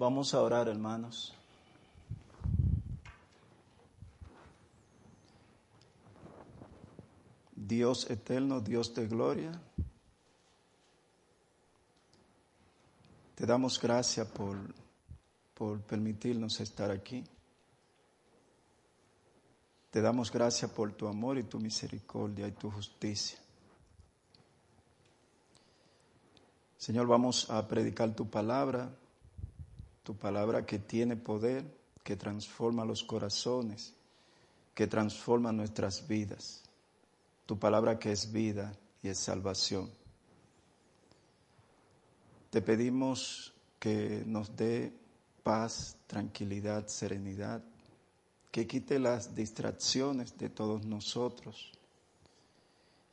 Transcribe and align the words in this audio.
Vamos 0.00 0.32
a 0.32 0.40
orar, 0.40 0.66
hermanos. 0.66 1.34
Dios 7.54 8.08
eterno, 8.08 8.62
Dios 8.62 8.94
de 8.94 9.06
gloria, 9.06 9.52
te 13.34 13.44
damos 13.44 13.78
gracias 13.78 14.26
por, 14.28 14.56
por 15.52 15.82
permitirnos 15.82 16.58
estar 16.60 16.90
aquí. 16.90 17.22
Te 19.90 20.00
damos 20.00 20.32
gracias 20.32 20.70
por 20.70 20.94
tu 20.94 21.08
amor 21.08 21.36
y 21.36 21.42
tu 21.42 21.60
misericordia 21.60 22.48
y 22.48 22.52
tu 22.52 22.70
justicia. 22.70 23.38
Señor, 26.78 27.06
vamos 27.06 27.50
a 27.50 27.68
predicar 27.68 28.16
tu 28.16 28.30
palabra, 28.30 28.96
tu 30.02 30.16
palabra 30.16 30.64
que 30.64 30.78
tiene 30.78 31.16
poder, 31.16 31.64
que 32.02 32.16
transforma 32.16 32.84
los 32.84 33.02
corazones, 33.04 33.94
que 34.74 34.86
transforma 34.86 35.52
nuestras 35.52 36.06
vidas, 36.08 36.62
tu 37.46 37.58
palabra 37.58 37.98
que 37.98 38.12
es 38.12 38.32
vida 38.32 38.72
y 39.02 39.08
es 39.08 39.18
salvación. 39.18 39.90
Te 42.50 42.62
pedimos 42.62 43.52
que 43.78 44.24
nos 44.26 44.56
dé 44.56 44.92
paz, 45.42 45.96
tranquilidad, 46.06 46.86
serenidad, 46.88 47.62
que 48.50 48.66
quite 48.66 48.98
las 48.98 49.34
distracciones 49.34 50.36
de 50.36 50.48
todos 50.48 50.84
nosotros 50.84 51.72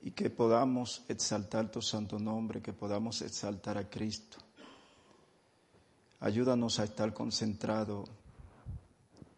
y 0.02 0.12
que 0.12 0.30
podamos 0.30 1.04
exaltar 1.08 1.72
tu 1.72 1.82
santo 1.82 2.18
nombre, 2.18 2.62
que 2.62 2.74
podamos 2.74 3.22
exaltar 3.22 3.78
a 3.78 3.90
Cristo. 3.90 4.38
Ayúdanos 6.20 6.80
a 6.80 6.84
estar 6.84 7.14
concentrados 7.14 8.10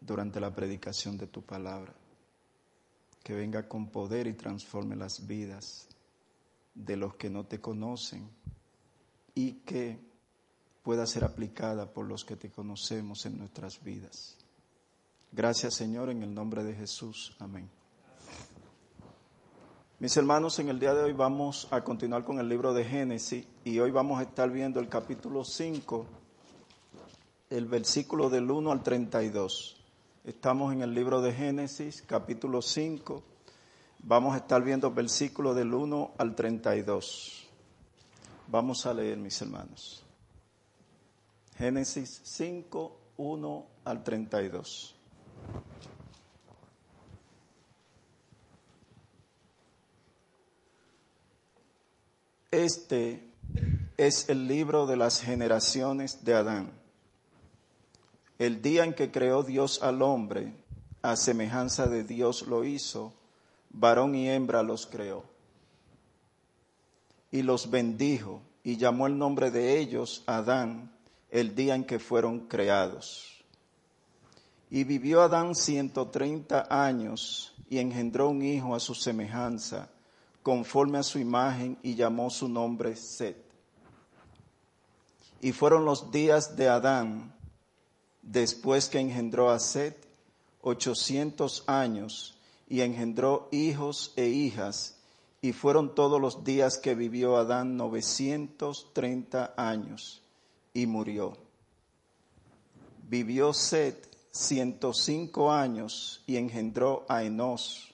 durante 0.00 0.40
la 0.40 0.54
predicación 0.54 1.18
de 1.18 1.26
tu 1.26 1.42
palabra, 1.42 1.92
que 3.22 3.34
venga 3.34 3.68
con 3.68 3.88
poder 3.88 4.26
y 4.26 4.32
transforme 4.32 4.96
las 4.96 5.26
vidas 5.26 5.86
de 6.74 6.96
los 6.96 7.14
que 7.16 7.28
no 7.28 7.44
te 7.44 7.60
conocen 7.60 8.28
y 9.34 9.52
que 9.60 9.98
pueda 10.82 11.06
ser 11.06 11.24
aplicada 11.24 11.92
por 11.92 12.06
los 12.06 12.24
que 12.24 12.36
te 12.36 12.50
conocemos 12.50 13.26
en 13.26 13.38
nuestras 13.38 13.82
vidas. 13.84 14.36
Gracias 15.32 15.74
Señor, 15.74 16.10
en 16.10 16.22
el 16.22 16.34
nombre 16.34 16.64
de 16.64 16.74
Jesús. 16.74 17.36
Amén. 17.38 17.68
Mis 19.98 20.16
hermanos, 20.16 20.58
en 20.58 20.70
el 20.70 20.80
día 20.80 20.94
de 20.94 21.02
hoy 21.02 21.12
vamos 21.12 21.68
a 21.70 21.84
continuar 21.84 22.24
con 22.24 22.38
el 22.40 22.48
libro 22.48 22.72
de 22.72 22.86
Génesis 22.86 23.46
y 23.64 23.78
hoy 23.80 23.90
vamos 23.90 24.18
a 24.18 24.22
estar 24.22 24.50
viendo 24.50 24.80
el 24.80 24.88
capítulo 24.88 25.44
5, 25.44 26.06
el 27.50 27.66
versículo 27.66 28.30
del 28.30 28.48
1 28.48 28.70
al 28.70 28.82
32. 28.84 29.76
Estamos 30.24 30.72
en 30.72 30.82
el 30.82 30.94
libro 30.94 31.20
de 31.20 31.32
Génesis, 31.32 32.00
capítulo 32.00 32.62
5. 32.62 33.24
Vamos 34.04 34.34
a 34.34 34.38
estar 34.38 34.62
viendo 34.62 34.86
el 34.86 34.94
versículo 34.94 35.52
del 35.52 35.74
1 35.74 36.12
al 36.16 36.36
32. 36.36 37.48
Vamos 38.46 38.86
a 38.86 38.94
leer, 38.94 39.18
mis 39.18 39.42
hermanos. 39.42 40.04
Génesis 41.56 42.20
5, 42.22 43.00
1 43.16 43.66
al 43.84 44.04
32. 44.04 44.94
Este 52.52 53.28
es 53.96 54.28
el 54.28 54.46
libro 54.46 54.86
de 54.86 54.96
las 54.96 55.20
generaciones 55.20 56.24
de 56.24 56.34
Adán. 56.34 56.80
El 58.40 58.62
día 58.62 58.84
en 58.84 58.94
que 58.94 59.10
creó 59.10 59.42
Dios 59.42 59.82
al 59.82 60.00
hombre, 60.00 60.54
a 61.02 61.14
semejanza 61.16 61.88
de 61.88 62.04
Dios 62.04 62.46
lo 62.46 62.64
hizo, 62.64 63.12
varón 63.68 64.14
y 64.14 64.30
hembra 64.30 64.62
los 64.62 64.86
creó. 64.86 65.24
Y 67.30 67.42
los 67.42 67.70
bendijo 67.70 68.40
y 68.64 68.78
llamó 68.78 69.06
el 69.06 69.18
nombre 69.18 69.50
de 69.50 69.78
ellos 69.78 70.22
Adán 70.24 70.90
el 71.30 71.54
día 71.54 71.74
en 71.74 71.84
que 71.84 71.98
fueron 71.98 72.48
creados. 72.48 73.44
Y 74.70 74.84
vivió 74.84 75.20
Adán 75.20 75.54
ciento 75.54 76.08
treinta 76.08 76.66
años 76.70 77.52
y 77.68 77.76
engendró 77.76 78.30
un 78.30 78.40
hijo 78.40 78.74
a 78.74 78.80
su 78.80 78.94
semejanza 78.94 79.90
conforme 80.42 80.96
a 80.96 81.02
su 81.02 81.18
imagen 81.18 81.76
y 81.82 81.94
llamó 81.94 82.30
su 82.30 82.48
nombre 82.48 82.96
Set. 82.96 83.36
Y 85.42 85.52
fueron 85.52 85.84
los 85.84 86.10
días 86.10 86.56
de 86.56 86.70
Adán, 86.70 87.34
después 88.22 88.88
que 88.88 89.00
engendró 89.00 89.50
a 89.50 89.58
Set, 89.58 89.96
ochocientos 90.62 91.64
años, 91.66 92.36
y 92.68 92.82
engendró 92.82 93.48
hijos 93.50 94.12
e 94.16 94.28
hijas, 94.28 94.96
y 95.42 95.52
fueron 95.52 95.94
todos 95.94 96.20
los 96.20 96.44
días 96.44 96.78
que 96.78 96.94
vivió 96.94 97.36
Adán 97.36 97.76
novecientos 97.76 98.88
treinta 98.92 99.54
años, 99.56 100.22
y 100.74 100.86
murió. 100.86 101.36
Vivió 103.08 103.52
Set 103.52 104.08
ciento 104.30 104.92
cinco 104.92 105.50
años, 105.50 106.22
y 106.26 106.36
engendró 106.36 107.04
a 107.08 107.24
Enos, 107.24 107.92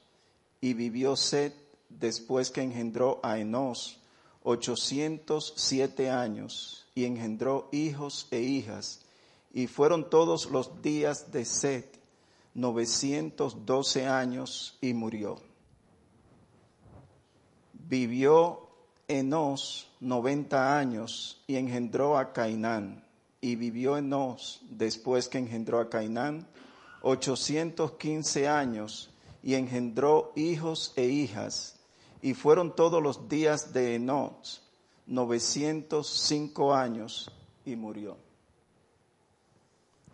y 0.60 0.74
vivió 0.74 1.16
Set 1.16 1.54
después 1.88 2.50
que 2.50 2.62
engendró 2.62 3.20
a 3.22 3.38
Enos, 3.38 3.98
ochocientos 4.42 5.54
siete 5.56 6.10
años, 6.10 6.84
y 6.94 7.04
engendró 7.04 7.68
hijos 7.72 8.26
e 8.30 8.40
hijas, 8.40 9.05
y 9.56 9.68
fueron 9.68 10.10
todos 10.10 10.50
los 10.50 10.82
días 10.82 11.32
de 11.32 11.46
Set, 11.46 11.98
novecientos 12.52 13.64
doce 13.64 14.06
años, 14.06 14.76
y 14.82 14.92
murió. 14.92 15.40
Vivió 17.72 18.68
Enos 19.08 19.88
noventa 19.98 20.78
años, 20.78 21.42
y 21.46 21.56
engendró 21.56 22.18
a 22.18 22.34
Cainán, 22.34 23.02
y 23.40 23.56
vivió 23.56 23.96
Enos, 23.96 24.60
después 24.68 25.26
que 25.26 25.38
engendró 25.38 25.80
a 25.80 25.88
Cainán, 25.88 26.46
ochocientos 27.00 27.92
quince 27.92 28.48
años, 28.48 29.08
y 29.42 29.54
engendró 29.54 30.34
hijos 30.36 30.92
e 30.96 31.06
hijas, 31.06 31.76
y 32.20 32.34
fueron 32.34 32.76
todos 32.76 33.02
los 33.02 33.26
días 33.26 33.72
de 33.72 33.94
Enoch, 33.94 34.60
905 35.06 36.74
años, 36.74 37.32
y 37.64 37.74
murió. 37.74 38.25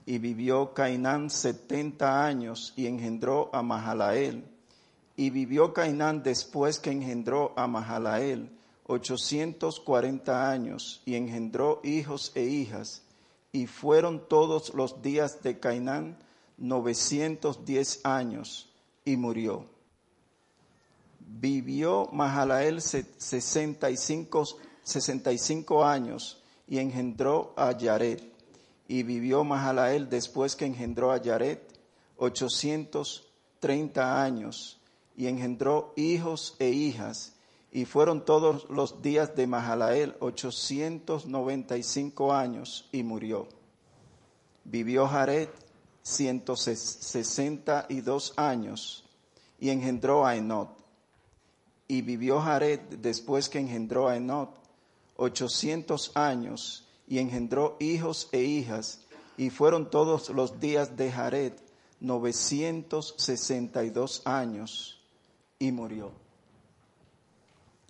Y 0.05 0.19
vivió 0.19 0.75
Cainán 0.75 1.31
setenta 1.31 2.25
años 2.25 2.73
y 2.77 2.87
engendró 2.87 3.51
a 3.53 3.63
Mahalael. 3.63 4.45
Y 5.17 5.31
vivió 5.31 5.73
Cainán 5.73 6.23
después 6.23 6.79
que 6.79 6.91
engendró 6.91 7.53
a 7.57 7.67
Mahalael 7.67 8.51
ochocientos 8.85 9.79
cuarenta 9.79 10.51
años 10.51 11.03
y 11.05 11.15
engendró 11.15 11.81
hijos 11.85 12.33
e 12.35 12.45
hijas. 12.45 13.03
Y 13.53 13.67
fueron 13.67 14.29
todos 14.29 14.75
los 14.75 15.03
días 15.03 15.43
de 15.43 15.61
Cainán 15.61 16.19
novecientos 16.59 17.65
diez 17.65 18.01
años 18.05 18.71
y 19.05 19.17
murió 19.17 19.67
vivió 21.41 22.09
Mahalael 22.13 22.81
65, 22.81 24.45
65 24.83 25.85
años 25.85 26.43
y 26.69 26.79
engendró 26.79 27.55
a 27.57 27.77
Yared. 27.77 28.32
Y 28.93 29.03
vivió 29.05 29.43
Mahalael 29.43 30.11
después 30.11 30.55
que 30.55 30.67
engendró 30.67 31.13
a 31.13 31.17
Yared 31.17 31.61
830 32.19 34.23
años 34.23 34.79
y 35.17 35.29
engendró 35.29 35.95
hijos 35.97 36.57
e 36.59 36.69
hijas. 36.69 37.33
Y 37.71 37.87
fueron 37.87 38.27
todos 38.27 38.69
los 38.69 39.01
días 39.01 39.35
de 39.35 39.47
Mahalael 39.47 40.15
895 40.21 42.35
años 42.35 42.87
y 42.93 43.03
murió. 43.03 43.49
Vivió 44.65 45.09
Jared 45.09 45.49
162 46.03 48.35
años 48.37 49.05
y 49.59 49.71
engendró 49.71 50.27
a 50.27 50.37
Enot 50.37 50.69
y 51.89 52.03
vivió 52.03 52.43
Jared 52.43 52.81
después 52.99 53.49
que 53.49 53.59
engendró 53.59 54.11
a 54.11 54.19
Enot 54.19 54.51
ochocientos 55.17 56.13
años 56.15 56.87
y 57.07 57.19
engendró 57.19 57.77
hijos 57.81 58.29
e 58.33 58.43
hijas 58.43 59.01
y 59.37 59.51
fueron 59.51 59.91
todos 59.91 60.31
los 60.31 60.61
días 60.61 60.97
de 60.97 61.11
Jared 61.11 61.53
novecientos 62.01 63.15
sesenta 63.19 63.85
y 63.85 63.91
dos 63.91 64.23
años 64.25 65.01
y 65.59 65.71
murió. 65.73 66.13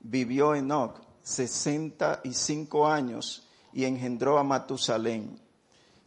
Vivió 0.02 0.54
Enoch 0.54 1.00
sesenta 1.22 2.20
y 2.24 2.34
cinco 2.34 2.86
años 2.86 3.46
y 3.72 3.84
engendró 3.84 4.38
a 4.38 4.44
Matusalén. 4.44 5.40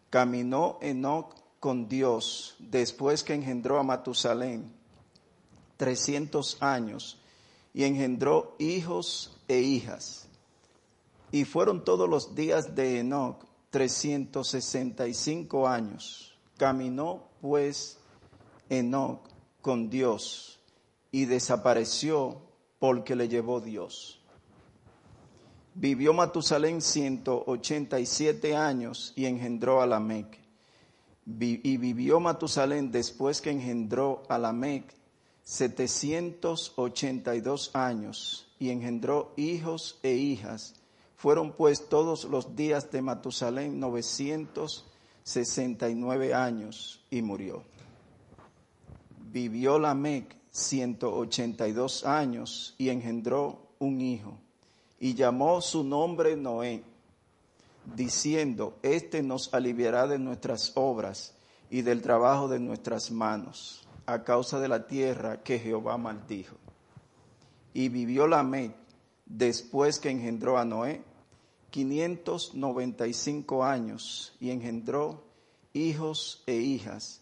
Caminó 0.09 0.77
Enoch 0.81 1.33
con 1.59 1.87
Dios 1.87 2.55
después 2.59 3.23
que 3.23 3.33
engendró 3.33 3.79
a 3.79 3.83
Matusalén 3.83 4.75
trescientos 5.77 6.57
años 6.61 7.17
y 7.73 7.83
engendró 7.83 8.55
hijos 8.59 9.37
e 9.47 9.59
hijas. 9.59 10.24
Y 11.35 11.43
fueron 11.43 11.83
todos 11.83 12.07
los 12.07 12.33
días 12.33 12.75
de 12.75 12.99
Enoch 12.99 13.43
365 13.69 15.67
años. 15.67 16.33
Caminó 16.55 17.27
pues 17.41 17.97
Enoch 18.69 19.19
con 19.61 19.89
Dios 19.89 20.61
y 21.11 21.25
desapareció 21.25 22.39
porque 22.79 23.17
le 23.17 23.27
llevó 23.27 23.59
Dios. 23.59 24.21
Vivió 25.73 26.13
Matusalén 26.13 26.81
187 26.81 28.55
años 28.55 29.11
y 29.17 29.25
engendró 29.25 29.81
a 29.81 29.87
Lamec. 29.87 30.39
Y 31.25 31.75
vivió 31.75 32.21
Matusalén 32.21 32.93
después 32.93 33.41
que 33.41 33.49
engendró 33.49 34.23
a 34.29 34.37
Lamec 34.37 34.85
782 35.43 37.71
años 37.73 38.47
y 38.57 38.69
engendró 38.69 39.33
hijos 39.35 39.99
e 40.01 40.13
hijas. 40.13 40.75
Fueron 41.25 41.53
pues 41.53 41.89
todos 41.89 42.25
los 42.25 42.55
días 42.55 42.91
de 42.91 43.01
Matusalén 43.01 43.79
969 43.79 46.35
años 46.35 47.03
y 47.09 47.23
murió. 47.23 47.63
Vivió 49.31 49.79
Lamec 49.79 50.35
182 50.51 52.05
años 52.05 52.75
y 52.77 52.89
engendró 52.89 53.71
un 53.79 54.01
hijo 54.01 54.37
y 54.99 55.15
llamó 55.15 55.61
su 55.61 55.83
nombre 55.83 56.35
Noé, 56.35 56.83
diciendo, 57.95 58.77
Este 58.83 59.23
nos 59.23 59.51
aliviará 59.51 60.05
de 60.05 60.19
nuestras 60.19 60.73
obras 60.75 61.33
y 61.71 61.81
del 61.81 62.03
trabajo 62.03 62.47
de 62.47 62.59
nuestras 62.59 63.09
manos, 63.09 63.87
a 64.05 64.23
causa 64.23 64.59
de 64.59 64.67
la 64.67 64.85
tierra 64.85 65.41
que 65.41 65.57
Jehová 65.57 65.97
maldijo. 65.97 66.55
Y 67.73 67.89
vivió 67.89 68.27
Lamec 68.27 68.75
después 69.25 69.97
que 69.97 70.11
engendró 70.11 70.59
a 70.59 70.65
Noé 70.65 71.14
595 71.75 73.63
años 73.65 74.33
y 74.39 74.51
engendró 74.51 75.25
hijos 75.73 76.41
e 76.45 76.55
hijas. 76.55 77.19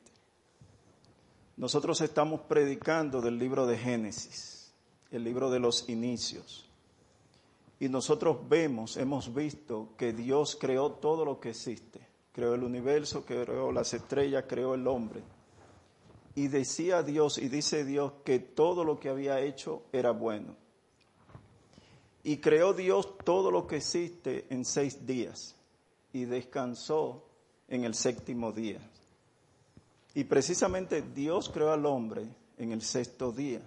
Nosotros 1.58 2.00
estamos 2.00 2.40
predicando 2.40 3.20
del 3.20 3.38
libro 3.38 3.66
de 3.66 3.76
Génesis, 3.76 4.72
el 5.10 5.24
libro 5.24 5.50
de 5.50 5.60
los 5.60 5.90
inicios. 5.90 6.70
Y 7.84 7.88
nosotros 7.90 8.38
vemos, 8.48 8.96
hemos 8.96 9.34
visto 9.34 9.90
que 9.98 10.14
Dios 10.14 10.56
creó 10.58 10.92
todo 10.92 11.22
lo 11.22 11.38
que 11.38 11.50
existe. 11.50 12.00
Creó 12.32 12.54
el 12.54 12.62
universo, 12.62 13.26
creó 13.26 13.70
las 13.72 13.92
estrellas, 13.92 14.46
creó 14.48 14.72
el 14.72 14.86
hombre. 14.86 15.22
Y 16.34 16.48
decía 16.48 17.02
Dios, 17.02 17.36
y 17.36 17.50
dice 17.50 17.84
Dios, 17.84 18.12
que 18.24 18.38
todo 18.38 18.84
lo 18.84 18.98
que 18.98 19.10
había 19.10 19.38
hecho 19.40 19.82
era 19.92 20.12
bueno. 20.12 20.56
Y 22.22 22.38
creó 22.38 22.72
Dios 22.72 23.18
todo 23.22 23.50
lo 23.50 23.66
que 23.66 23.76
existe 23.76 24.46
en 24.48 24.64
seis 24.64 25.04
días 25.04 25.54
y 26.14 26.24
descansó 26.24 27.26
en 27.68 27.84
el 27.84 27.94
séptimo 27.94 28.50
día. 28.50 28.80
Y 30.14 30.24
precisamente 30.24 31.02
Dios 31.02 31.50
creó 31.50 31.70
al 31.70 31.84
hombre 31.84 32.26
en 32.56 32.72
el 32.72 32.80
sexto 32.80 33.30
día. 33.30 33.60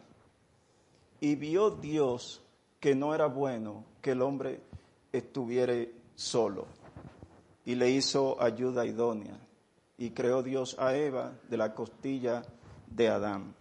Y 1.22 1.36
vio 1.36 1.70
Dios 1.70 2.42
que 2.80 2.96
no 2.96 3.14
era 3.14 3.28
bueno 3.28 3.86
que 4.02 4.12
el 4.12 4.22
hombre 4.22 4.62
estuviera 5.12 5.74
solo. 6.16 6.68
Y 7.66 7.76
le 7.76 7.90
hizo 7.90 8.42
ayuda 8.42 8.86
idónea. 8.86 9.38
Y 9.98 10.12
creó 10.12 10.44
Dios 10.44 10.78
a 10.80 10.96
Eva 10.96 11.34
de 11.50 11.58
la 11.58 11.74
costilla 11.74 12.44
de 12.88 13.10
Adán. 13.10 13.56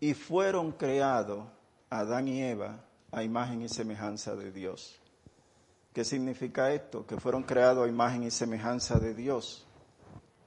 Y 0.00 0.14
fueron 0.14 0.72
creados 0.72 1.46
Adán 1.90 2.28
y 2.28 2.42
Eva 2.42 2.84
a 3.10 3.22
imagen 3.22 3.62
y 3.62 3.68
semejanza 3.68 4.36
de 4.36 4.52
Dios. 4.52 4.98
¿Qué 5.92 6.04
significa 6.04 6.72
esto? 6.72 7.06
Que 7.06 7.18
fueron 7.18 7.42
creados 7.42 7.86
a 7.86 7.88
imagen 7.88 8.22
y 8.22 8.30
semejanza 8.30 8.98
de 8.98 9.14
Dios, 9.14 9.66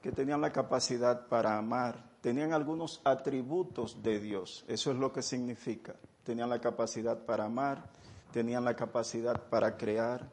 que 0.00 0.12
tenían 0.12 0.40
la 0.40 0.52
capacidad 0.52 1.26
para 1.26 1.58
amar, 1.58 2.02
tenían 2.20 2.52
algunos 2.52 3.00
atributos 3.04 4.02
de 4.02 4.20
Dios, 4.20 4.64
eso 4.68 4.92
es 4.92 4.96
lo 4.96 5.12
que 5.12 5.22
significa. 5.22 5.94
Tenían 6.24 6.50
la 6.50 6.60
capacidad 6.60 7.24
para 7.24 7.44
amar, 7.44 7.90
tenían 8.32 8.64
la 8.64 8.76
capacidad 8.76 9.48
para 9.48 9.76
crear, 9.76 10.30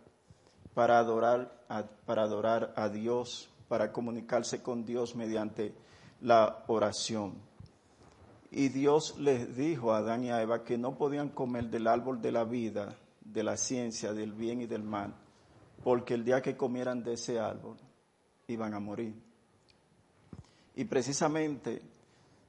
para 0.73 0.99
adorar 0.99 1.63
a, 1.67 1.83
para 2.05 2.23
adorar 2.23 2.73
a 2.75 2.89
Dios, 2.89 3.49
para 3.67 3.91
comunicarse 3.91 4.61
con 4.61 4.85
Dios 4.85 5.15
mediante 5.15 5.73
la 6.21 6.63
oración. 6.67 7.35
Y 8.51 8.69
Dios 8.69 9.17
les 9.19 9.55
dijo 9.55 9.93
a 9.93 9.97
Adán 9.97 10.23
y 10.23 10.31
a 10.31 10.41
Eva 10.41 10.63
que 10.63 10.77
no 10.77 10.97
podían 10.97 11.29
comer 11.29 11.69
del 11.69 11.87
árbol 11.87 12.21
de 12.21 12.31
la 12.31 12.43
vida, 12.43 12.95
de 13.21 13.43
la 13.43 13.57
ciencia, 13.57 14.13
del 14.13 14.33
bien 14.33 14.61
y 14.61 14.65
del 14.65 14.83
mal, 14.83 15.13
porque 15.83 16.15
el 16.15 16.25
día 16.25 16.41
que 16.41 16.57
comieran 16.57 17.03
de 17.03 17.13
ese 17.13 17.39
árbol 17.39 17.77
iban 18.47 18.73
a 18.73 18.79
morir. 18.79 19.13
Y 20.75 20.85
precisamente, 20.85 21.81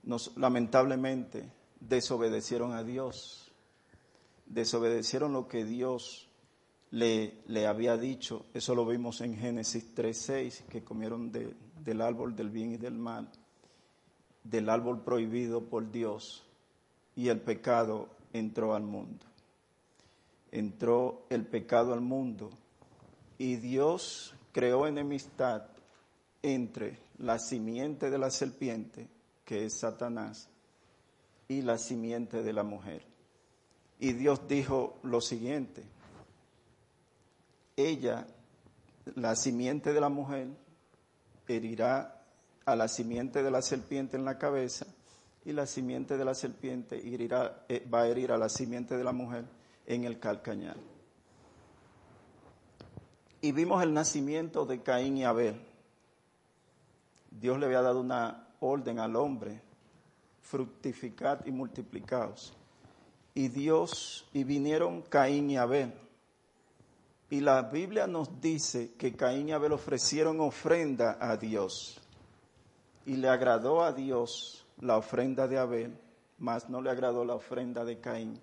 nos, 0.05 0.37
lamentablemente, 0.37 1.51
desobedecieron 1.81 2.73
a 2.73 2.85
Dios, 2.85 3.51
desobedecieron 4.47 5.33
lo 5.33 5.49
que 5.49 5.65
Dios 5.65 6.29
le, 6.91 7.35
le 7.47 7.67
había 7.67 7.97
dicho. 7.97 8.47
Eso 8.55 8.75
lo 8.75 8.87
vimos 8.87 9.21
en 9.21 9.37
Génesis 9.37 9.95
3.6, 9.95 10.67
que 10.67 10.85
comieron 10.85 11.33
del 11.33 12.01
árbol 12.01 12.37
del 12.37 12.51
bien 12.51 12.73
y 12.73 12.77
del 12.77 12.95
mal 12.95 13.31
del 14.45 14.69
árbol 14.69 15.03
prohibido 15.03 15.65
por 15.65 15.91
Dios 15.91 16.45
y 17.15 17.29
el 17.29 17.41
pecado 17.41 18.09
entró 18.33 18.75
al 18.75 18.83
mundo. 18.83 19.27
Entró 20.53 21.27
el 21.31 21.47
pecado 21.47 21.93
al 21.93 22.01
mundo 22.01 22.51
y 23.39 23.57
Dios 23.57 24.35
creó 24.53 24.87
enemistad 24.87 25.65
entre 26.43 26.99
la 27.19 27.39
simiente 27.39 28.11
de 28.11 28.19
la 28.19 28.31
serpiente, 28.31 29.07
que 29.45 29.67
es 29.67 29.79
Satanás, 29.79 30.49
y 31.51 31.63
la 31.63 31.79
simiente 31.79 32.45
de 32.45 32.53
la 32.53 32.63
mujer. 32.63 33.03
Y 33.99 34.13
Dios 34.13 34.47
dijo 34.47 35.01
lo 35.03 35.21
siguiente, 35.21 35.83
ella, 37.77 38.25
la 39.17 39.35
simiente 39.35 39.93
de 39.93 40.01
la 40.01 40.09
mujer, 40.09 40.47
herirá 41.49 42.23
a 42.65 42.77
la 42.77 42.87
simiente 42.87 43.43
de 43.43 43.51
la 43.51 43.63
serpiente 43.63 44.17
en 44.17 44.25
la 44.25 44.39
cabeza 44.39 44.87
y 45.45 45.51
la 45.53 45.67
simiente 45.67 46.17
de 46.17 46.25
la 46.25 46.37
serpiente 46.37 46.97
irá, 46.97 47.65
eh, 47.69 47.85
va 47.93 48.03
a 48.03 48.07
herir 48.07 48.31
a 48.31 48.39
la 48.39 48.49
simiente 48.49 48.97
de 48.97 49.03
la 49.03 49.13
mujer 49.13 49.45
en 49.87 50.05
el 50.05 50.21
calcañal. 50.21 50.77
Y 53.41 53.51
vimos 53.51 53.83
el 53.83 53.93
nacimiento 53.93 54.67
de 54.67 54.83
Caín 54.83 55.17
y 55.17 55.25
Abel. 55.25 55.61
Dios 57.29 57.59
le 57.59 57.67
había 57.67 57.83
dado 57.83 58.01
una 58.01 58.47
orden 58.61 59.01
al 59.01 59.17
hombre, 59.17 59.63
fructificad 60.51 61.47
y 61.47 61.53
multiplicaos. 61.53 62.53
Y 63.35 63.49
Dios, 63.49 64.27
y 64.33 64.45
vinieron 64.45 65.03
Caín 65.03 65.51
y 65.51 65.57
Abel. 65.57 65.95
Y 67.31 67.41
la 67.41 67.63
Biblia 67.63 68.09
nos 68.09 68.41
dice 68.41 68.95
que 68.99 69.15
Caín 69.15 69.49
y 69.49 69.53
Abel 69.53 69.73
ofrecieron 69.73 70.41
ofrenda 70.41 71.17
a 71.21 71.37
Dios 71.37 72.01
y 73.07 73.17
le 73.17 73.29
agradó 73.29 73.83
a 73.83 73.93
Dios 73.93 74.67
la 74.81 74.97
ofrenda 74.97 75.47
de 75.47 75.59
Abel, 75.59 75.97
mas 76.39 76.69
no 76.69 76.81
le 76.81 76.91
agradó 76.91 77.25
la 77.25 77.35
ofrenda 77.35 77.85
de 77.85 78.01
Caín. 78.01 78.41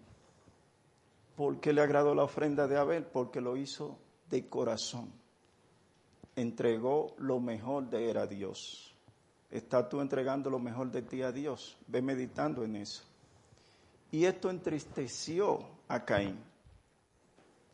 ¿Por 1.35 1.59
qué 1.59 1.73
le 1.73 1.81
agradó 1.81 2.15
la 2.15 2.23
ofrenda 2.23 2.67
de 2.67 2.77
Abel? 2.77 3.05
Porque 3.05 3.41
lo 3.41 3.57
hizo 3.57 3.97
de 4.29 4.47
corazón. 4.47 5.11
Entregó 6.35 7.15
lo 7.17 7.39
mejor 7.39 7.89
de 7.89 8.09
él 8.09 8.17
a 8.17 8.27
Dios. 8.27 8.96
¿Estás 9.49 9.89
tú 9.89 10.01
entregando 10.01 10.49
lo 10.49 10.59
mejor 10.59 10.91
de 10.91 11.01
ti 11.01 11.21
a 11.21 11.31
Dios? 11.31 11.77
Ve 11.87 12.01
meditando 12.01 12.63
en 12.63 12.75
eso. 12.75 13.03
Y 14.11 14.25
esto 14.25 14.49
entristeció 14.49 15.65
a 15.87 16.03
Caín. 16.03 16.39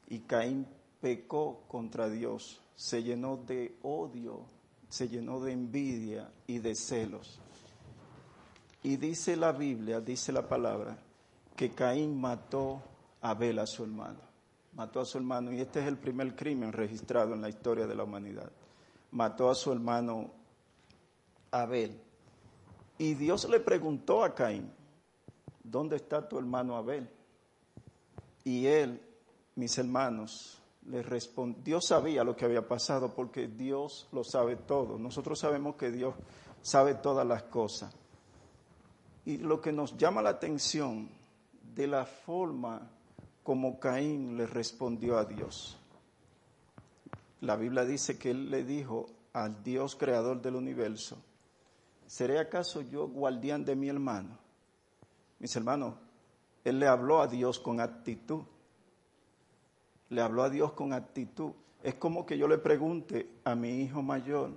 Y 0.07 0.19
Caín 0.19 0.67
pecó 1.01 1.63
contra 1.67 2.09
Dios, 2.09 2.61
se 2.75 3.03
llenó 3.03 3.37
de 3.37 3.75
odio 3.81 4.45
se 4.93 5.09
llenó 5.09 5.39
de 5.39 5.53
envidia 5.53 6.29
y 6.45 6.59
de 6.59 6.75
celos. 6.75 7.39
Y 8.83 8.97
dice 8.97 9.35
la 9.35 9.51
Biblia, 9.51 9.99
dice 9.99 10.31
la 10.31 10.47
palabra, 10.47 10.95
que 11.55 11.71
Caín 11.71 12.21
mató 12.21 12.79
a 13.19 13.31
Abel, 13.31 13.57
a 13.57 13.65
su 13.65 13.85
hermano. 13.85 14.19
Mató 14.73 14.99
a 14.99 15.05
su 15.05 15.17
hermano 15.17 15.51
y 15.51 15.61
este 15.61 15.79
es 15.79 15.87
el 15.87 15.97
primer 15.97 16.35
crimen 16.35 16.71
registrado 16.71 17.33
en 17.33 17.41
la 17.41 17.49
historia 17.49 17.87
de 17.87 17.95
la 17.95 18.03
humanidad. 18.03 18.51
Mató 19.09 19.49
a 19.49 19.55
su 19.55 19.71
hermano 19.71 20.29
Abel. 21.53 21.99
Y 22.97 23.13
Dios 23.13 23.47
le 23.49 23.59
preguntó 23.59 24.23
a 24.23 24.33
Caín, 24.33 24.71
¿dónde 25.63 25.95
está 25.97 26.27
tu 26.27 26.37
hermano 26.37 26.75
Abel? 26.75 27.09
Y 28.43 28.65
él, 28.65 29.01
mis 29.55 29.77
hermanos, 29.77 30.61
le 30.87 31.01
respondió, 31.01 31.63
Dios 31.63 31.85
sabía 31.87 32.23
lo 32.23 32.35
que 32.35 32.45
había 32.45 32.67
pasado 32.67 33.13
porque 33.13 33.47
Dios 33.47 34.07
lo 34.11 34.23
sabe 34.23 34.55
todo. 34.55 34.97
Nosotros 34.97 35.39
sabemos 35.39 35.75
que 35.75 35.91
Dios 35.91 36.15
sabe 36.61 36.95
todas 36.95 37.25
las 37.25 37.43
cosas. 37.43 37.93
Y 39.25 39.37
lo 39.37 39.61
que 39.61 39.71
nos 39.71 39.97
llama 39.97 40.21
la 40.21 40.31
atención 40.31 41.09
de 41.75 41.87
la 41.87 42.05
forma 42.05 42.89
como 43.43 43.79
Caín 43.79 44.37
le 44.37 44.45
respondió 44.45 45.17
a 45.17 45.25
Dios. 45.25 45.77
La 47.41 47.55
Biblia 47.55 47.85
dice 47.85 48.17
que 48.17 48.31
él 48.31 48.49
le 48.49 48.63
dijo 48.63 49.05
al 49.33 49.63
Dios 49.63 49.95
creador 49.95 50.41
del 50.41 50.55
universo, 50.55 51.17
¿seré 52.07 52.39
acaso 52.39 52.81
yo 52.81 53.07
guardián 53.07 53.65
de 53.65 53.75
mi 53.75 53.89
hermano? 53.89 54.37
Mis 55.39 55.55
hermanos, 55.55 55.95
él 56.63 56.79
le 56.79 56.87
habló 56.87 57.21
a 57.21 57.27
Dios 57.27 57.59
con 57.59 57.79
actitud. 57.79 58.43
Le 60.09 60.21
habló 60.21 60.43
a 60.43 60.49
Dios 60.49 60.73
con 60.73 60.93
actitud. 60.93 61.51
Es 61.81 61.95
como 61.95 62.25
que 62.25 62.37
yo 62.37 62.47
le 62.47 62.57
pregunte 62.57 63.29
a 63.43 63.55
mi 63.55 63.81
hijo 63.81 64.01
mayor, 64.01 64.51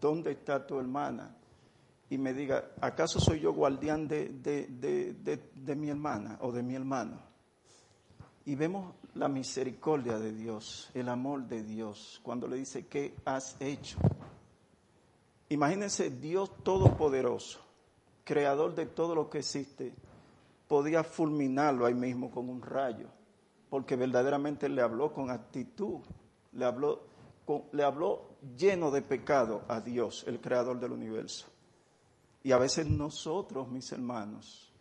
¿dónde 0.00 0.32
está 0.32 0.66
tu 0.66 0.80
hermana? 0.80 1.36
Y 2.10 2.18
me 2.18 2.34
diga, 2.34 2.72
¿acaso 2.80 3.20
soy 3.20 3.40
yo 3.40 3.52
guardián 3.52 4.08
de, 4.08 4.28
de 4.30 5.76
mi 5.76 5.88
hermana 5.88 6.38
o 6.40 6.50
de 6.50 6.62
mi 6.62 6.74
hermano? 6.74 7.20
Y 8.44 8.56
vemos 8.56 8.94
la 9.14 9.28
misericordia 9.28 10.18
de 10.18 10.32
Dios, 10.32 10.90
el 10.94 11.08
amor 11.08 11.46
de 11.46 11.62
Dios, 11.62 12.20
cuando 12.22 12.48
le 12.48 12.56
dice, 12.56 12.86
¿qué 12.86 13.14
has 13.24 13.56
hecho? 13.60 13.98
Imagínense 15.52 16.08
Dios 16.08 16.50
Todopoderoso, 16.62 17.60
creador 18.24 18.74
de 18.74 18.86
todo 18.86 19.14
lo 19.14 19.28
que 19.28 19.40
existe, 19.40 19.94
podía 20.66 21.04
fulminarlo 21.04 21.84
ahí 21.84 21.92
mismo 21.92 22.30
con 22.30 22.48
un 22.48 22.62
rayo, 22.62 23.08
porque 23.68 23.94
verdaderamente 23.94 24.70
le 24.70 24.80
habló 24.80 25.12
con 25.12 25.30
actitud, 25.30 26.00
le 26.52 26.64
habló, 26.64 27.02
le 27.72 27.84
habló 27.84 28.30
lleno 28.56 28.90
de 28.90 29.02
pecado 29.02 29.62
a 29.68 29.82
Dios, 29.82 30.24
el 30.26 30.40
creador 30.40 30.80
del 30.80 30.92
universo. 30.92 31.48
Y 32.42 32.52
a 32.52 32.58
veces 32.58 32.86
nosotros, 32.86 33.68
mis 33.68 33.92
hermanos, 33.92 34.72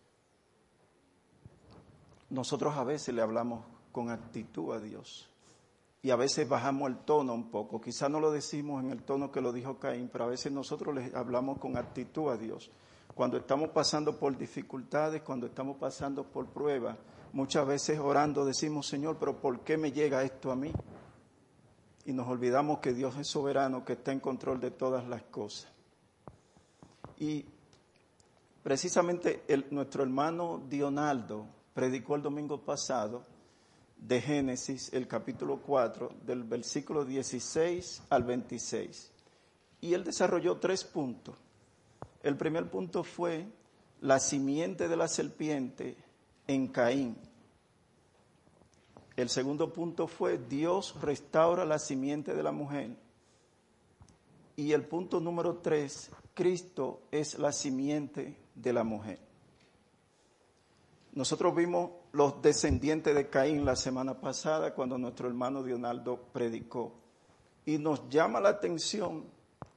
nosotros 2.30 2.78
a 2.78 2.86
veces 2.86 3.14
le 3.14 3.22
hablamos 3.22 3.66
con 3.92 4.10
actitud 4.10 4.72
a 4.74 4.80
Dios. 4.80 5.31
Y 6.04 6.10
a 6.10 6.16
veces 6.16 6.50
bajamos 6.50 6.90
el 6.90 6.98
tono 6.98 7.34
un 7.34 7.52
poco. 7.52 7.80
Quizá 7.80 8.10
no 8.10 8.20
lo 8.20 8.32
decimos 8.32 8.84
en 8.84 8.92
el 8.92 9.04
tono 9.04 9.32
que 9.32 9.42
lo 9.42 9.54
dijo 9.54 9.78
Caín, 9.78 10.10
pero 10.12 10.24
a 10.24 10.28
veces 10.28 10.52
nosotros 10.52 10.96
le 10.96 11.12
hablamos 11.16 11.60
con 11.60 11.78
actitud 11.78 12.30
a 12.30 12.38
Dios. 12.38 12.72
Cuando 13.14 13.38
estamos 13.38 13.70
pasando 13.70 14.18
por 14.18 14.36
dificultades, 14.38 15.22
cuando 15.22 15.46
estamos 15.48 15.78
pasando 15.78 16.24
por 16.24 16.48
pruebas, 16.48 16.98
muchas 17.34 17.68
veces 17.68 18.00
orando 18.00 18.46
decimos, 18.46 18.88
Señor, 18.88 19.18
pero 19.20 19.40
¿por 19.40 19.60
qué 19.60 19.78
me 19.78 19.92
llega 19.92 20.24
esto 20.24 20.52
a 20.52 20.56
mí? 20.56 20.72
Y 22.06 22.14
nos 22.14 22.28
olvidamos 22.28 22.80
que 22.80 22.94
Dios 22.94 23.16
es 23.18 23.28
soberano, 23.28 23.86
que 23.86 23.94
está 23.94 24.12
en 24.12 24.22
control 24.22 24.60
de 24.60 24.72
todas 24.72 25.08
las 25.08 25.22
cosas. 25.24 25.72
Y 27.20 27.46
precisamente 28.64 29.44
nuestro 29.70 30.02
hermano 30.02 30.64
Dionaldo 30.68 31.46
predicó 31.76 32.16
el 32.16 32.24
domingo 32.24 32.66
pasado 32.66 33.24
de 34.02 34.20
Génesis, 34.20 34.92
el 34.94 35.08
capítulo 35.08 35.62
4, 35.62 36.12
del 36.26 36.44
versículo 36.44 37.06
16 37.06 38.02
al 38.10 38.24
26. 38.24 39.12
Y 39.80 39.94
él 39.94 40.04
desarrolló 40.04 40.58
tres 40.58 40.84
puntos. 40.84 41.36
El 42.24 42.36
primer 42.36 42.70
punto 42.70 43.04
fue 43.04 43.48
la 44.02 44.20
simiente 44.20 44.88
de 44.88 44.98
la 44.98 45.08
serpiente 45.08 45.96
en 46.48 46.68
Caín. 46.68 47.16
El 49.16 49.30
segundo 49.30 49.72
punto 49.72 50.08
fue 50.08 50.40
Dios 50.40 51.00
restaura 51.00 51.64
la 51.64 51.78
simiente 51.78 52.34
de 52.34 52.44
la 52.44 52.52
mujer. 52.52 52.98
Y 54.56 54.72
el 54.72 54.84
punto 54.84 55.20
número 55.20 55.58
tres, 55.58 56.10
Cristo 56.34 57.02
es 57.12 57.38
la 57.38 57.52
simiente 57.52 58.36
de 58.56 58.74
la 58.74 58.84
mujer. 58.84 59.20
Nosotros 61.14 61.56
vimos 61.56 61.92
los 62.12 62.42
descendientes 62.42 63.16
de 63.16 63.30
Caín 63.30 63.66
la 63.66 63.76
semana 63.76 64.20
pasada 64.20 64.74
cuando 64.74 64.98
nuestro 64.98 65.28
hermano 65.28 65.64
Dionaldo 65.64 66.22
predicó. 66.34 66.94
Y 67.66 67.78
nos 67.78 68.10
llama 68.10 68.40
la 68.40 68.50
atención 68.50 69.26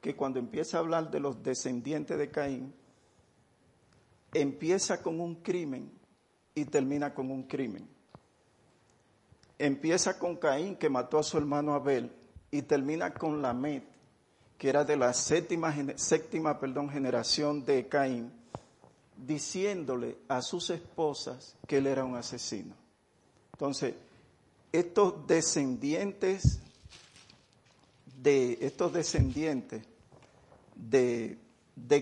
que 0.00 0.16
cuando 0.16 0.38
empieza 0.38 0.76
a 0.76 0.80
hablar 0.80 1.10
de 1.10 1.20
los 1.20 1.42
descendientes 1.42 2.18
de 2.18 2.30
Caín, 2.30 2.74
empieza 4.32 5.02
con 5.02 5.20
un 5.20 5.36
crimen 5.36 5.90
y 6.54 6.64
termina 6.64 7.14
con 7.14 7.30
un 7.30 7.44
crimen. 7.44 7.88
Empieza 9.58 10.18
con 10.18 10.36
Caín 10.36 10.76
que 10.76 10.90
mató 10.90 11.18
a 11.18 11.22
su 11.22 11.38
hermano 11.38 11.74
Abel 11.74 12.10
y 12.50 12.62
termina 12.62 13.14
con 13.14 13.40
Lamet, 13.40 13.84
que 14.58 14.68
era 14.68 14.84
de 14.84 14.96
la 14.96 15.12
séptima, 15.12 15.74
séptima 15.96 16.58
perdón, 16.58 16.90
generación 16.90 17.64
de 17.64 17.88
Caín, 17.88 18.32
diciéndole 19.16 20.18
a 20.28 20.42
sus 20.42 20.70
esposas 20.70 21.56
que 21.66 21.78
él 21.78 21.86
era 21.86 22.04
un 22.04 22.16
asesino. 22.16 22.74
Entonces, 23.52 23.94
estos 24.72 25.26
descendientes 25.26 26.60
de 28.24 28.58
estos 28.62 28.92
descendientes 28.92 29.84
de, 30.74 31.38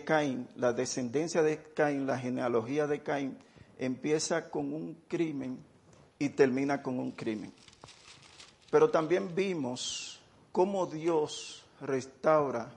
Caín, 0.05 0.49
la 0.57 0.73
descendencia 0.73 1.43
de 1.43 1.63
Caín, 1.75 2.07
la 2.07 2.19
genealogía 2.19 2.87
de 2.87 3.03
Caín, 3.03 3.37
empieza 3.79 4.49
con 4.49 4.73
un 4.73 4.95
crimen 5.09 5.59
y 6.19 6.31
termina 6.31 6.83
con 6.83 6.99
un 6.99 7.11
crimen. 7.11 7.53
Pero 8.71 8.91
también 8.91 9.35
vimos 9.35 10.21
cómo 10.53 10.87
Dios 10.87 11.65
restaura 11.81 12.73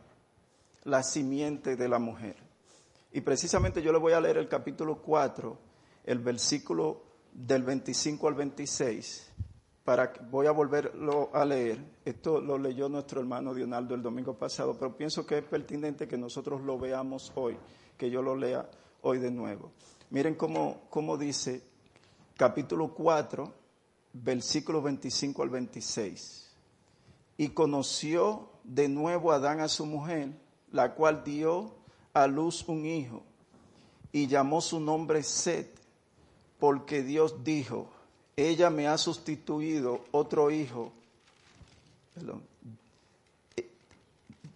la 0.83 1.03
simiente 1.03 1.75
de 1.75 1.87
la 1.87 1.99
mujer. 1.99 2.44
Y 3.15 3.21
precisamente 3.21 3.81
yo 3.81 3.93
le 3.93 3.97
voy 3.97 4.11
a 4.11 4.19
leer 4.19 4.35
el 4.35 4.49
capítulo 4.49 5.01
4, 5.01 5.57
el 6.03 6.19
versículo 6.19 7.01
del 7.31 7.63
25 7.63 8.27
al 8.27 8.33
26, 8.33 9.31
para 9.85 10.11
voy 10.29 10.47
a 10.47 10.51
volverlo 10.51 11.29
a 11.33 11.45
leer. 11.45 11.79
Esto 12.03 12.41
lo 12.41 12.57
leyó 12.57 12.89
nuestro 12.89 13.21
hermano 13.21 13.53
Dionaldo 13.53 13.95
el 13.95 14.01
domingo 14.01 14.33
pasado, 14.37 14.75
pero 14.77 14.97
pienso 14.97 15.25
que 15.25 15.37
es 15.37 15.45
pertinente 15.45 16.09
que 16.09 16.17
nosotros 16.17 16.59
lo 16.63 16.77
veamos 16.77 17.31
hoy, 17.35 17.57
que 17.97 18.09
yo 18.09 18.21
lo 18.21 18.35
lea 18.35 18.69
hoy 19.01 19.19
de 19.19 19.31
nuevo. 19.31 19.71
Miren 20.09 20.35
cómo, 20.35 20.81
cómo 20.89 21.17
dice 21.17 21.63
capítulo 22.35 22.93
4, 22.93 23.49
versículo 24.11 24.81
25 24.81 25.41
al 25.41 25.49
26. 25.51 26.53
Y 27.37 27.47
conoció 27.51 28.49
de 28.65 28.89
nuevo 28.89 29.31
Adán 29.31 29.61
a 29.61 29.69
su 29.69 29.85
mujer, 29.85 30.33
la 30.69 30.95
cual 30.95 31.23
dio 31.23 31.74
a 32.15 32.25
luz 32.25 32.63
un 32.67 32.85
hijo, 32.85 33.21
y 34.11 34.27
llamó 34.27 34.61
su 34.61 34.79
nombre 34.79 35.21
Set, 35.21 35.69
porque 36.57 37.03
Dios 37.03 37.43
dijo, 37.43 37.89
ella 38.37 38.69
me 38.69 38.87
ha 38.87 38.97
sustituido 38.97 40.05
otro 40.11 40.49
hijo, 40.49 40.91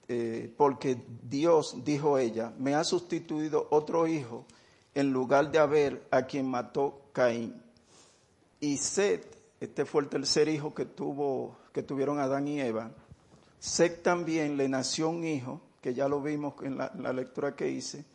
eh, 0.07 0.51
porque 0.57 1.01
Dios, 1.21 1.83
dijo 1.83 2.17
ella, 2.17 2.53
me 2.57 2.73
ha 2.73 2.83
sustituido 2.83 3.67
otro 3.69 4.07
hijo 4.07 4.45
en 4.95 5.11
lugar 5.11 5.51
de 5.51 5.59
haber 5.59 6.07
a 6.11 6.23
quien 6.23 6.47
mató 6.47 7.01
Caín. 7.11 7.61
Y 8.61 8.77
Set, 8.77 9.37
este 9.59 9.85
fue 9.85 10.03
el 10.03 10.09
tercer 10.09 10.47
hijo 10.47 10.73
que 10.73 10.85
tuvo, 10.85 11.57
que 11.73 11.83
tuvieron 11.83 12.19
Adán 12.19 12.47
y 12.47 12.61
Eva. 12.61 12.91
Set 13.59 14.01
también 14.03 14.55
le 14.55 14.69
nació 14.69 15.09
un 15.09 15.25
hijo, 15.25 15.61
que 15.81 15.93
ya 15.93 16.07
lo 16.07 16.21
vimos 16.21 16.55
en 16.63 16.77
la, 16.77 17.13
lectura 17.13 17.55
que 17.55 17.69
hice, 17.69 18.05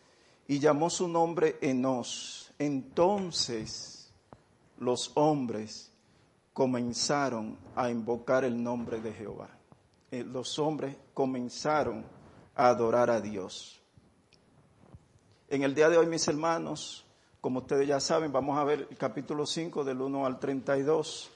y 0.47 0.59
llamó 0.59 0.90
su 0.90 1.09
nombre 1.09 1.59
Enos. 1.61 2.52
Entonces 2.59 4.12
los 4.78 5.12
hombres 5.14 5.90
comenzaron 6.52 7.59
a 7.75 7.90
invocar 7.90 8.44
el 8.44 8.62
nombre 8.62 9.00
de 9.00 9.12
Jehová. 9.12 9.49
Eh, 10.11 10.23
los 10.25 10.59
hombres 10.59 10.97
comenzaron 11.12 12.04
a 12.54 12.68
adorar 12.68 13.11
a 13.11 13.21
Dios. 13.21 13.80
En 15.49 15.62
el 15.62 15.75
día 15.75 15.88
de 15.88 15.97
hoy, 15.97 16.06
mis 16.06 16.26
hermanos, 16.28 17.04
como 17.40 17.61
ustedes 17.61 17.87
ya 17.87 18.00
saben, 18.00 18.33
vamos 18.33 18.59
a 18.59 18.64
ver 18.64 18.88
el 18.90 18.97
capítulo 18.97 19.47
5 19.47 19.85
del 19.85 20.00
1 20.00 20.26
al 20.26 20.38
32 20.38 21.30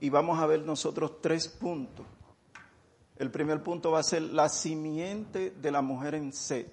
y 0.00 0.10
vamos 0.10 0.38
a 0.38 0.46
ver 0.46 0.62
nosotros 0.62 1.20
tres 1.22 1.48
puntos. 1.48 2.04
El 3.16 3.30
primer 3.30 3.62
punto 3.62 3.90
va 3.90 4.00
a 4.00 4.04
ser 4.04 4.22
la 4.22 4.48
simiente 4.48 5.50
de 5.50 5.70
la 5.70 5.82
mujer 5.82 6.14
en 6.14 6.32
sed. 6.32 6.66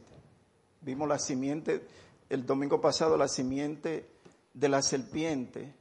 Vimos 0.81 1.07
la 1.07 1.19
simiente, 1.19 1.88
el 2.29 2.45
domingo 2.45 2.81
pasado, 2.81 3.17
la 3.17 3.27
simiente 3.27 4.10
de 4.53 4.69
la 4.69 4.81
serpiente 4.81 5.74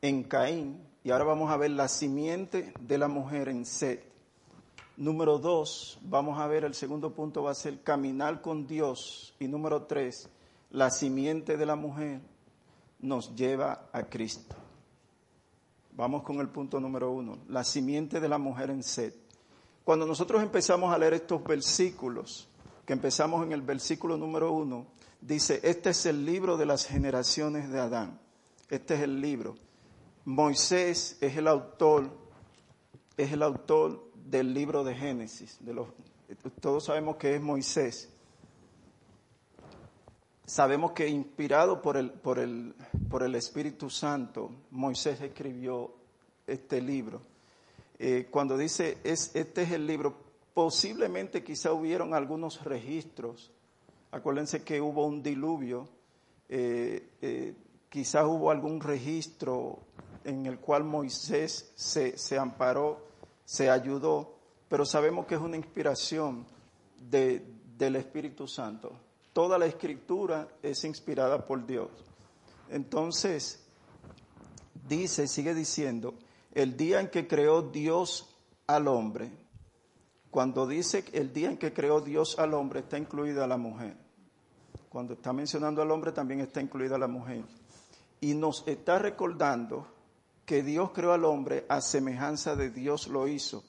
en 0.00 0.24
Caín 0.24 0.92
y 1.04 1.10
ahora 1.10 1.24
vamos 1.24 1.50
a 1.50 1.56
ver 1.56 1.70
la 1.70 1.88
simiente 1.88 2.72
de 2.80 2.98
la 2.98 3.08
mujer 3.08 3.48
en 3.48 3.64
Set. 3.64 4.04
Número 4.96 5.38
dos, 5.38 5.98
vamos 6.02 6.38
a 6.38 6.46
ver 6.46 6.64
el 6.64 6.74
segundo 6.74 7.14
punto 7.14 7.42
va 7.42 7.52
a 7.52 7.54
ser 7.54 7.82
caminar 7.82 8.40
con 8.40 8.66
Dios 8.66 9.34
y 9.40 9.48
número 9.48 9.84
tres, 9.84 10.28
la 10.70 10.90
simiente 10.90 11.56
de 11.56 11.66
la 11.66 11.76
mujer 11.76 12.20
nos 13.00 13.34
lleva 13.34 13.88
a 13.92 14.04
Cristo. 14.04 14.54
Vamos 15.94 16.22
con 16.22 16.40
el 16.40 16.48
punto 16.48 16.78
número 16.78 17.10
uno, 17.10 17.38
la 17.48 17.64
simiente 17.64 18.20
de 18.20 18.28
la 18.28 18.38
mujer 18.38 18.70
en 18.70 18.82
sed. 18.82 19.14
Cuando 19.84 20.06
nosotros 20.06 20.42
empezamos 20.42 20.94
a 20.94 20.98
leer 20.98 21.14
estos 21.14 21.42
versículos, 21.42 22.48
que 22.86 22.92
empezamos 22.92 23.44
en 23.44 23.52
el 23.52 23.62
versículo 23.62 24.16
número 24.16 24.52
uno, 24.52 24.86
dice, 25.20 25.60
este 25.62 25.90
es 25.90 26.06
el 26.06 26.24
libro 26.24 26.56
de 26.56 26.66
las 26.66 26.86
generaciones 26.86 27.70
de 27.70 27.80
Adán. 27.80 28.20
Este 28.68 28.94
es 28.94 29.00
el 29.02 29.20
libro. 29.20 29.56
Moisés 30.24 31.18
es 31.20 31.36
el 31.36 31.48
autor, 31.48 32.10
es 33.16 33.32
el 33.32 33.42
autor 33.42 34.10
del 34.14 34.54
libro 34.54 34.84
de 34.84 34.94
Génesis. 34.94 35.58
Todos 36.60 36.84
sabemos 36.84 37.16
que 37.16 37.34
es 37.34 37.42
Moisés. 37.42 38.08
Sabemos 40.44 40.92
que 40.92 41.08
inspirado 41.08 41.82
por 41.82 41.96
el, 41.96 42.10
por 42.10 42.38
el, 42.38 42.74
por 43.08 43.22
el 43.22 43.34
Espíritu 43.34 43.90
Santo, 43.90 44.50
Moisés 44.70 45.20
escribió 45.20 45.94
este 46.46 46.80
libro. 46.80 47.31
Eh, 48.04 48.26
cuando 48.28 48.58
dice 48.58 48.98
es, 49.04 49.30
este 49.36 49.62
es 49.62 49.70
el 49.70 49.86
libro, 49.86 50.16
posiblemente 50.54 51.44
quizá 51.44 51.72
hubieron 51.72 52.14
algunos 52.14 52.64
registros. 52.64 53.52
Acuérdense 54.10 54.64
que 54.64 54.80
hubo 54.80 55.06
un 55.06 55.22
diluvio, 55.22 55.88
eh, 56.48 57.10
eh, 57.22 57.54
quizás 57.88 58.24
hubo 58.24 58.50
algún 58.50 58.80
registro 58.80 59.78
en 60.24 60.46
el 60.46 60.58
cual 60.58 60.82
Moisés 60.82 61.70
se, 61.76 62.18
se 62.18 62.36
amparó, 62.36 63.06
se 63.44 63.70
ayudó, 63.70 64.34
pero 64.68 64.84
sabemos 64.84 65.24
que 65.26 65.36
es 65.36 65.40
una 65.40 65.56
inspiración 65.56 66.44
de, 67.08 67.46
del 67.78 67.94
Espíritu 67.94 68.48
Santo. 68.48 68.98
Toda 69.32 69.60
la 69.60 69.66
escritura 69.66 70.48
es 70.60 70.82
inspirada 70.82 71.46
por 71.46 71.64
Dios. 71.64 71.88
Entonces, 72.68 73.62
dice, 74.88 75.28
sigue 75.28 75.54
diciendo, 75.54 76.14
el 76.54 76.76
día 76.76 77.00
en 77.00 77.08
que 77.08 77.26
creó 77.26 77.62
Dios 77.62 78.34
al 78.66 78.88
hombre, 78.88 79.30
cuando 80.30 80.66
dice 80.66 81.04
el 81.12 81.32
día 81.32 81.50
en 81.50 81.58
que 81.58 81.72
creó 81.72 82.00
Dios 82.00 82.38
al 82.38 82.54
hombre, 82.54 82.80
está 82.80 82.98
incluida 82.98 83.46
la 83.46 83.56
mujer. 83.56 83.96
Cuando 84.88 85.14
está 85.14 85.32
mencionando 85.32 85.82
al 85.82 85.90
hombre, 85.90 86.12
también 86.12 86.40
está 86.40 86.60
incluida 86.60 86.98
la 86.98 87.08
mujer. 87.08 87.44
Y 88.20 88.34
nos 88.34 88.62
está 88.66 88.98
recordando 88.98 89.86
que 90.44 90.62
Dios 90.62 90.90
creó 90.92 91.12
al 91.12 91.24
hombre 91.24 91.64
a 91.68 91.80
semejanza 91.80 92.56
de 92.56 92.70
Dios 92.70 93.08
lo 93.08 93.28
hizo. 93.28 93.64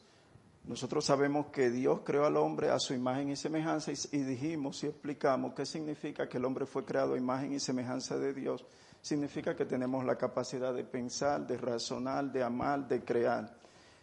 Nosotros 0.66 1.06
sabemos 1.06 1.48
que 1.48 1.70
Dios 1.70 2.02
creó 2.06 2.25
al 2.25 2.38
hombre 2.38 2.70
a 2.70 2.80
su 2.80 2.94
imagen 2.94 3.30
y 3.30 3.36
semejanza 3.36 3.92
y, 3.92 4.18
dijimos 4.20 4.82
y 4.84 4.88
explicamos 4.88 5.54
qué 5.54 5.66
significa 5.66 6.30
que 6.30 6.38
el 6.38 6.46
hombre 6.46 6.66
fue 6.66 6.86
creado 6.86 7.16
a 7.16 7.18
imagen 7.18 7.54
y 7.54 7.60
semejanza 7.60 8.18
de 8.18 8.34
Dios. 8.34 8.66
Significa 9.04 9.56
que 9.56 9.66
tenemos 9.66 10.04
la 10.04 10.16
capacidad 10.16 10.74
de 10.74 10.84
pensar, 10.84 11.46
de 11.46 11.58
razonar, 11.58 12.32
de 12.32 12.42
amar, 12.42 12.88
de 12.88 13.04
crear. 13.04 13.56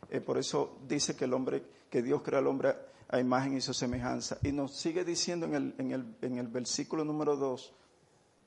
Eh, 0.09 0.21
por 0.21 0.39
eso 0.39 0.79
dice 0.87 1.17
que 1.17 1.25
el 1.25 1.35
hombre, 1.35 1.65
que 1.91 2.01
Dios 2.01 2.23
creó 2.23 2.39
al 2.39 2.47
hombre 2.47 2.77
a, 3.09 3.19
imagen 3.19 3.57
y 3.57 3.61
su 3.61 3.75
semejanza. 3.75 4.39
Y 4.45 4.53
nos 4.53 4.77
sigue 4.77 5.05
diciendo 5.05 5.47
en 5.47 6.39
el 6.39 6.47
versículo 6.47 7.05
número 7.05 7.35
2, 7.35 7.75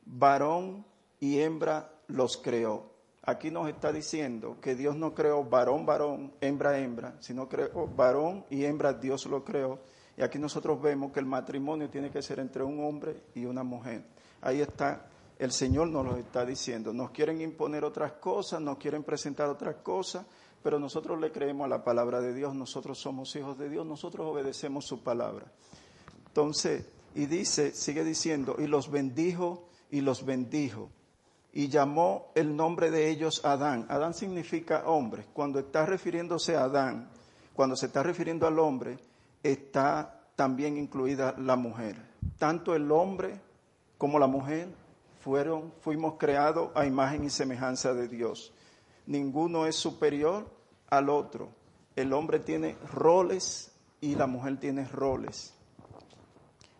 varón 0.06 0.86
y 1.20 1.40
hembra 1.40 1.92
los 2.08 2.38
creó 2.38 2.94
aquí 3.24 3.52
nos 3.52 3.70
está 3.70 3.92
diciendo 3.92 4.58
que 4.62 4.76
Dios 4.76 4.96
no 4.96 5.14
creó 5.14 5.44
varón, 5.44 5.86
varón, 5.86 6.34
hembra, 6.42 6.78
hembra, 6.78 7.16
sino 7.20 7.48
creó 7.48 7.88
varón 7.88 8.46
y 8.50 8.66
hembra, 8.66 8.94
Dios 8.94 9.26
lo 9.26 9.44
creó. 9.44 9.80
Y 10.18 10.22
aquí 10.22 10.38
nosotros 10.38 10.82
vemos 10.82 11.12
que 11.12 11.20
el 11.20 11.26
matrimonio 11.26 11.90
tiene 11.90 12.12
que 12.12 12.22
ser 12.22 12.40
entre 12.40 12.64
un 12.64 12.84
hombre 12.84 13.24
y 13.34 13.46
una 13.46 13.64
mujer. 13.64 14.04
Ahí 14.42 14.62
está, 14.62 15.08
el 15.44 15.52
Señor 15.52 15.90
nos 15.90 16.06
lo 16.06 16.18
está 16.18 16.46
diciendo. 16.46 16.94
Nos 16.94 17.12
quieren 17.12 17.42
imponer 17.42 17.84
otras 17.84 18.14
cosas, 18.14 18.62
nos 18.62 18.78
quieren 18.78 19.04
presentar 19.04 19.50
otras 19.50 19.76
cosas, 19.78 20.26
pero 20.62 20.80
nosotros 20.80 21.20
le 21.20 21.32
creemos 21.32 21.66
a 21.66 21.70
la 21.70 21.84
palabra 21.84 22.22
de 22.22 22.34
Dios, 22.34 22.56
nosotros 22.56 23.00
somos 23.00 23.36
hijos 23.36 23.58
de 23.58 23.70
Dios, 23.70 23.86
nosotros 23.86 24.26
obedecemos 24.28 24.86
su 24.86 25.04
palabra. 25.04 25.46
Entonces, 26.28 26.86
y 27.16 27.26
dice, 27.26 27.74
sigue 27.74 28.04
diciendo, 28.04 28.56
y 28.58 28.68
los 28.68 28.90
bendijo 28.90 29.68
y 29.92 30.02
los 30.02 30.26
bendijo 30.26 30.89
y 31.54 31.67
llamó 31.67 32.32
el 32.34 32.56
nombre 32.56 32.89
de 32.89 33.10
ellos 33.10 33.46
Adán. 33.46 33.86
Adán 33.88 34.15
significa 34.15 34.84
hombre. 34.88 35.26
Cuando 35.34 35.60
está 35.60 35.86
refiriéndose 35.86 36.56
a 36.56 36.63
Adán, 36.63 37.10
cuando 37.54 37.76
se 37.76 37.86
está 37.86 38.02
refiriendo 38.02 38.48
al 38.48 38.58
hombre, 38.58 38.98
está 39.44 40.20
también 40.36 40.78
incluida 40.78 41.36
la 41.38 41.56
mujer. 41.56 41.96
Tanto 42.39 42.76
el 42.76 42.91
hombre 42.91 43.39
como 44.00 44.17
la 44.17 44.26
mujer 44.26 44.67
fueron, 45.24 45.72
fuimos 45.80 46.16
creados 46.20 46.72
a 46.76 46.86
imagen 46.86 47.24
y 47.24 47.30
semejanza 47.30 47.94
de 47.94 48.10
Dios. 48.10 48.52
Ninguno 49.06 49.66
es 49.66 49.78
superior 49.78 50.46
al 50.90 51.10
otro. 51.10 51.50
El 51.96 52.12
hombre 52.12 52.40
tiene 52.40 52.76
roles 52.92 53.72
y 54.02 54.16
la 54.16 54.28
mujer 54.28 54.60
tiene 54.60 54.86
roles. 54.86 55.54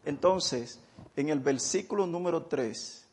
Entonces, 0.04 0.82
en 1.16 1.30
el 1.30 1.40
versículo 1.40 2.06
número 2.06 2.44
3, 2.44 3.08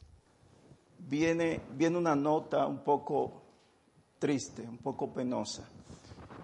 viene, 0.99 1.61
viene 1.77 1.97
una 1.97 2.17
nota 2.17 2.67
un 2.67 2.83
poco 2.83 3.43
triste, 4.19 4.63
un 4.63 4.79
poco 4.79 5.13
penosa. 5.13 5.69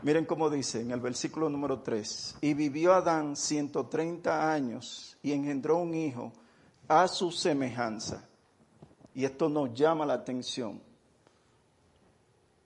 Miren 0.03 0.27
cómo 0.27 0.49
dice 0.49 0.81
en 0.81 0.93
el 0.93 1.01
versículo 1.01 1.49
número 1.49 1.81
3, 1.81 2.37
y 2.41 2.55
vivió 2.55 2.93
Adán 2.93 3.35
130 3.35 4.53
años 4.53 5.17
y 5.25 5.33
engendró 5.33 5.79
un 5.79 5.93
hijo 5.93 6.33
a 6.87 7.09
su 7.09 7.33
semejanza. 7.33 8.29
Y 9.17 9.25
esto 9.25 9.49
nos 9.49 9.73
llama 9.73 10.05
la 10.05 10.13
atención. 10.13 10.79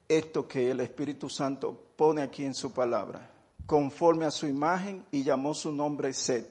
Esto 0.08 0.48
que 0.48 0.72
el 0.72 0.80
Espíritu 0.80 1.28
Santo 1.28 1.80
pone 1.94 2.22
aquí 2.22 2.44
en 2.44 2.54
su 2.54 2.72
palabra, 2.72 3.30
conforme 3.66 4.24
a 4.24 4.32
su 4.32 4.48
imagen 4.48 5.06
y 5.12 5.22
llamó 5.22 5.54
su 5.54 5.70
nombre 5.70 6.12
Sed. 6.12 6.44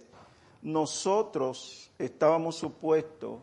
Nosotros 0.62 1.92
estábamos 2.00 2.56
supuestos 2.56 3.40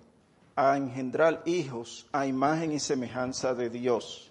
a 0.56 0.78
engendrar 0.78 1.42
hijos 1.44 2.06
a 2.10 2.26
imagen 2.26 2.72
y 2.72 2.80
semejanza 2.80 3.52
de 3.52 3.68
Dios. 3.68 4.30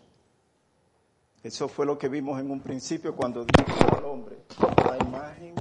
Eso 1.44 1.68
fue 1.68 1.86
lo 1.86 2.00
que 2.00 2.10
vimos 2.10 2.40
en 2.40 2.50
un 2.50 2.60
principio 2.60 3.16
cuando 3.16 3.46
dijo 3.46 3.96
al 3.96 4.04
hombre, 4.04 4.38
a 4.58 4.98
imagen, 4.98 5.54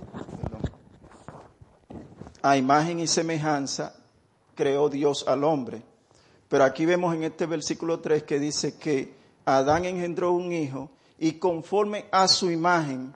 a 2.41 2.57
imagen 2.57 3.01
y 3.01 3.07
semejanza 3.07 3.95
creó 4.55 4.89
Dios 4.89 5.27
al 5.29 5.45
hombre. 5.45 5.83
Pero 6.49 6.65
aquí 6.65 6.87
vemos 6.87 7.15
en 7.15 7.25
este 7.25 7.47
versículo 7.47 8.01
3 8.01 8.23
que 8.25 8.39
dice 8.39 8.79
que 8.79 9.15
Adán 9.45 9.85
engendró 9.85 10.33
un 10.33 10.53
hijo 10.53 10.91
y 11.19 11.33
conforme 11.33 12.07
a 12.11 12.29
su 12.29 12.51
imagen 12.51 13.15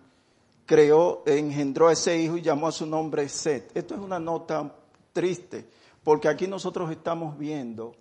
creó, 0.67 1.23
engendró 1.27 1.89
a 1.89 1.93
ese 1.93 2.19
hijo 2.21 2.37
y 2.37 2.43
llamó 2.43 2.69
a 2.69 2.73
su 2.73 2.87
nombre 2.87 3.29
Set. 3.29 3.71
Esto 3.75 3.95
es 3.95 4.01
una 4.01 4.19
nota 4.19 4.75
triste 5.13 5.67
porque 6.05 6.29
aquí 6.29 6.47
nosotros 6.47 6.91
estamos 6.91 7.39
viendo 7.39 7.95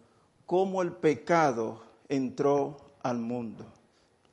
cómo 0.45 0.81
el 0.81 0.93
pecado 0.93 1.81
entró 2.07 2.77
al 3.03 3.17
mundo, 3.17 3.65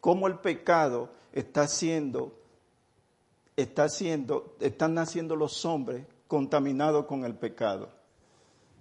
cómo 0.01 0.27
el 0.27 0.39
pecado 0.39 1.11
está 1.33 1.63
haciendo, 1.63 2.33
está 3.57 3.85
haciendo, 3.85 4.55
están 4.61 4.95
naciendo 4.95 5.35
los 5.35 5.65
hombres 5.65 6.07
contaminados 6.29 7.07
con 7.07 7.25
el 7.25 7.35
pecado. 7.35 7.89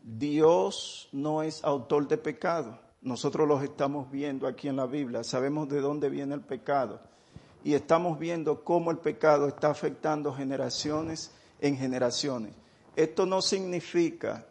Dios 0.03 1.07
no 1.13 1.43
es 1.43 1.63
autor 1.63 2.07
de 2.07 2.17
pecado. 2.17 2.77
Nosotros 3.01 3.47
los 3.47 3.63
estamos 3.63 4.11
viendo 4.11 4.47
aquí 4.47 4.67
en 4.67 4.75
la 4.75 4.85
Biblia, 4.85 5.23
sabemos 5.23 5.69
de 5.69 5.81
dónde 5.81 6.09
viene 6.09 6.35
el 6.35 6.41
pecado 6.41 7.01
y 7.63 7.73
estamos 7.73 8.19
viendo 8.19 8.63
cómo 8.63 8.91
el 8.91 8.97
pecado 8.97 9.47
está 9.47 9.69
afectando 9.69 10.33
generaciones 10.33 11.31
en 11.59 11.77
generaciones. 11.77 12.53
Esto 12.95 13.25
no 13.25 13.41
significa 13.41 14.45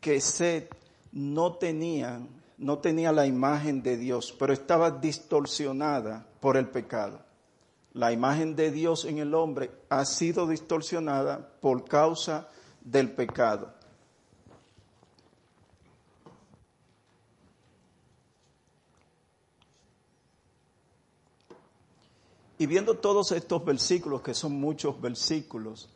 que 0.00 0.20
Seth 0.20 0.74
no 1.12 1.54
tenía, 1.54 2.20
no 2.58 2.78
tenía 2.78 3.12
la 3.12 3.26
imagen 3.26 3.82
de 3.82 3.96
Dios, 3.96 4.34
pero 4.38 4.52
estaba 4.52 4.90
distorsionada 4.90 6.26
por 6.40 6.56
el 6.56 6.68
pecado. 6.68 7.20
La 7.94 8.12
imagen 8.12 8.56
de 8.56 8.70
Dios 8.70 9.04
en 9.04 9.18
el 9.18 9.34
hombre 9.34 9.70
ha 9.88 10.04
sido 10.04 10.46
distorsionada 10.46 11.48
por 11.60 11.84
causa 11.84 12.48
del 12.82 13.10
pecado. 13.12 13.77
Y 22.58 22.66
viendo 22.66 22.98
todos 22.98 23.32
estos 23.32 23.64
versículos, 23.64 24.20
que 24.20 24.34
son 24.34 24.52
muchos 24.60 25.00
versículos, 25.00 25.88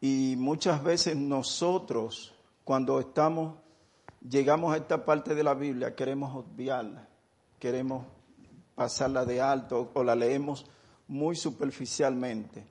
y 0.00 0.34
muchas 0.36 0.82
veces 0.82 1.16
nosotros 1.16 2.34
cuando 2.64 2.98
estamos, 2.98 3.56
llegamos 4.28 4.74
a 4.74 4.78
esta 4.78 5.04
parte 5.04 5.34
de 5.34 5.44
la 5.44 5.54
Biblia, 5.54 5.94
queremos 5.94 6.34
obviarla, 6.34 7.08
queremos 7.58 8.06
pasarla 8.74 9.24
de 9.24 9.40
alto 9.40 9.90
o 9.94 10.02
la 10.02 10.14
leemos 10.14 10.66
muy 11.08 11.36
superficialmente. 11.36 12.66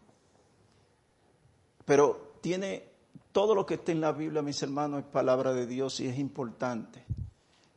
Pero 1.85 2.33
tiene 2.41 2.89
todo 3.31 3.55
lo 3.55 3.65
que 3.65 3.75
está 3.75 3.91
en 3.91 4.01
la 4.01 4.11
Biblia, 4.11 4.41
mis 4.41 4.61
hermanos, 4.61 4.99
es 4.99 5.05
palabra 5.05 5.53
de 5.53 5.65
Dios 5.65 5.99
y 5.99 6.07
es 6.07 6.17
importante. 6.17 7.03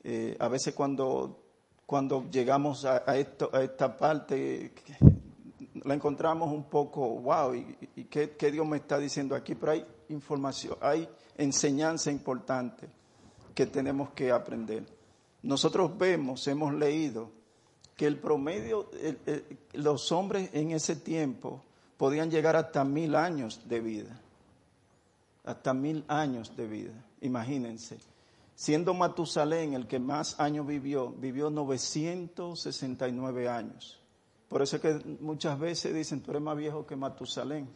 Eh, 0.04 0.36
a 0.38 0.48
veces 0.48 0.74
cuando, 0.74 1.42
cuando 1.84 2.28
llegamos 2.30 2.84
a, 2.84 2.98
esto, 3.16 3.50
a 3.52 3.62
esta 3.62 3.96
parte, 3.96 4.72
la 5.86 5.94
encontramos 5.94 6.52
un 6.52 6.64
poco, 6.64 7.08
wow, 7.08 7.54
¿y, 7.54 8.04
qué, 8.10 8.50
Dios 8.50 8.66
me 8.66 8.78
está 8.78 8.98
diciendo 8.98 9.36
aquí? 9.36 9.54
Pero 9.54 9.72
hay 9.72 9.86
información, 10.08 10.76
hay 10.80 11.08
enseñanza 11.36 12.10
importante 12.10 12.88
que 13.54 13.66
tenemos 13.66 14.10
que 14.10 14.32
aprender. 14.32 14.84
Nosotros 15.42 15.96
vemos, 15.96 16.46
hemos 16.48 16.74
leído 16.74 17.30
que 17.96 18.06
el 18.06 18.18
promedio, 18.18 18.90
los 19.74 20.10
hombres 20.10 20.50
en 20.52 20.72
ese 20.72 20.96
tiempo 20.96 21.62
podían 21.96 22.32
llegar 22.32 22.56
hasta 22.56 22.82
mil 22.82 23.14
años 23.14 23.60
de 23.68 23.80
vida, 23.80 24.20
hasta 25.44 25.72
mil 25.72 26.04
años 26.08 26.56
de 26.56 26.66
vida, 26.66 27.04
imagínense. 27.20 27.98
Siendo 28.56 28.92
Matusalén 28.92 29.74
el 29.74 29.86
que 29.86 30.00
más 30.00 30.40
años 30.40 30.66
vivió, 30.66 31.10
vivió 31.10 31.48
969 31.48 33.48
años. 33.48 34.00
Por 34.48 34.62
eso 34.62 34.76
es 34.76 34.82
que 34.82 34.94
muchas 35.20 35.58
veces 35.58 35.92
dicen, 35.94 36.20
tú 36.20 36.30
eres 36.30 36.42
más 36.42 36.56
viejo 36.56 36.86
que 36.86 36.94
Matusalén. 36.96 37.68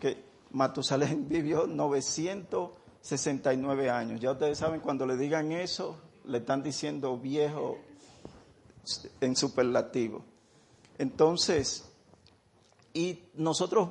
Que 0.00 0.24
Matusalén 0.50 1.28
vivió 1.32 1.66
969 1.66 3.90
años. 3.90 4.20
Ya 4.20 4.32
ustedes 4.32 4.58
saben, 4.58 4.80
cuando 4.80 5.06
le 5.06 5.16
digan 5.16 5.52
eso, 5.52 5.98
le 6.24 6.38
están 6.38 6.62
diciendo 6.62 7.16
viejo 7.18 7.78
en 9.20 9.36
superlativo. 9.36 10.24
Entonces, 10.98 11.84
y 12.92 13.22
nosotros 13.34 13.90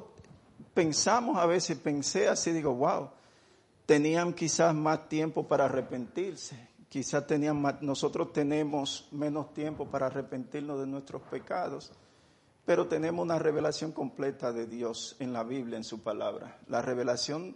pensamos 0.73 1.37
a 1.37 1.45
veces, 1.45 1.77
pensé 1.77 2.27
así, 2.27 2.51
digo, 2.51 2.75
wow, 2.75 3.09
tenían 3.85 4.33
quizás 4.33 4.75
más 4.75 5.07
tiempo 5.09 5.47
para 5.47 5.65
arrepentirse, 5.65 6.68
quizás 6.89 7.25
nosotros 7.81 8.33
tenemos 8.33 9.07
menos 9.11 9.53
tiempo 9.53 9.85
para 9.85 10.07
arrepentirnos 10.07 10.79
de 10.79 10.87
nuestros 10.87 11.21
pecados, 11.23 11.91
pero 12.65 12.87
tenemos 12.87 13.23
una 13.23 13.39
revelación 13.39 13.91
completa 13.91 14.51
de 14.51 14.65
Dios 14.65 15.15
en 15.19 15.31
la 15.31 15.43
Biblia, 15.43 15.77
en 15.77 15.83
su 15.83 16.01
palabra. 16.01 16.59
La 16.67 16.81
revelación 16.81 17.55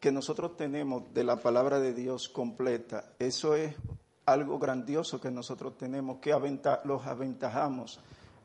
que 0.00 0.10
nosotros 0.10 0.56
tenemos 0.56 1.12
de 1.12 1.24
la 1.24 1.36
palabra 1.36 1.78
de 1.78 1.92
Dios 1.92 2.28
completa, 2.28 3.12
eso 3.18 3.54
es 3.54 3.74
algo 4.24 4.58
grandioso 4.58 5.20
que 5.20 5.30
nosotros 5.30 5.76
tenemos, 5.76 6.18
que 6.18 6.34
los 6.84 7.06
aventajamos 7.06 8.00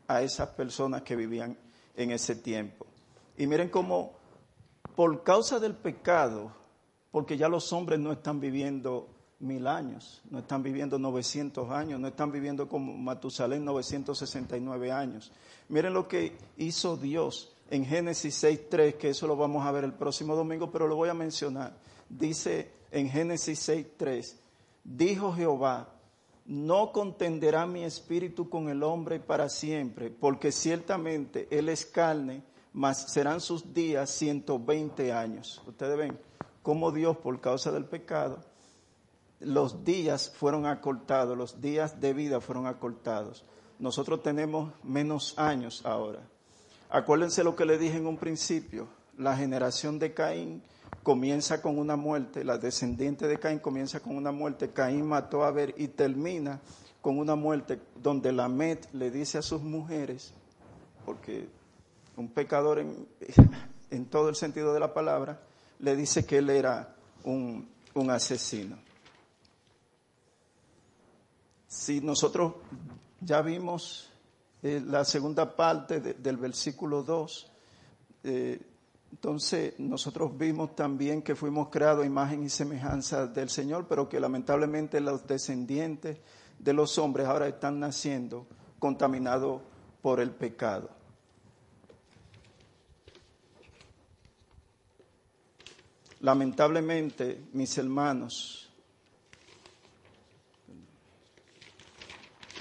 a 0.07 0.21
esas 0.21 0.49
personas 0.49 1.01
que 1.03 1.15
vivían 1.15 1.57
en 1.95 2.11
ese 2.11 2.35
tiempo. 2.35 2.85
Y 3.37 3.47
miren 3.47 3.69
cómo 3.69 4.13
por 4.95 5.23
causa 5.23 5.59
del 5.59 5.75
pecado, 5.75 6.51
porque 7.11 7.37
ya 7.37 7.47
los 7.47 7.71
hombres 7.73 7.99
no 7.99 8.11
están 8.11 8.39
viviendo 8.39 9.14
mil 9.39 9.67
años, 9.67 10.21
no 10.29 10.39
están 10.39 10.63
viviendo 10.63 10.97
900 10.97 11.69
años, 11.71 11.99
no 11.99 12.07
están 12.07 12.31
viviendo 12.31 12.67
como 12.67 12.93
Matusalén 12.93 13.65
969 13.65 14.91
años. 14.91 15.31
Miren 15.69 15.93
lo 15.93 16.07
que 16.07 16.37
hizo 16.57 16.97
Dios 16.97 17.53
en 17.69 17.85
Génesis 17.85 18.43
6.3, 18.43 18.95
que 18.95 19.09
eso 19.09 19.27
lo 19.27 19.35
vamos 19.35 19.65
a 19.65 19.71
ver 19.71 19.83
el 19.83 19.93
próximo 19.93 20.35
domingo, 20.35 20.71
pero 20.71 20.87
lo 20.87 20.95
voy 20.95 21.09
a 21.09 21.13
mencionar. 21.13 21.75
Dice 22.09 22.71
en 22.91 23.09
Génesis 23.09 23.67
6.3, 23.67 24.35
dijo 24.83 25.33
Jehová, 25.33 25.89
no 26.45 26.91
contenderá 26.91 27.65
mi 27.65 27.83
espíritu 27.83 28.49
con 28.49 28.69
el 28.69 28.83
hombre 28.83 29.19
para 29.19 29.49
siempre, 29.49 30.11
porque 30.11 30.51
ciertamente 30.51 31.47
él 31.49 31.69
es 31.69 31.85
carne, 31.85 32.43
mas 32.71 33.11
serán 33.11 33.41
sus 33.41 33.73
días 33.73 34.11
120 34.11 35.11
años. 35.11 35.61
Ustedes 35.65 35.97
ven, 35.97 36.19
como 36.61 36.91
Dios, 36.91 37.17
por 37.17 37.41
causa 37.41 37.71
del 37.71 37.85
pecado, 37.85 38.43
los 39.39 39.83
días 39.83 40.31
fueron 40.35 40.65
acortados, 40.65 41.37
los 41.37 41.61
días 41.61 41.99
de 41.99 42.13
vida 42.13 42.41
fueron 42.41 42.67
acortados. 42.67 43.45
Nosotros 43.79 44.23
tenemos 44.23 44.73
menos 44.83 45.37
años 45.37 45.81
ahora. 45.85 46.21
Acuérdense 46.89 47.43
lo 47.43 47.55
que 47.55 47.65
le 47.65 47.77
dije 47.77 47.97
en 47.97 48.07
un 48.07 48.17
principio, 48.17 48.87
la 49.17 49.35
generación 49.35 49.99
de 49.99 50.13
Caín 50.13 50.63
comienza 51.03 51.61
con 51.61 51.77
una 51.77 51.95
muerte, 51.95 52.43
la 52.43 52.57
descendiente 52.57 53.27
de 53.27 53.39
Caín 53.39 53.59
comienza 53.59 53.99
con 53.99 54.15
una 54.15 54.31
muerte, 54.31 54.71
Caín 54.71 55.07
mató 55.07 55.43
a 55.43 55.47
Abel 55.47 55.73
y 55.77 55.87
termina 55.89 56.61
con 57.01 57.17
una 57.17 57.35
muerte 57.35 57.79
donde 58.01 58.31
la 58.31 58.47
Met 58.47 58.87
le 58.93 59.11
dice 59.11 59.37
a 59.37 59.41
sus 59.41 59.61
mujeres, 59.61 60.33
porque 61.05 61.47
un 62.15 62.29
pecador 62.29 62.79
en, 62.79 63.07
en 63.91 64.05
todo 64.05 64.29
el 64.29 64.35
sentido 64.35 64.73
de 64.73 64.79
la 64.79 64.93
palabra, 64.93 65.39
le 65.79 65.95
dice 65.95 66.25
que 66.25 66.37
él 66.37 66.49
era 66.49 66.95
un, 67.23 67.67
asesino. 68.09 68.77
Si 71.75 71.99
nosotros 71.99 72.53
ya 73.19 73.41
vimos 73.41 74.09
eh, 74.63 74.81
la 74.83 75.03
segunda 75.03 75.57
parte 75.57 75.99
del 75.99 76.37
versículo 76.37 77.03
2, 77.03 77.51
eh, 78.23 78.61
entonces 79.11 79.77
nosotros 79.77 80.37
vimos 80.37 80.73
también 80.73 81.21
que 81.21 81.35
fuimos 81.35 81.67
creados 81.67 82.03
a 82.05 82.07
imagen 82.07 82.43
y 82.43 82.49
semejanza 82.49 83.27
del 83.27 83.49
Señor, 83.49 83.87
pero 83.89 84.07
que 84.07 84.21
lamentablemente 84.21 85.01
los 85.01 85.27
descendientes 85.27 86.17
de 86.57 86.73
los 86.73 86.97
hombres 86.97 87.27
ahora 87.27 87.49
están 87.49 87.77
naciendo 87.81 88.47
contaminados 88.79 89.61
por 90.01 90.21
el 90.21 90.31
pecado. 90.31 90.89
Lamentablemente, 96.21 97.43
mis 97.51 97.77
hermanos, 97.77 98.64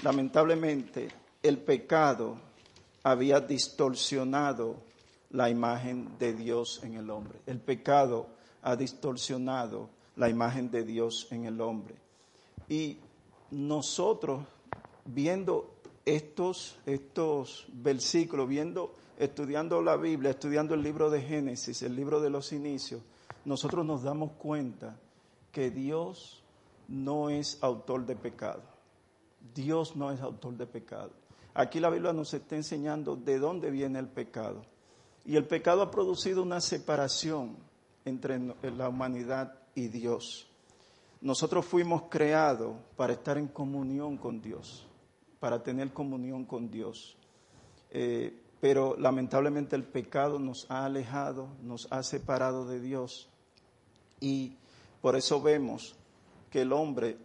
lamentablemente 0.05 1.07
el 1.41 1.57
pecado 1.57 2.37
había 3.01 3.39
distorsionado 3.39 4.75
la 5.31 5.49
imagen 5.49 6.19
de 6.19 6.33
Dios 6.33 6.79
en 6.83 6.93
el 6.93 7.09
hombre. 7.09 7.39
El 7.47 7.59
pecado 7.59 8.27
ha 8.61 8.75
distorsionado 8.75 9.89
la 10.15 10.29
imagen 10.29 10.69
de 10.69 10.83
Dios 10.83 11.27
en 11.31 11.45
el 11.45 11.59
hombre. 11.59 11.95
Y 12.69 12.99
nosotros, 13.49 14.45
viendo 15.05 15.73
estos, 16.05 16.77
estos 16.85 17.65
versículos, 17.73 18.47
viendo, 18.47 18.93
estudiando 19.17 19.81
la 19.81 19.97
Biblia, 19.97 20.29
estudiando 20.29 20.75
el 20.75 20.83
libro 20.83 21.09
de 21.09 21.23
Génesis, 21.23 21.81
el 21.81 21.95
libro 21.95 22.21
de 22.21 22.29
los 22.29 22.53
inicios, 22.53 23.01
nosotros 23.43 23.83
nos 23.83 24.03
damos 24.03 24.33
cuenta 24.33 24.99
que 25.51 25.71
Dios 25.71 26.43
no 26.87 27.31
es 27.31 27.57
autor 27.63 28.05
de 28.05 28.15
pecado. 28.15 28.74
Dios 29.53 29.95
no 29.95 30.11
es 30.11 30.21
autor 30.21 30.57
de 30.57 30.65
pecado. 30.65 31.11
Aquí 31.53 31.79
la 31.79 31.89
Biblia 31.89 32.13
nos 32.13 32.33
está 32.33 32.55
enseñando 32.55 33.15
de 33.15 33.39
dónde 33.39 33.71
viene 33.71 33.99
el 33.99 34.07
pecado. 34.07 34.61
Y 35.25 35.35
el 35.35 35.45
pecado 35.45 35.81
ha 35.81 35.91
producido 35.91 36.43
una 36.43 36.61
separación 36.61 37.57
entre 38.03 38.39
la 38.75 38.89
humanidad 38.89 39.57
y 39.73 39.87
Dios. 39.87 40.47
Nosotros 41.21 41.65
fuimos 41.65 42.03
creados 42.09 42.75
para 42.95 43.13
estar 43.13 43.37
en 43.37 43.47
comunión 43.47 44.17
con 44.17 44.41
Dios, 44.41 44.85
para 45.39 45.63
tener 45.63 45.91
comunión 45.91 46.45
con 46.45 46.69
Dios. 46.69 47.17
Eh, 47.89 48.41
pero 48.59 48.95
lamentablemente 48.97 49.75
el 49.75 49.83
pecado 49.83 50.39
nos 50.39 50.69
ha 50.69 50.85
alejado, 50.85 51.47
nos 51.61 51.87
ha 51.91 52.03
separado 52.03 52.65
de 52.65 52.79
Dios 52.79 53.29
y 54.19 54.57
por 55.01 55.15
eso 55.15 55.41
vemos 55.41 55.95
que 56.49 56.61
el 56.61 56.73
hombre 56.73 57.17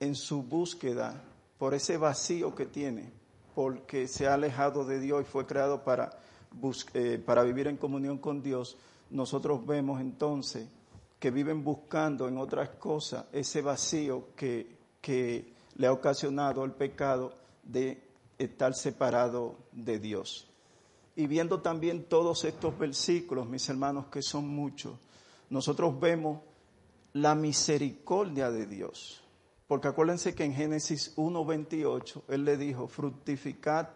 en 0.00 0.14
su 0.14 0.42
búsqueda, 0.42 1.22
por 1.58 1.74
ese 1.74 1.96
vacío 1.96 2.54
que 2.54 2.66
tiene, 2.66 3.10
porque 3.54 4.06
se 4.06 4.26
ha 4.26 4.34
alejado 4.34 4.84
de 4.84 5.00
Dios 5.00 5.22
y 5.22 5.24
fue 5.24 5.46
creado 5.46 5.82
para, 5.82 6.18
eh, 6.94 7.22
para 7.24 7.42
vivir 7.42 7.66
en 7.66 7.76
comunión 7.76 8.18
con 8.18 8.42
Dios, 8.42 8.76
nosotros 9.10 9.66
vemos 9.66 10.00
entonces 10.00 10.68
que 11.18 11.30
viven 11.30 11.64
buscando 11.64 12.28
en 12.28 12.38
otras 12.38 12.70
cosas 12.70 13.24
ese 13.32 13.60
vacío 13.60 14.28
que, 14.36 14.76
que 15.00 15.52
le 15.74 15.86
ha 15.86 15.92
ocasionado 15.92 16.64
el 16.64 16.72
pecado 16.72 17.34
de 17.64 18.00
estar 18.38 18.74
separado 18.74 19.56
de 19.72 19.98
Dios. 19.98 20.48
Y 21.16 21.26
viendo 21.26 21.60
también 21.60 22.04
todos 22.04 22.44
estos 22.44 22.78
versículos, 22.78 23.48
mis 23.48 23.68
hermanos, 23.68 24.06
que 24.06 24.22
son 24.22 24.46
muchos, 24.46 24.96
nosotros 25.50 25.98
vemos 25.98 26.40
la 27.14 27.34
misericordia 27.34 28.50
de 28.50 28.66
Dios. 28.66 29.24
Porque 29.68 29.86
acuérdense 29.86 30.34
que 30.34 30.44
en 30.44 30.54
Génesis 30.54 31.14
1.28 31.16 32.22
Él 32.28 32.44
le 32.44 32.56
dijo, 32.56 32.88
fructificad 32.88 33.88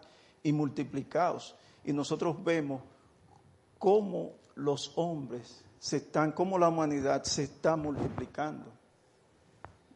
y 0.43 0.53
multiplicaos. 0.53 1.55
Y 1.83 1.91
nosotros 1.91 2.41
vemos 2.43 2.83
cómo 3.79 4.33
los 4.55 4.93
hombres 4.95 5.65
se 5.79 5.97
están, 5.97 6.31
cómo 6.31 6.59
la 6.59 6.69
humanidad 6.69 7.23
se 7.23 7.43
está 7.43 7.75
multiplicando. 7.75 8.71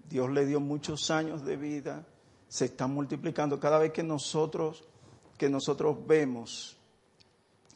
Dios 0.10 0.32
le 0.32 0.46
dio 0.48 0.60
muchos 0.60 1.12
años 1.12 1.46
de 1.46 1.56
vida, 1.58 2.06
se 2.48 2.66
está 2.66 2.88
multiplicando. 2.88 3.60
Cada 3.60 3.78
vez 3.78 3.92
que 3.92 4.04
nosotros, 4.04 4.84
que 5.38 5.48
nosotros 5.48 5.96
vemos 6.08 6.78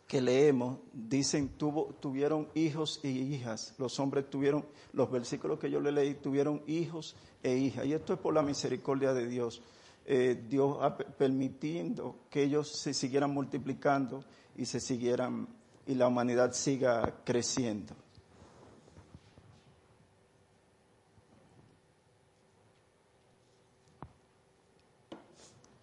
que 0.07 0.19
leemos 0.19 0.79
dicen 0.91 1.47
tuvo, 1.47 1.95
tuvieron 2.01 2.49
hijos 2.53 2.99
y 3.01 3.07
hijas. 3.07 3.73
Los 3.77 3.97
hombres 3.97 4.29
tuvieron, 4.29 4.65
los 4.91 5.09
versículos 5.09 5.57
que 5.57 5.71
yo 5.71 5.79
le 5.79 5.93
leí, 5.93 6.15
tuvieron 6.15 6.61
hijos 6.67 7.15
e 7.43 7.55
hijas. 7.55 7.85
Y 7.85 7.93
esto 7.93 8.13
es 8.13 8.19
por 8.19 8.33
la 8.33 8.41
misericordia 8.41 9.13
de 9.13 9.27
Dios. 9.27 9.61
eh, 10.05 10.43
Dios 10.49 10.77
permitiendo 11.17 12.21
que 12.29 12.43
ellos 12.43 12.69
se 12.71 12.93
siguieran 12.93 13.31
multiplicando 13.31 14.23
y 14.57 14.65
se 14.65 14.79
siguieran 14.79 15.47
y 15.85 15.95
la 15.95 16.07
humanidad 16.07 16.53
siga 16.53 17.21
creciendo. 17.23 17.95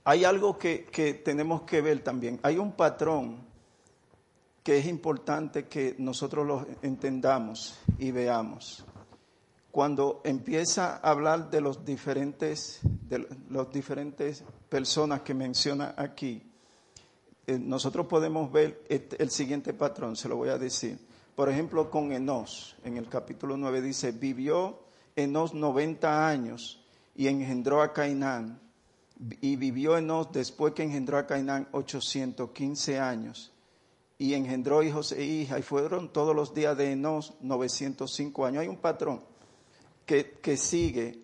Hay 0.05 0.25
algo 0.25 0.59
que, 0.59 0.87
que 0.87 1.15
tenemos 1.15 1.63
que 1.63 1.83
ver 1.83 2.03
también. 2.03 2.41
Hay 2.43 2.57
un 2.57 2.73
patrón 2.73 3.47
que 4.63 4.79
es 4.79 4.87
importante 4.87 5.67
que 5.67 5.95
nosotros 5.99 6.47
lo 6.47 6.67
entendamos 6.83 7.79
y 7.99 8.11
veamos 8.11 8.85
cuando 9.71 10.21
empieza 10.25 10.97
a 10.97 11.11
hablar 11.11 11.51
de 11.51 11.61
los 11.61 11.85
diferentes, 11.85 12.81
de 12.83 13.27
los 13.51 13.71
diferentes 13.71 14.43
personas 14.69 15.21
que 15.23 15.35
menciona 15.35 15.95
aquí, 15.97 16.43
eh, 17.47 17.59
nosotros 17.59 18.07
podemos 18.07 18.51
ver 18.51 18.83
el 18.89 19.31
siguiente 19.31 19.73
patrón, 19.75 20.17
se 20.17 20.29
lo 20.29 20.37
voy 20.37 20.49
a 20.49 20.59
decir. 20.59 20.99
Por 21.35 21.49
ejemplo, 21.49 21.91
con 21.91 22.13
Enos, 22.13 22.77
en 22.83 22.97
el 22.97 23.09
capítulo 23.09 23.57
9 23.57 23.81
dice, 23.81 24.13
vivió 24.13 24.81
Enos 25.15 25.55
90 25.55 26.29
años 26.29 26.85
y 27.15 27.29
engendró 27.29 27.81
a 27.81 27.93
Cainán. 27.93 28.61
Y 29.41 29.57
vivió 29.57 29.97
Enos 29.97 30.33
después 30.33 30.75
que 30.75 30.83
engendró 30.83 31.17
a 31.17 31.27
Cainán 31.27 31.69
815 31.73 32.99
años. 32.99 33.53
Y 34.19 34.35
engendró 34.35 34.83
hijos 34.83 35.13
e 35.13 35.25
hijas. 35.25 35.61
Y 35.61 35.63
fueron 35.63 36.13
todos 36.13 36.35
los 36.35 36.55
días 36.55 36.77
de 36.77 36.93
Enos 36.93 37.35
905 37.41 38.47
años. 38.47 38.63
Hay 38.63 38.69
un 38.69 38.79
patrón 38.79 39.21
que, 40.09 40.57
sigue, 40.57 41.21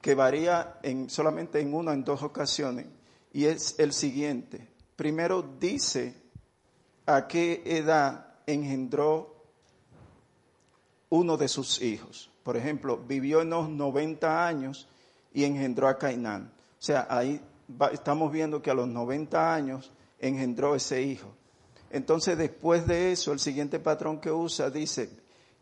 que 0.00 0.14
varía 0.14 0.78
en, 0.84 1.10
solamente 1.10 1.60
en 1.60 1.74
una, 1.74 1.92
en 1.92 2.04
dos 2.04 2.22
ocasiones, 2.22 2.86
y 3.32 3.46
es 3.46 3.74
el 3.78 3.92
siguiente. 3.92 4.68
Primero 4.94 5.42
dice 5.58 6.14
a 7.04 7.26
qué 7.26 7.62
edad 7.64 8.34
engendró 8.46 9.34
uno 11.08 11.36
de 11.36 11.48
sus 11.48 11.82
hijos. 11.82 12.30
Por 12.44 12.56
ejemplo, 12.56 12.96
vivió 12.96 13.40
en 13.40 13.50
los 13.50 13.68
90 13.68 14.46
años 14.46 14.88
y 15.34 15.42
engendró 15.42 15.88
a 15.88 15.98
Cainán. 15.98 16.52
O 16.78 16.82
sea, 16.82 17.08
ahí 17.10 17.40
estamos 17.92 18.30
viendo 18.30 18.62
que 18.62 18.70
a 18.70 18.74
los 18.74 18.86
90 18.86 19.52
años 19.52 19.90
engendró 20.20 20.76
ese 20.76 21.02
hijo. 21.02 21.34
Entonces, 21.90 22.38
después 22.38 22.86
de 22.86 23.12
eso, 23.12 23.32
el 23.32 23.40
siguiente 23.40 23.80
patrón 23.80 24.20
que 24.20 24.30
usa 24.30 24.70
dice, 24.70 25.10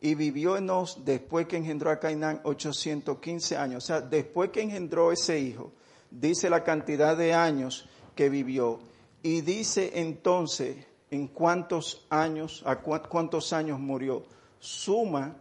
y 0.01 0.15
vivió 0.15 0.57
Enos 0.57 1.05
después 1.05 1.47
que 1.47 1.57
engendró 1.57 1.91
a 1.91 2.01
Cainán 2.01 2.41
815 2.45 3.57
años. 3.57 3.85
O 3.85 3.87
sea, 3.87 4.01
después 4.01 4.51
que 4.51 4.63
engendró 4.63 5.13
ese 5.13 5.39
hijo, 5.39 5.73
dice 6.11 6.49
la 6.49 6.65
cantidad 6.65 7.17
de 7.17 7.35
años 7.35 7.89
que 8.15 8.29
vivió 8.29 8.81
y 9.23 9.43
dice 9.43 9.93
entonces 9.95 10.77
en 11.11 11.29
cuántos 11.29 12.07
años, 12.09 12.63
a 12.65 12.77
cuántos 12.77 13.53
años 13.53 13.79
murió. 13.79 14.25
Suma 14.59 15.37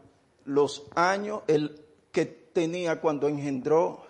los 0.45 0.83
años 0.95 1.41
el 1.47 1.81
que 2.11 2.25
tenía 2.25 2.99
cuando 2.99 3.27
engendró 3.27 4.03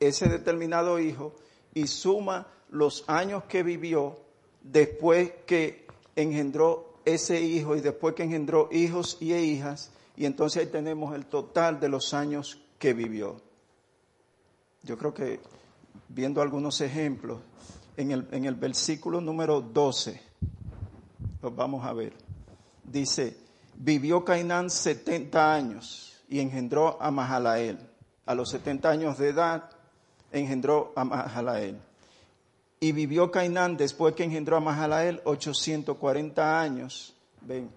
ese 0.00 0.28
determinado 0.28 0.98
hijo 0.98 1.34
y 1.74 1.86
suma 1.86 2.48
los 2.70 3.04
años 3.06 3.44
que 3.44 3.62
vivió 3.62 4.18
después 4.62 5.32
que 5.46 5.86
engendró 6.16 6.87
ese 7.14 7.40
hijo 7.40 7.76
y 7.76 7.80
después 7.80 8.14
que 8.14 8.22
engendró 8.22 8.68
hijos 8.72 9.16
y 9.20 9.34
hijas, 9.34 9.90
y 10.16 10.26
entonces 10.26 10.62
ahí 10.62 10.70
tenemos 10.70 11.14
el 11.14 11.26
total 11.26 11.80
de 11.80 11.88
los 11.88 12.14
años 12.14 12.60
que 12.78 12.92
vivió. 12.92 13.40
Yo 14.82 14.96
creo 14.96 15.14
que 15.14 15.40
viendo 16.08 16.40
algunos 16.40 16.80
ejemplos, 16.80 17.38
en 17.96 18.12
el, 18.12 18.28
en 18.30 18.44
el 18.44 18.54
versículo 18.54 19.20
número 19.20 19.60
12, 19.60 20.20
los 21.42 21.54
vamos 21.54 21.84
a 21.84 21.92
ver, 21.92 22.12
dice, 22.84 23.36
vivió 23.74 24.24
Cainán 24.24 24.70
70 24.70 25.54
años 25.54 26.20
y 26.28 26.40
engendró 26.40 27.00
a 27.00 27.10
Mahalael. 27.10 27.78
A 28.26 28.34
los 28.34 28.50
70 28.50 28.90
años 28.90 29.18
de 29.18 29.28
edad 29.30 29.70
engendró 30.32 30.92
a 30.94 31.04
Mahalael. 31.04 31.80
Y 32.80 32.92
vivió 32.92 33.30
Cainán 33.30 33.76
después 33.76 34.14
que 34.14 34.24
engendró 34.24 34.56
a 34.56 34.60
Mahalael 34.60 35.20
840 35.24 36.60
años. 36.60 37.14
Ven, 37.40 37.70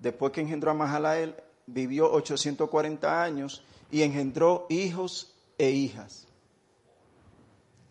después 0.00 0.32
que 0.32 0.42
engendró 0.42 0.70
a 0.70 0.74
Mahalael, 0.74 1.34
vivió 1.66 2.12
840 2.12 3.22
años 3.22 3.64
y 3.90 4.02
engendró 4.02 4.66
hijos 4.68 5.34
e 5.58 5.70
hijas. 5.70 6.26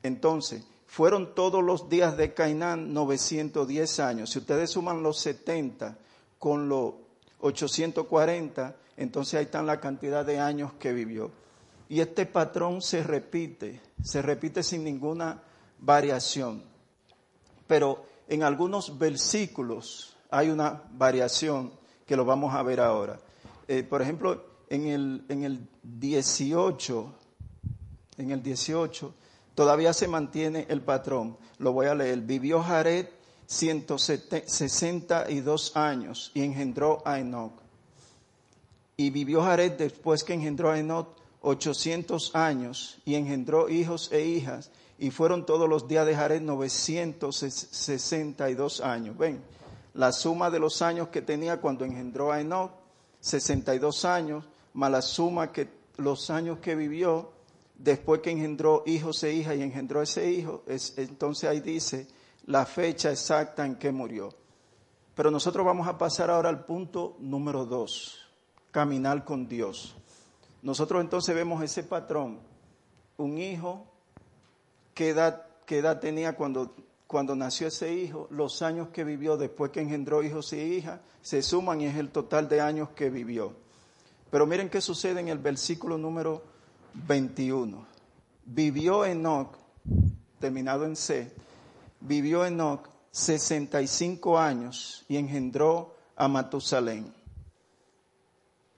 Entonces, 0.04 0.64
fueron 0.88 1.34
todos 1.36 1.64
los 1.64 1.90
días 1.90 2.18
de 2.18 2.34
Cainán 2.34 2.94
910 2.94 4.00
años. 4.00 4.30
Si 4.30 4.40
ustedes 4.40 4.72
suman 4.72 5.04
los 5.04 5.20
70 5.20 5.98
con 6.38 6.68
los 6.68 6.96
840, 7.40 8.76
entonces 8.98 9.36
ahí 9.36 9.46
están 9.46 9.66
la 9.66 9.80
cantidad 9.80 10.26
de 10.26 10.40
años 10.40 10.74
que 10.74 10.92
vivió. 10.92 11.32
Y 11.88 12.02
este 12.02 12.26
patrón 12.26 12.82
se 12.82 13.04
repite, 13.04 13.80
se 14.04 14.22
repite 14.22 14.64
sin 14.64 14.84
ninguna 14.84 15.42
variación. 15.82 16.64
Pero 17.68 18.06
en 18.28 18.44
algunos 18.44 18.98
versículos 18.98 20.16
hay 20.30 20.50
una 20.50 20.84
variación 20.94 21.74
que 22.06 22.16
lo 22.16 22.24
vamos 22.24 22.54
a 22.54 22.64
ver 22.64 22.80
ahora. 22.80 23.20
Eh, 23.68 23.84
por 23.84 24.02
ejemplo, 24.02 24.46
en 24.70 24.88
el, 24.88 25.26
en 25.28 25.44
el 25.44 25.68
18, 25.84 27.14
en 28.18 28.32
el 28.32 28.42
18, 28.42 29.14
todavía 29.56 29.92
se 29.94 30.08
mantiene 30.08 30.66
el 30.70 30.80
patrón. 30.82 31.36
Lo 31.58 31.74
voy 31.74 31.88
a 31.88 31.96
leer. 31.96 32.22
Vivió 32.22 32.62
Jared 32.62 33.08
162 33.48 35.76
años 35.76 36.32
y 36.34 36.44
engendró 36.44 37.02
a 37.06 37.20
Enoch. 37.20 37.60
Y 38.96 39.10
vivió 39.10 39.42
Jared 39.42 39.74
después 39.74 40.24
que 40.24 40.34
engendró 40.34 40.72
a 40.72 40.80
Enoch 40.80 41.10
800 41.42 42.34
años 42.36 43.00
y 43.04 43.16
engendró 43.16 43.68
hijos 43.68 44.10
e 44.12 44.26
hijas 44.26 44.72
y 45.02 45.10
fueron 45.10 45.46
todos 45.48 45.68
los 45.68 45.88
días 45.88 46.06
de 46.06 46.16
Jared 46.16 46.44
962 46.44 48.82
años. 48.82 49.18
Ven, 49.18 49.42
la 49.96 50.12
suma 50.12 50.52
de 50.52 50.60
los 50.60 50.84
años 50.84 51.08
que 51.08 51.24
tenía 51.24 51.60
cuando 51.60 51.86
engendró 51.86 52.32
a 52.32 52.40
Enoch, 52.40 52.70
62 53.20 54.06
años, 54.06 54.46
más 54.74 54.92
la 54.92 55.02
suma 55.02 55.52
que 55.52 55.68
los 55.98 56.30
años 56.30 56.60
que 56.60 56.76
vivió 56.76 57.32
después 57.80 58.22
que 58.22 58.30
engendró 58.30 58.84
hijos 58.86 59.24
e 59.24 59.34
hijas 59.34 59.56
y 59.56 59.64
engendró 59.64 60.04
ese 60.04 60.32
hijo, 60.32 60.62
es, 60.68 60.94
entonces 60.98 61.50
ahí 61.50 61.62
dice 61.62 62.08
la 62.46 62.68
fecha 62.68 63.10
exacta 63.10 63.66
en 63.66 63.78
que 63.78 63.92
murió. 63.92 64.30
Pero 65.16 65.32
nosotros 65.32 65.66
vamos 65.66 65.88
a 65.88 65.98
pasar 65.98 66.30
ahora 66.30 66.50
al 66.50 66.64
punto 66.64 67.16
número 67.18 67.66
dos, 67.66 68.20
caminar 68.70 69.26
con 69.26 69.48
Dios. 69.48 69.96
Nosotros 70.62 71.02
entonces 71.02 71.34
vemos 71.34 71.64
ese 71.64 71.82
patrón, 71.82 72.40
un 73.18 73.40
hijo 73.40 73.88
qué 74.94 75.10
edad, 75.10 75.46
qué 75.66 75.80
edad 75.80 76.00
tenía 76.00 76.36
cuando, 76.36 76.76
cuando 77.08 77.36
nació 77.36 77.68
ese 77.68 77.94
hijo, 77.94 78.28
los 78.30 78.62
años 78.62 78.90
que 78.90 79.04
vivió 79.04 79.38
después 79.38 79.72
que 79.72 79.82
engendró 79.82 80.24
hijos 80.24 80.54
y 80.54 80.62
hijas, 80.62 81.00
se 81.22 81.42
suman 81.42 81.82
y 81.82 81.86
es 81.86 81.96
el 81.98 82.10
total 82.10 82.50
de 82.50 82.62
años 82.62 82.90
que 82.90 83.10
vivió. 83.10 83.54
Pero 84.30 84.46
miren 84.46 84.70
qué 84.70 84.82
sucede 84.82 85.20
en 85.20 85.28
el 85.28 85.40
versículo 85.40 85.98
número 85.98 86.44
21. 86.94 87.86
Vivió 88.46 89.06
Enoch, 89.06 89.56
terminado 90.40 90.86
en 90.86 90.96
C, 90.96 91.34
vivió 92.00 92.46
Enoch 92.46 92.88
65 93.12 94.40
años 94.40 95.06
y 95.08 95.18
engendró 95.18 95.96
a 96.16 96.28
Matusalén. 96.28 97.14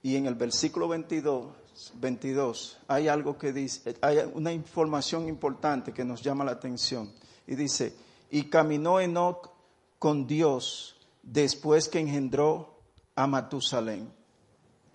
Y 0.02 0.16
en 0.16 0.26
el 0.26 0.34
versículo 0.34 0.88
22 0.88 1.46
22 1.94 2.78
hay 2.88 3.08
algo 3.08 3.36
que 3.36 3.52
dice, 3.52 3.96
hay 4.00 4.18
una 4.34 4.52
información 4.52 5.28
importante 5.28 5.92
que 5.92 6.04
nos 6.04 6.22
llama 6.22 6.44
la 6.44 6.52
atención. 6.52 7.12
Y 7.46 7.54
dice, 7.54 7.94
y 8.30 8.44
caminó 8.44 9.00
Enoch 9.00 9.50
con 9.98 10.26
Dios 10.26 10.96
después 11.22 11.88
que 11.88 12.00
engendró 12.00 12.78
a 13.14 13.26
Matusalén. 13.26 14.12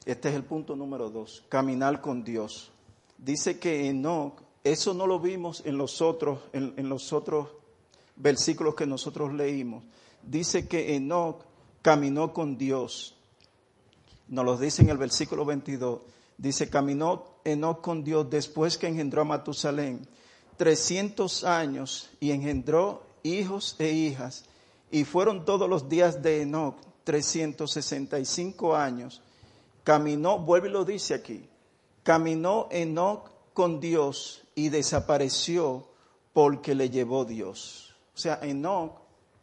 Este 0.06 0.30
es 0.30 0.36
el 0.36 0.44
punto 0.44 0.76
número 0.76 1.10
dos, 1.10 1.44
caminar 1.50 2.02
con 2.02 2.24
Dios. 2.24 2.72
Dice 3.18 3.60
que 3.60 3.90
Enoch, 3.90 4.42
eso 4.64 4.94
no 4.94 5.06
lo 5.06 5.20
vimos 5.20 5.62
en 5.66 5.78
los 5.78 6.02
otros, 6.02 6.40
en, 6.54 6.74
en 6.78 6.90
los 6.90 7.12
otros 7.14 7.50
versículos 8.16 8.76
que 8.76 8.86
nosotros 8.86 9.34
leímos. 9.34 9.84
Dice 10.24 10.68
que 10.68 10.96
Enoch 10.96 11.44
caminó 11.82 12.34
con 12.34 12.58
Dios. 12.58 13.16
Nos 14.28 14.46
lo 14.46 14.58
dice 14.58 14.82
en 14.82 14.90
el 14.90 14.98
versículo 14.98 15.44
22 15.46 16.02
Dice, 16.40 16.70
caminó 16.70 17.26
Enoch 17.44 17.82
con 17.82 18.06
Dios 18.06 18.30
después 18.30 18.78
que 18.78 18.88
engendró 18.88 19.24
a 19.24 19.26
Matusalén 19.26 20.08
300 20.56 21.44
años 21.44 22.10
y 22.22 22.32
engendró 22.32 23.04
hijos 23.24 23.76
e 23.78 23.92
hijas. 23.92 24.46
Y 24.90 25.04
fueron 25.04 25.44
todos 25.44 25.70
los 25.70 25.90
días 25.90 26.24
de 26.24 26.44
Enoch 26.44 26.78
365 27.04 28.74
años. 28.74 29.22
Caminó, 29.84 30.40
vuelve 30.40 30.70
y 30.70 30.72
lo 30.72 30.86
dice 30.86 31.14
aquí, 31.14 31.46
caminó 32.04 32.70
Enoch 32.72 33.30
con 33.54 33.82
Dios 33.82 34.44
y 34.56 34.70
desapareció 34.70 35.90
porque 36.32 36.74
le 36.74 36.90
llevó 36.90 37.26
Dios. 37.26 37.96
O 38.16 38.18
sea, 38.18 38.40
Enoch 38.44 38.94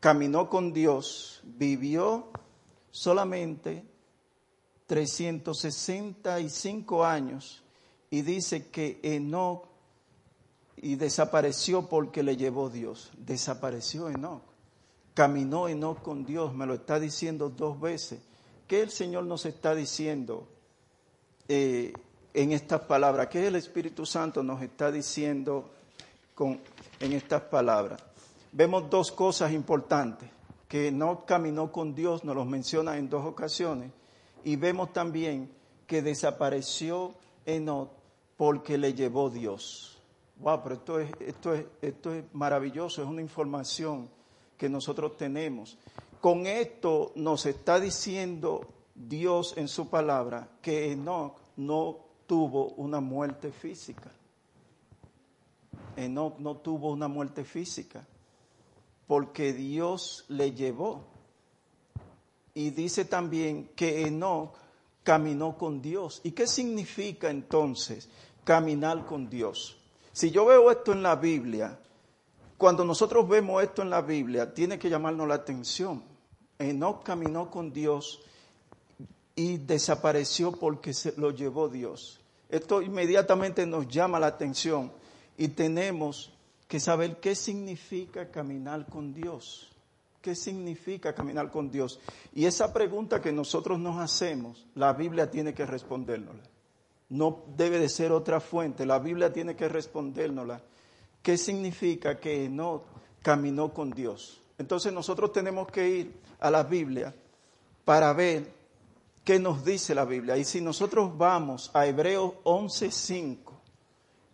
caminó 0.00 0.48
con 0.48 0.72
Dios, 0.72 1.42
vivió 1.44 2.30
solamente 2.90 3.84
365 4.86 7.04
años 7.04 7.62
y 8.10 8.22
dice 8.22 8.68
que 8.68 9.00
Enoch 9.02 9.66
y 10.76 10.94
desapareció 10.96 11.88
porque 11.88 12.22
le 12.22 12.36
llevó 12.36 12.70
Dios. 12.70 13.10
Desapareció 13.18 14.08
Enoch. 14.08 14.42
Caminó 15.14 15.68
Enoch 15.68 16.02
con 16.02 16.26
Dios, 16.26 16.54
me 16.54 16.66
lo 16.66 16.74
está 16.74 17.00
diciendo 17.00 17.48
dos 17.48 17.80
veces. 17.80 18.20
¿Qué 18.66 18.82
el 18.82 18.90
Señor 18.90 19.24
nos 19.24 19.46
está 19.46 19.74
diciendo 19.74 20.46
eh, 21.48 21.94
en 22.34 22.52
estas 22.52 22.82
palabras? 22.82 23.28
¿Qué 23.28 23.46
el 23.46 23.56
Espíritu 23.56 24.04
Santo 24.04 24.42
nos 24.42 24.60
está 24.60 24.92
diciendo 24.92 25.70
con, 26.34 26.60
en 27.00 27.12
estas 27.12 27.40
palabras? 27.42 28.02
Vemos 28.52 28.90
dos 28.90 29.10
cosas 29.10 29.52
importantes. 29.52 30.28
Que 30.68 30.88
Enoch 30.88 31.24
caminó 31.24 31.72
con 31.72 31.94
Dios, 31.94 32.24
nos 32.24 32.36
los 32.36 32.46
menciona 32.46 32.98
en 32.98 33.08
dos 33.08 33.24
ocasiones. 33.24 33.90
Y 34.46 34.54
vemos 34.54 34.92
también 34.92 35.50
que 35.88 36.02
desapareció 36.02 37.16
Enoch 37.46 37.90
porque 38.36 38.78
le 38.78 38.94
llevó 38.94 39.28
Dios. 39.28 40.00
Wow, 40.38 40.60
pero 40.62 40.74
esto 40.76 41.00
es, 41.00 41.10
esto 41.18 41.52
es, 41.52 41.66
esto 41.82 42.14
es 42.14 42.24
maravilloso, 42.32 43.02
es 43.02 43.08
una 43.08 43.22
información 43.22 44.08
que 44.56 44.68
nosotros 44.68 45.16
tenemos. 45.16 45.76
Con 46.20 46.46
esto 46.46 47.10
nos 47.16 47.44
está 47.44 47.80
diciendo 47.80 48.60
Dios 48.94 49.54
en 49.56 49.66
su 49.66 49.90
palabra 49.90 50.48
que 50.62 50.92
Enoch 50.92 51.36
no 51.56 51.98
tuvo 52.28 52.68
una 52.76 53.00
muerte 53.00 53.50
física. 53.50 54.12
Enoch 55.96 56.38
no 56.38 56.58
tuvo 56.58 56.92
una 56.92 57.08
muerte 57.08 57.42
física 57.42 58.06
porque 59.08 59.52
Dios 59.52 60.24
le 60.28 60.52
llevó. 60.52 61.15
Y 62.56 62.70
dice 62.70 63.04
también 63.04 63.68
que 63.76 64.06
Enoch 64.06 64.54
caminó 65.02 65.58
con 65.58 65.82
Dios. 65.82 66.22
¿Y 66.24 66.30
qué 66.30 66.46
significa 66.46 67.28
entonces 67.28 68.08
caminar 68.44 69.04
con 69.04 69.28
Dios? 69.28 69.76
Si 70.14 70.30
yo 70.30 70.46
veo 70.46 70.70
esto 70.70 70.92
en 70.92 71.02
la 71.02 71.16
Biblia, 71.16 71.78
cuando 72.56 72.82
nosotros 72.82 73.28
vemos 73.28 73.62
esto 73.62 73.82
en 73.82 73.90
la 73.90 74.00
Biblia, 74.00 74.54
tiene 74.54 74.78
que 74.78 74.88
llamarnos 74.88 75.28
la 75.28 75.34
atención. 75.34 76.02
Enoch 76.58 77.02
caminó 77.02 77.50
con 77.50 77.74
Dios 77.74 78.20
y 79.34 79.58
desapareció 79.58 80.52
porque 80.52 80.94
se 80.94 81.12
lo 81.18 81.32
llevó 81.32 81.68
Dios. 81.68 82.20
Esto 82.48 82.80
inmediatamente 82.80 83.66
nos 83.66 83.86
llama 83.86 84.18
la 84.18 84.28
atención 84.28 84.90
y 85.36 85.48
tenemos 85.48 86.32
que 86.66 86.80
saber 86.80 87.20
qué 87.20 87.34
significa 87.34 88.30
caminar 88.30 88.86
con 88.86 89.12
Dios. 89.12 89.75
¿Qué 90.26 90.34
significa 90.34 91.14
caminar 91.14 91.52
con 91.52 91.70
Dios? 91.70 92.00
Y 92.34 92.46
esa 92.46 92.72
pregunta 92.72 93.22
que 93.22 93.30
nosotros 93.30 93.78
nos 93.78 94.00
hacemos, 94.00 94.66
la 94.74 94.92
Biblia 94.92 95.30
tiene 95.30 95.54
que 95.54 95.64
respondérnosla. 95.64 96.42
No 97.10 97.44
debe 97.56 97.78
de 97.78 97.88
ser 97.88 98.10
otra 98.10 98.40
fuente. 98.40 98.84
La 98.84 98.98
Biblia 98.98 99.32
tiene 99.32 99.54
que 99.54 99.68
respondérnosla. 99.68 100.60
¿Qué 101.22 101.38
significa 101.38 102.18
que 102.18 102.48
no 102.48 102.82
caminó 103.22 103.72
con 103.72 103.90
Dios? 103.90 104.40
Entonces 104.58 104.92
nosotros 104.92 105.30
tenemos 105.30 105.68
que 105.68 105.88
ir 105.88 106.12
a 106.40 106.50
la 106.50 106.64
Biblia 106.64 107.14
para 107.84 108.12
ver 108.12 108.52
qué 109.22 109.38
nos 109.38 109.64
dice 109.64 109.94
la 109.94 110.04
Biblia. 110.04 110.36
Y 110.36 110.42
si 110.42 110.60
nosotros 110.60 111.16
vamos 111.16 111.70
a 111.72 111.86
Hebreos 111.86 112.32
11.5, 112.42 113.38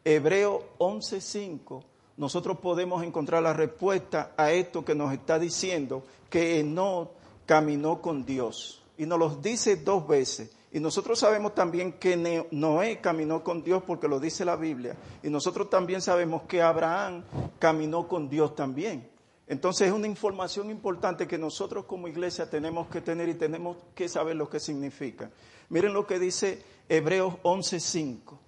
Hebreos 0.06 0.62
11.5, 0.78 1.84
nosotros 2.16 2.58
podemos 2.58 3.02
encontrar 3.02 3.42
la 3.42 3.52
respuesta 3.52 4.32
a 4.36 4.52
esto 4.52 4.84
que 4.84 4.94
nos 4.94 5.12
está 5.12 5.38
diciendo 5.38 6.04
que 6.28 6.62
no 6.62 7.10
caminó 7.46 8.00
con 8.00 8.24
Dios. 8.24 8.82
Y 8.98 9.06
nos 9.06 9.18
lo 9.18 9.30
dice 9.30 9.76
dos 9.76 10.06
veces. 10.06 10.54
Y 10.72 10.80
nosotros 10.80 11.18
sabemos 11.18 11.54
también 11.54 11.92
que 11.92 12.46
Noé 12.50 13.00
caminó 13.00 13.44
con 13.44 13.62
Dios 13.62 13.82
porque 13.86 14.08
lo 14.08 14.18
dice 14.18 14.44
la 14.44 14.56
Biblia. 14.56 14.96
Y 15.22 15.28
nosotros 15.28 15.68
también 15.68 16.00
sabemos 16.00 16.42
que 16.42 16.62
Abraham 16.62 17.24
caminó 17.58 18.08
con 18.08 18.28
Dios 18.28 18.54
también. 18.54 19.10
Entonces 19.46 19.88
es 19.88 19.92
una 19.92 20.06
información 20.06 20.70
importante 20.70 21.26
que 21.26 21.36
nosotros 21.36 21.84
como 21.84 22.08
iglesia 22.08 22.48
tenemos 22.48 22.88
que 22.88 23.02
tener 23.02 23.28
y 23.28 23.34
tenemos 23.34 23.76
que 23.94 24.08
saber 24.08 24.36
lo 24.36 24.48
que 24.48 24.60
significa. 24.60 25.30
Miren 25.68 25.92
lo 25.92 26.06
que 26.06 26.18
dice 26.18 26.62
Hebreos 26.88 27.34
11:5. 27.42 28.38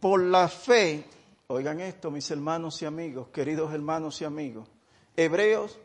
Por 0.00 0.22
la 0.22 0.48
fe, 0.48 1.04
oigan 1.52 1.80
esto 1.80 2.12
mis 2.12 2.30
hermanos 2.30 2.80
y 2.80 2.84
amigos, 2.86 3.28
queridos 3.32 3.74
hermanos 3.74 4.20
y 4.20 4.24
amigos. 4.24 4.68
Hebreos 5.16 5.76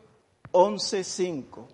11:5. 0.52 1.66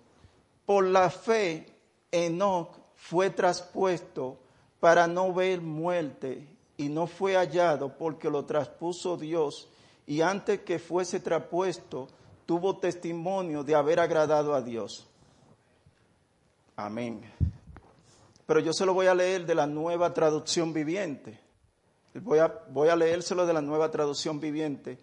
Por 0.65 0.85
la 0.85 1.11
fe 1.11 1.67
Enoch 2.11 2.75
fue 2.95 3.29
traspuesto 3.29 4.39
para 4.79 5.05
no 5.05 5.31
ver 5.31 5.61
muerte 5.61 6.47
y 6.75 6.89
no 6.89 7.05
fue 7.05 7.35
hallado 7.35 7.95
porque 7.95 8.31
lo 8.31 8.45
traspuso 8.45 9.15
Dios 9.15 9.69
y 10.07 10.21
antes 10.21 10.61
que 10.61 10.79
fuese 10.79 11.19
traspuesto 11.19 12.07
tuvo 12.47 12.79
testimonio 12.79 13.63
de 13.63 13.75
haber 13.75 13.99
agradado 13.99 14.55
a 14.55 14.61
Dios. 14.61 15.07
Amén. 16.75 17.21
Pero 18.47 18.59
yo 18.59 18.73
se 18.73 18.87
lo 18.87 18.95
voy 18.95 19.05
a 19.05 19.13
leer 19.13 19.45
de 19.45 19.53
la 19.53 19.67
nueva 19.67 20.15
traducción 20.15 20.73
viviente. 20.73 21.42
Voy 22.21 22.39
a, 22.39 22.47
voy 22.69 22.89
a 22.89 22.95
leérselo 22.95 23.45
de 23.45 23.53
la 23.53 23.61
nueva 23.61 23.89
traducción 23.89 24.39
viviente 24.39 24.97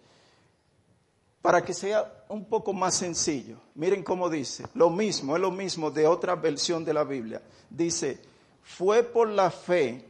para 1.41 1.63
que 1.63 1.73
sea 1.73 2.25
un 2.29 2.45
poco 2.45 2.71
más 2.71 2.95
sencillo. 2.95 3.57
Miren 3.75 4.03
cómo 4.03 4.29
dice, 4.29 4.65
lo 4.75 4.89
mismo, 4.89 5.35
es 5.35 5.41
lo 5.41 5.51
mismo 5.51 5.89
de 5.91 6.07
otra 6.07 6.35
versión 6.35 6.85
de 6.85 6.93
la 6.93 7.03
Biblia. 7.03 7.41
Dice, 7.69 8.21
fue 8.61 9.03
por 9.03 9.27
la 9.27 9.49
fe 9.49 10.05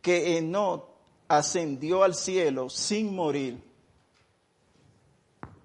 que 0.00 0.38
Enoch 0.38 0.84
ascendió 1.28 2.02
al 2.02 2.14
cielo 2.14 2.70
sin 2.70 3.14
morir. 3.14 3.62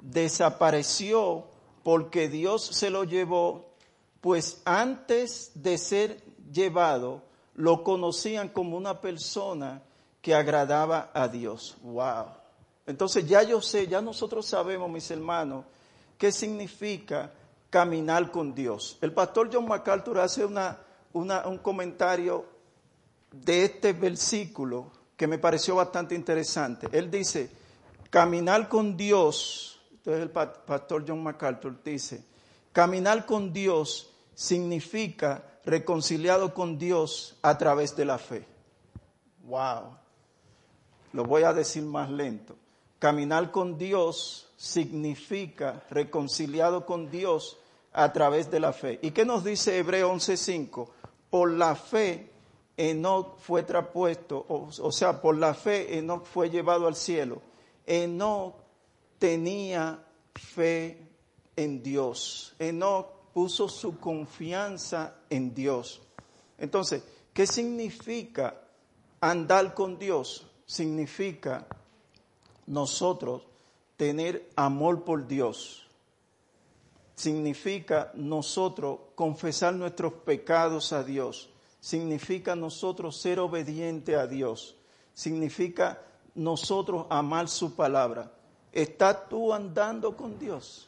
Desapareció 0.02 1.46
porque 1.84 2.28
Dios 2.28 2.64
se 2.64 2.90
lo 2.90 3.06
llevó, 3.06 3.70
pues 4.20 4.62
antes 4.66 5.52
de 5.56 5.78
ser 5.78 6.22
llevado, 6.52 7.24
lo 7.56 7.84
conocían 7.84 8.50
como 8.50 8.78
una 8.78 9.02
persona 9.02 9.82
que 10.28 10.36
agradaba 10.36 11.10
a 11.14 11.30
Dios. 11.30 11.78
Wow. 11.84 12.26
Entonces 12.86 13.26
ya 13.26 13.44
yo 13.44 13.62
sé, 13.62 13.88
ya 13.88 14.02
nosotros 14.02 14.46
sabemos, 14.46 14.92
mis 14.92 15.10
hermanos, 15.10 15.64
qué 16.18 16.34
significa 16.34 17.32
caminar 17.70 18.30
con 18.30 18.54
Dios. 18.54 18.98
El 19.00 19.14
pastor 19.14 19.50
John 19.50 19.66
MacArthur 19.70 20.20
hace 20.20 20.44
un 20.44 21.58
comentario 21.60 22.44
de 23.32 23.64
este 23.64 23.94
versículo 23.94 24.92
que 25.16 25.28
me 25.28 25.38
pareció 25.38 25.76
bastante 25.76 26.14
interesante. 26.14 26.90
Él 26.92 27.10
dice, 27.10 27.50
caminar 28.10 28.68
con 28.68 28.98
Dios, 28.98 29.80
entonces 29.94 30.24
el 30.24 30.30
pastor 30.30 31.06
John 31.08 31.24
MacArthur 31.24 31.82
dice, 31.82 32.22
caminar 32.74 33.26
con 33.26 33.54
Dios 33.54 34.14
significa 34.36 35.42
reconciliado 35.64 36.54
con 36.54 36.78
Dios 36.78 37.38
a 37.42 37.58
través 37.58 37.96
de 37.96 38.04
la 38.04 38.18
fe. 38.18 38.46
Wow. 39.44 40.00
Lo 41.18 41.26
voy 41.26 41.42
a 41.42 41.52
decir 41.52 41.82
más 41.82 42.12
lento. 42.12 42.56
Caminar 43.00 43.50
con 43.50 43.76
Dios 43.76 44.52
significa 44.56 45.84
reconciliado 45.90 46.86
con 46.86 47.10
Dios 47.10 47.58
a 47.92 48.14
través 48.14 48.52
de 48.52 48.60
la 48.60 48.72
fe. 48.72 49.00
¿Y 49.02 49.10
qué 49.10 49.26
nos 49.26 49.44
dice 49.44 49.80
Hebreo 49.80 50.14
11:5? 50.14 50.92
Por 51.32 51.54
la 51.54 51.74
fe 51.74 52.30
Enoch 52.78 53.36
fue 53.40 53.64
traspuesto, 53.64 54.46
o, 54.48 54.92
sea, 54.92 55.20
por 55.20 55.36
la 55.36 55.56
fe 55.56 55.98
Enoch 55.98 56.24
fue 56.24 56.52
llevado 56.52 56.86
al 56.86 56.96
cielo. 56.96 57.42
Enoch 57.88 58.54
tenía 59.18 60.06
fe 60.36 61.02
en 61.56 61.82
Dios. 61.82 62.54
Enoch 62.60 63.08
puso 63.34 63.68
su 63.70 64.00
confianza 64.00 65.16
en 65.32 65.56
Dios. 65.56 66.00
Entonces, 66.60 67.02
¿qué 67.34 67.48
significa 67.48 68.62
andar 69.20 69.74
con 69.74 69.98
Dios? 69.98 70.48
Significa 70.68 71.66
nosotros 72.68 73.42
tener 73.96 74.50
amor 74.56 75.04
por 75.04 75.26
Dios. 75.26 75.88
Significa 77.16 78.12
nosotros 78.14 79.00
confesar 79.16 79.74
nuestros 79.74 80.14
pecados 80.14 80.94
a 80.94 81.04
Dios. 81.04 81.50
Significa 81.80 82.56
nosotros 82.56 83.18
ser 83.20 83.40
obediente 83.40 84.16
a 84.16 84.28
Dios. 84.28 84.76
Significa 85.14 86.02
nosotros 86.36 87.08
amar 87.10 87.48
su 87.48 87.74
palabra. 87.74 88.32
¿Estás 88.72 89.30
tú 89.30 89.54
andando 89.54 90.16
con 90.16 90.38
Dios? 90.38 90.87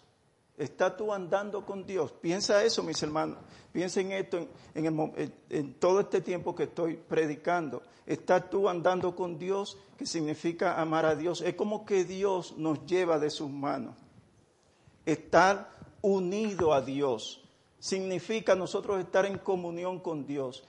¿Estás 0.60 0.98
tú 0.98 1.14
andando 1.14 1.66
con 1.66 1.86
Dios? 1.86 2.12
Piensa 2.12 2.62
eso, 2.66 2.84
mis 2.84 3.02
hermanos. 3.02 3.38
Piensa 3.72 4.02
en 4.02 4.12
esto 4.12 4.46
en, 4.76 5.74
todo 5.76 6.02
este 6.02 6.20
tiempo 6.20 6.54
que 6.54 6.64
estoy 6.64 6.98
predicando. 6.98 7.82
¿Estás 8.06 8.50
tú 8.50 8.68
andando 8.68 9.16
con 9.16 9.40
Dios? 9.40 9.78
Que 9.98 10.06
significa 10.06 10.82
amar 10.82 11.06
a 11.06 11.16
Dios. 11.16 11.40
Es 11.40 11.56
como 11.56 11.86
que 11.86 12.04
Dios 12.04 12.58
nos 12.58 12.86
lleva 12.86 13.20
de 13.20 13.30
sus 13.30 13.50
manos. 13.50 13.96
Estar 15.06 15.72
unido 16.02 16.74
a 16.74 16.82
Dios 16.82 17.42
significa 17.80 18.54
nosotros 18.54 19.00
estar 19.00 19.26
en 19.26 19.38
comunión 19.38 20.02
con 20.02 20.26
Dios. 20.26 20.66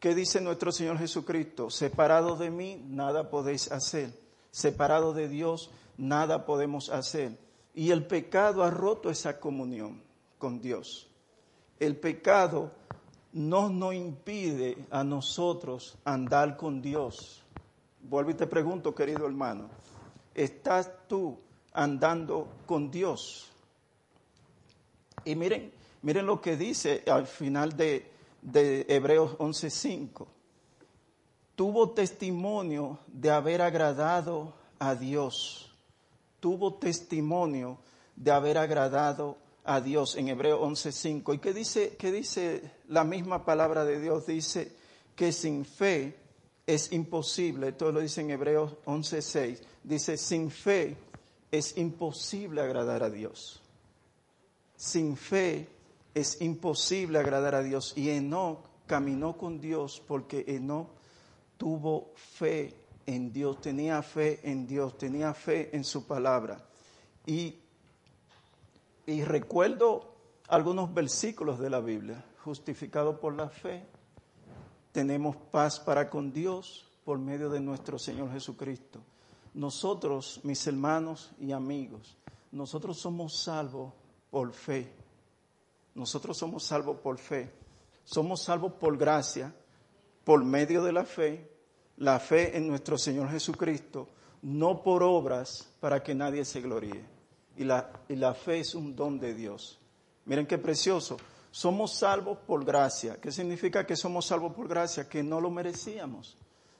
¿Qué 0.00 0.14
dice 0.14 0.40
nuestro 0.40 0.72
Señor 0.72 0.96
Jesucristo? 0.98 1.68
Separado 1.68 2.36
de 2.36 2.48
mí, 2.48 2.82
nada 2.88 3.28
podéis 3.28 3.70
hacer. 3.70 4.10
Separado 4.50 5.12
de 5.12 5.28
Dios, 5.28 5.70
nada 5.98 6.46
podemos 6.46 6.88
hacer. 6.88 7.43
Y 7.74 7.90
el 7.90 8.06
pecado 8.06 8.62
ha 8.62 8.70
roto 8.70 9.10
esa 9.10 9.40
comunión 9.40 10.00
con 10.38 10.60
Dios. 10.60 11.08
El 11.80 11.96
pecado 11.96 12.70
no 13.32 13.68
nos 13.68 13.94
impide 13.94 14.86
a 14.90 15.02
nosotros 15.02 15.98
andar 16.04 16.56
con 16.56 16.80
Dios. 16.80 17.42
Vuelvo 18.00 18.30
y 18.30 18.34
te 18.34 18.46
pregunto, 18.46 18.94
querido 18.94 19.26
hermano, 19.26 19.68
¿estás 20.34 20.88
tú 21.08 21.36
andando 21.72 22.46
con 22.64 22.92
Dios? 22.92 23.50
Y 25.24 25.34
miren, 25.34 25.72
miren 26.02 26.26
lo 26.26 26.40
que 26.40 26.56
dice 26.56 27.02
al 27.08 27.26
final 27.26 27.76
de, 27.76 28.08
de 28.40 28.86
Hebreos 28.88 29.36
11:5. 29.38 30.26
Tuvo 31.56 31.90
testimonio 31.90 33.00
de 33.08 33.30
haber 33.30 33.62
agradado 33.62 34.54
a 34.78 34.94
Dios 34.94 35.73
tuvo 36.44 36.74
testimonio 36.74 37.78
de 38.14 38.30
haber 38.30 38.58
agradado 38.58 39.38
a 39.64 39.80
Dios 39.80 40.14
en 40.16 40.28
Hebreo 40.28 40.60
11:5. 40.60 41.32
¿Y 41.32 41.38
qué 41.38 41.54
dice, 41.54 41.96
qué 41.96 42.12
dice 42.12 42.70
la 42.88 43.02
misma 43.02 43.46
palabra 43.46 43.86
de 43.86 43.98
Dios? 43.98 44.26
Dice 44.26 44.70
que 45.16 45.32
sin 45.32 45.64
fe 45.64 46.14
es 46.66 46.92
imposible, 46.92 47.68
esto 47.68 47.90
lo 47.90 48.00
dice 48.00 48.20
en 48.20 48.32
Hebreos 48.32 48.76
11:6, 48.84 49.58
dice, 49.84 50.18
sin 50.18 50.50
fe 50.50 50.98
es 51.50 51.78
imposible 51.78 52.60
agradar 52.60 53.04
a 53.04 53.08
Dios. 53.08 53.62
Sin 54.76 55.16
fe 55.16 55.66
es 56.12 56.42
imposible 56.42 57.20
agradar 57.20 57.54
a 57.54 57.62
Dios. 57.62 57.94
Y 57.96 58.10
Enoch 58.10 58.58
caminó 58.86 59.38
con 59.38 59.62
Dios 59.62 60.02
porque 60.06 60.44
Enoch 60.46 60.90
tuvo 61.56 62.12
fe 62.14 62.83
en 63.06 63.32
Dios, 63.32 63.60
tenía 63.60 64.02
fe 64.02 64.40
en 64.42 64.66
Dios, 64.66 64.96
tenía 64.98 65.34
fe 65.34 65.74
en 65.76 65.84
su 65.84 66.06
palabra. 66.06 66.64
Y, 67.26 67.58
y 69.06 69.22
recuerdo 69.24 70.14
algunos 70.48 70.92
versículos 70.92 71.58
de 71.58 71.70
la 71.70 71.80
Biblia, 71.80 72.24
justificado 72.44 73.20
por 73.20 73.34
la 73.34 73.48
fe, 73.48 73.86
tenemos 74.92 75.36
paz 75.36 75.80
para 75.80 76.08
con 76.08 76.32
Dios 76.32 76.86
por 77.04 77.18
medio 77.18 77.50
de 77.50 77.60
nuestro 77.60 77.98
Señor 77.98 78.32
Jesucristo. 78.32 79.00
Nosotros, 79.54 80.40
mis 80.42 80.66
hermanos 80.66 81.32
y 81.38 81.52
amigos, 81.52 82.16
nosotros 82.52 82.98
somos 82.98 83.42
salvos 83.42 83.92
por 84.30 84.52
fe. 84.52 84.92
Nosotros 85.94 86.36
somos 86.36 86.64
salvos 86.64 86.98
por 87.00 87.18
fe. 87.18 87.52
Somos 88.04 88.42
salvos 88.42 88.72
por 88.74 88.96
gracia, 88.96 89.54
por 90.24 90.44
medio 90.44 90.82
de 90.82 90.92
la 90.92 91.04
fe, 91.04 91.53
la 91.98 92.18
fe 92.18 92.56
en 92.56 92.66
nuestro 92.66 92.98
Señor 92.98 93.30
Jesucristo, 93.30 94.08
no 94.42 94.82
por 94.82 95.02
obras 95.02 95.70
para 95.80 96.02
que 96.02 96.14
nadie 96.14 96.44
se 96.44 96.60
gloríe. 96.60 97.04
Y 97.56 97.64
la, 97.64 97.90
y 98.08 98.16
la 98.16 98.34
fe 98.34 98.60
es 98.60 98.74
un 98.74 98.96
don 98.96 99.18
de 99.18 99.34
Dios. 99.34 99.78
Miren 100.24 100.46
qué 100.46 100.58
precioso. 100.58 101.16
Somos 101.50 101.92
salvos 101.92 102.38
por 102.46 102.64
gracia. 102.64 103.20
¿Qué 103.20 103.30
significa 103.30 103.86
que 103.86 103.94
somos 103.94 104.26
salvos 104.26 104.54
por 104.54 104.66
gracia? 104.66 105.08
Que 105.08 105.22
no 105.22 105.40
lo 105.40 105.50
merecíamos. 105.50 106.36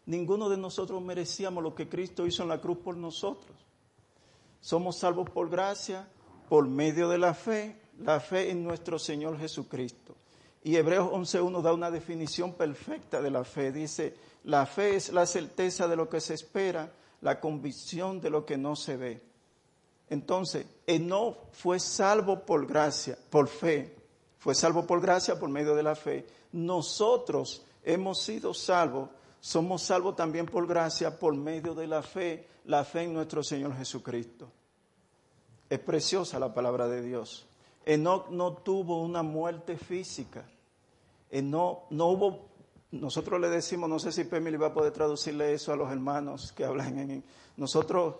Ninguno 0.07 0.49
de 0.49 0.57
nosotros 0.57 1.01
merecíamos 1.01 1.62
lo 1.62 1.75
que 1.75 1.89
Cristo 1.89 2.27
hizo 2.27 2.43
en 2.43 2.49
la 2.49 2.61
cruz 2.61 2.79
por 2.79 2.97
nosotros. 2.97 3.57
Somos 4.61 4.97
salvos 4.97 5.31
por 5.31 5.49
gracia, 5.49 6.09
por 6.49 6.67
medio 6.67 7.09
de 7.09 7.19
la 7.19 7.35
fe, 7.35 7.81
la 8.01 8.19
fe 8.19 8.51
en 8.51 8.65
nuestro 8.65 8.99
Señor 8.99 9.39
Jesucristo. 9.39 10.17
Y 10.62 10.77
Hebreos 10.77 11.11
11.1 11.11 11.62
da 11.62 11.73
una 11.73 11.91
definición 11.91 12.55
perfecta 12.55 13.21
de 13.23 13.31
la 13.31 13.45
fe. 13.45 13.71
Dice, 13.71 14.17
la 14.45 14.66
fe 14.66 14.97
es 14.97 15.12
la 15.12 15.26
certeza 15.26 15.88
de 15.88 15.97
lo 15.97 16.09
que 16.09 16.20
se 16.20 16.34
espera, 16.34 16.92
la 17.20 17.40
convicción 17.40 18.20
de 18.20 18.30
lo 18.30 18.45
que 18.45 18.57
no 18.59 18.76
se 18.76 18.97
ve. 18.97 19.22
Entonces, 20.11 20.66
no 21.01 21.36
fue 21.53 21.80
salvo 21.80 22.45
por 22.45 22.66
gracia, 22.66 23.18
por 23.30 23.49
fe, 23.49 23.97
fue 24.38 24.55
salvo 24.55 24.86
por 24.86 25.01
gracia 25.01 25.38
por 25.38 25.49
medio 25.49 25.74
de 25.74 25.82
la 25.82 25.95
fe. 25.95 26.26
Nosotros 26.53 27.64
hemos 27.82 28.20
sido 28.20 28.53
salvos, 28.53 29.09
somos 29.40 29.82
salvos 29.82 30.14
también 30.14 30.47
por 30.47 30.66
gracia 30.66 31.18
por 31.18 31.34
medio 31.34 31.74
de 31.74 31.86
la 31.86 32.03
fe, 32.03 32.47
la 32.66 32.84
fe 32.84 33.05
en 33.05 33.14
nuestro 33.14 33.42
Señor 33.42 33.74
Jesucristo. 33.76 34.51
Es 35.70 35.78
preciosa 35.78 36.38
la 36.38 36.53
palabra 36.53 36.86
de 36.88 37.03
Dios. 37.03 37.47
Enoch 37.86 38.28
no 38.28 38.53
tuvo 38.53 39.03
una 39.03 39.22
muerte 39.22 39.76
física. 39.78 40.45
Enoch 41.30 41.90
no 41.90 42.09
hubo 42.09 42.53
nosotros 43.01 43.40
le 43.40 43.49
decimos, 43.49 43.88
no 43.88 43.99
sé 43.99 44.12
si 44.12 44.24
Pemili 44.24 44.57
va 44.57 44.68
a 44.68 44.72
poder 44.74 44.92
traducirle 44.92 45.53
eso 45.53 45.72
a 45.72 45.76
los 45.76 45.90
hermanos 45.90 46.53
que 46.53 46.64
hablan 46.64 46.99
en... 46.99 47.24
Nosotros, 47.57 48.16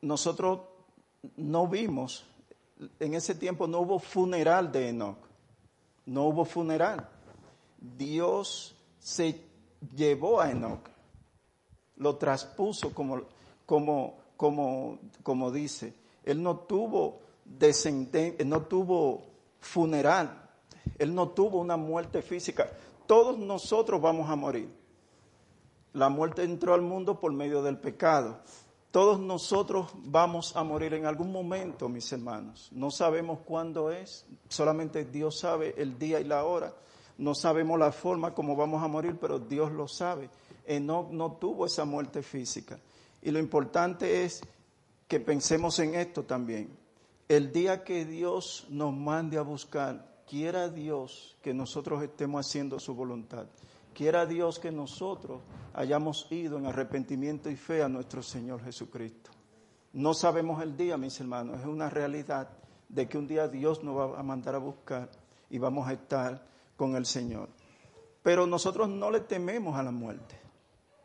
nosotros 0.00 0.60
no 1.36 1.68
vimos, 1.68 2.24
en 2.98 3.14
ese 3.14 3.34
tiempo 3.34 3.66
no 3.66 3.80
hubo 3.80 3.98
funeral 3.98 4.72
de 4.72 4.88
Enoch, 4.88 5.18
no 6.06 6.24
hubo 6.24 6.44
funeral. 6.44 7.06
Dios 7.78 8.74
se 8.98 9.42
llevó 9.94 10.40
a 10.40 10.50
Enoch, 10.50 10.88
lo 11.96 12.16
traspuso 12.16 12.94
como, 12.94 13.22
como, 13.66 14.18
como, 14.38 14.98
como 15.22 15.50
dice. 15.50 15.94
Él 16.24 16.42
no 16.42 16.56
tuvo 16.56 17.20
descendencia, 17.44 18.44
no 18.46 18.62
tuvo 18.62 19.22
funeral, 19.60 20.50
él 20.98 21.14
no 21.14 21.28
tuvo 21.28 21.60
una 21.60 21.76
muerte 21.76 22.22
física 22.22 22.70
todos 23.06 23.38
nosotros 23.38 24.00
vamos 24.00 24.30
a 24.30 24.36
morir. 24.36 24.68
La 25.92 26.08
muerte 26.08 26.42
entró 26.42 26.74
al 26.74 26.82
mundo 26.82 27.20
por 27.20 27.32
medio 27.32 27.62
del 27.62 27.78
pecado. 27.78 28.40
Todos 28.90 29.18
nosotros 29.18 29.90
vamos 29.94 30.54
a 30.56 30.62
morir 30.64 30.94
en 30.94 31.06
algún 31.06 31.32
momento, 31.32 31.88
mis 31.88 32.12
hermanos. 32.12 32.68
No 32.72 32.90
sabemos 32.90 33.40
cuándo 33.44 33.90
es, 33.90 34.26
solamente 34.48 35.04
Dios 35.04 35.38
sabe 35.38 35.74
el 35.78 35.98
día 35.98 36.20
y 36.20 36.24
la 36.24 36.44
hora. 36.44 36.74
No 37.18 37.34
sabemos 37.34 37.78
la 37.78 37.92
forma 37.92 38.34
como 38.34 38.56
vamos 38.56 38.82
a 38.82 38.88
morir, 38.88 39.16
pero 39.20 39.38
Dios 39.38 39.72
lo 39.72 39.88
sabe. 39.88 40.28
Enoch 40.66 41.10
no 41.10 41.32
tuvo 41.32 41.66
esa 41.66 41.84
muerte 41.84 42.22
física. 42.22 42.78
Y 43.22 43.30
lo 43.30 43.38
importante 43.38 44.24
es 44.24 44.42
que 45.08 45.20
pensemos 45.20 45.78
en 45.78 45.94
esto 45.94 46.24
también. 46.24 46.76
El 47.28 47.52
día 47.52 47.84
que 47.84 48.04
Dios 48.04 48.66
nos 48.68 48.92
mande 48.92 49.38
a 49.38 49.42
buscar 49.42 50.11
quiera 50.32 50.70
Dios 50.70 51.36
que 51.42 51.52
nosotros 51.52 52.02
estemos 52.02 52.46
haciendo 52.46 52.80
su 52.80 52.94
voluntad. 52.94 53.48
Quiera 53.92 54.24
Dios 54.24 54.58
que 54.58 54.72
nosotros 54.72 55.42
hayamos 55.74 56.26
ido 56.30 56.56
en 56.56 56.64
arrepentimiento 56.64 57.50
y 57.50 57.56
fe 57.56 57.82
a 57.82 57.88
nuestro 57.90 58.22
Señor 58.22 58.64
Jesucristo. 58.64 59.30
No 59.92 60.14
sabemos 60.14 60.62
el 60.62 60.74
día, 60.74 60.96
mis 60.96 61.20
hermanos, 61.20 61.60
es 61.60 61.66
una 61.66 61.90
realidad 61.90 62.48
de 62.88 63.06
que 63.06 63.18
un 63.18 63.28
día 63.28 63.46
Dios 63.46 63.84
nos 63.84 63.94
va 63.94 64.18
a 64.18 64.22
mandar 64.22 64.54
a 64.54 64.58
buscar 64.58 65.10
y 65.50 65.58
vamos 65.58 65.86
a 65.86 65.92
estar 65.92 66.42
con 66.78 66.96
el 66.96 67.04
Señor. 67.04 67.50
Pero 68.22 68.46
nosotros 68.46 68.88
no 68.88 69.10
le 69.10 69.20
tememos 69.20 69.76
a 69.76 69.82
la 69.82 69.90
muerte, 69.90 70.40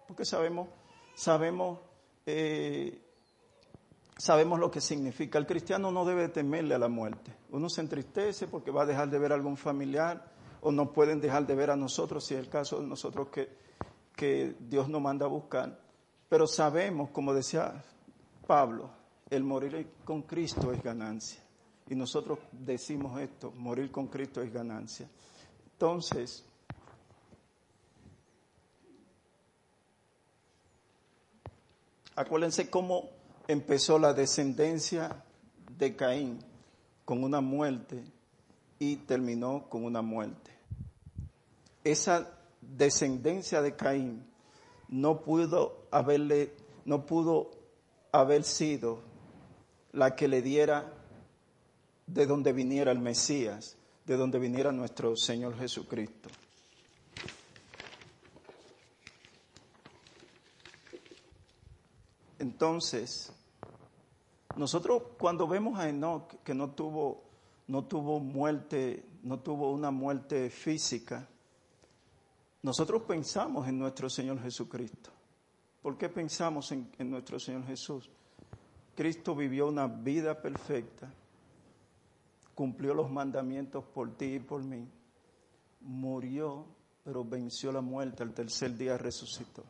porque 0.07 0.23
sabemos, 0.23 0.69
sabemos 1.15 1.80
eh, 2.25 2.97
sabemos 4.18 4.59
lo 4.59 4.72
que 4.72 4.82
significa. 4.82 5.38
El 5.38 5.45
cristiano 5.45 5.91
no 5.91 6.05
debe 6.05 6.30
temerle 6.30 6.76
a 6.76 6.80
la 6.80 6.88
muerte. 6.88 7.36
Uno 7.51 7.70
se 7.70 7.82
entristece 7.82 8.47
porque 8.47 8.72
va 8.72 8.84
a 8.84 8.86
dejar 8.86 9.09
de 9.09 9.20
ver 9.20 9.32
a 9.32 9.36
algún 9.36 9.57
familiar 9.57 10.32
o 10.61 10.72
no 10.72 10.91
pueden 10.91 11.22
dejar 11.22 11.45
de 11.45 11.55
ver 11.55 11.70
a 11.70 11.76
nosotros, 11.76 12.26
si 12.26 12.34
es 12.34 12.39
el 12.39 12.49
caso 12.49 12.82
de 12.82 12.88
nosotros 12.88 13.30
que, 13.30 13.49
que 14.15 14.55
Dios 14.59 14.89
nos 14.89 15.01
manda 15.01 15.26
a 15.26 15.30
buscar. 15.30 15.80
Pero 16.28 16.47
sabemos, 16.47 17.09
como 17.11 17.34
decía 17.34 17.84
Pablo, 18.45 18.89
el 19.30 19.43
morir 19.43 19.88
con 20.03 20.24
Cristo 20.24 20.74
es 20.74 20.82
ganancia. 20.82 21.41
Y 21.89 21.95
nosotros 21.95 22.39
decimos 22.51 23.20
esto, 23.22 23.51
morir 23.51 23.91
con 23.91 24.07
Cristo 24.07 24.41
es 24.41 24.51
ganancia. 24.51 25.07
Entonces, 25.74 26.43
acuérdense 32.15 32.70
cómo 32.70 33.16
empezó 33.47 33.97
la 33.97 34.13
descendencia 34.13 35.23
de 35.77 35.95
Caín 35.95 36.39
con 37.05 37.23
una 37.23 37.41
muerte 37.41 38.03
y 38.79 38.97
terminó 38.97 39.69
con 39.69 39.85
una 39.85 40.01
muerte. 40.01 40.51
Esa 41.83 42.29
descendencia 42.61 43.61
de 43.61 43.75
Caín 43.75 44.25
no 44.89 45.21
pudo 45.21 45.87
haberle, 45.91 46.53
no 46.85 47.05
pudo 47.05 47.51
haber 48.11 48.43
sido 48.43 48.99
la 49.93 50.15
que 50.15 50.27
le 50.27 50.41
diera 50.41 50.93
de 52.07 52.25
donde 52.25 52.53
viniera 52.53 52.91
el 52.91 52.99
Mesías, 52.99 53.77
de 54.05 54.17
donde 54.17 54.39
viniera 54.39 54.71
nuestro 54.71 55.15
Señor 55.15 55.57
Jesucristo. 55.57 56.29
Entonces, 62.39 63.31
nosotros 64.58 65.03
cuando 65.20 65.47
vemos 65.47 65.80
a 65.80 65.88
Enoch 65.88 66.41
que 66.43 66.53
no 66.53 66.72
tuvo, 66.72 67.24
no 67.68 67.86
tuvo 67.86 68.20
muerte, 68.20 69.05
no 69.24 69.39
tuvo 69.39 69.72
una 69.72 69.91
muerte 69.91 70.49
física, 70.49 71.28
nosotros 72.64 73.03
pensamos 73.03 73.68
en 73.68 73.78
nuestro 73.78 74.10
Señor 74.10 74.41
Jesucristo. 74.41 75.12
¿Por 75.82 75.97
qué 75.97 76.10
pensamos 76.10 76.72
en, 76.72 76.89
nuestro 77.10 77.39
Señor 77.39 77.66
Jesús? 77.66 78.10
Cristo 78.95 79.36
vivió 79.36 79.68
una 79.68 79.88
vida 79.88 80.41
perfecta, 80.41 81.14
cumplió 82.55 82.95
los 82.95 83.12
mandamientos 83.12 83.86
por 83.86 84.18
ti 84.18 84.36
y 84.36 84.39
por 84.39 84.64
mí, 84.64 84.88
murió, 85.82 86.66
pero 87.03 87.24
venció 87.24 87.72
la 87.72 87.82
muerte, 87.82 88.24
al 88.24 88.34
tercer 88.34 88.76
día 88.76 88.97
resucitó. 88.97 89.64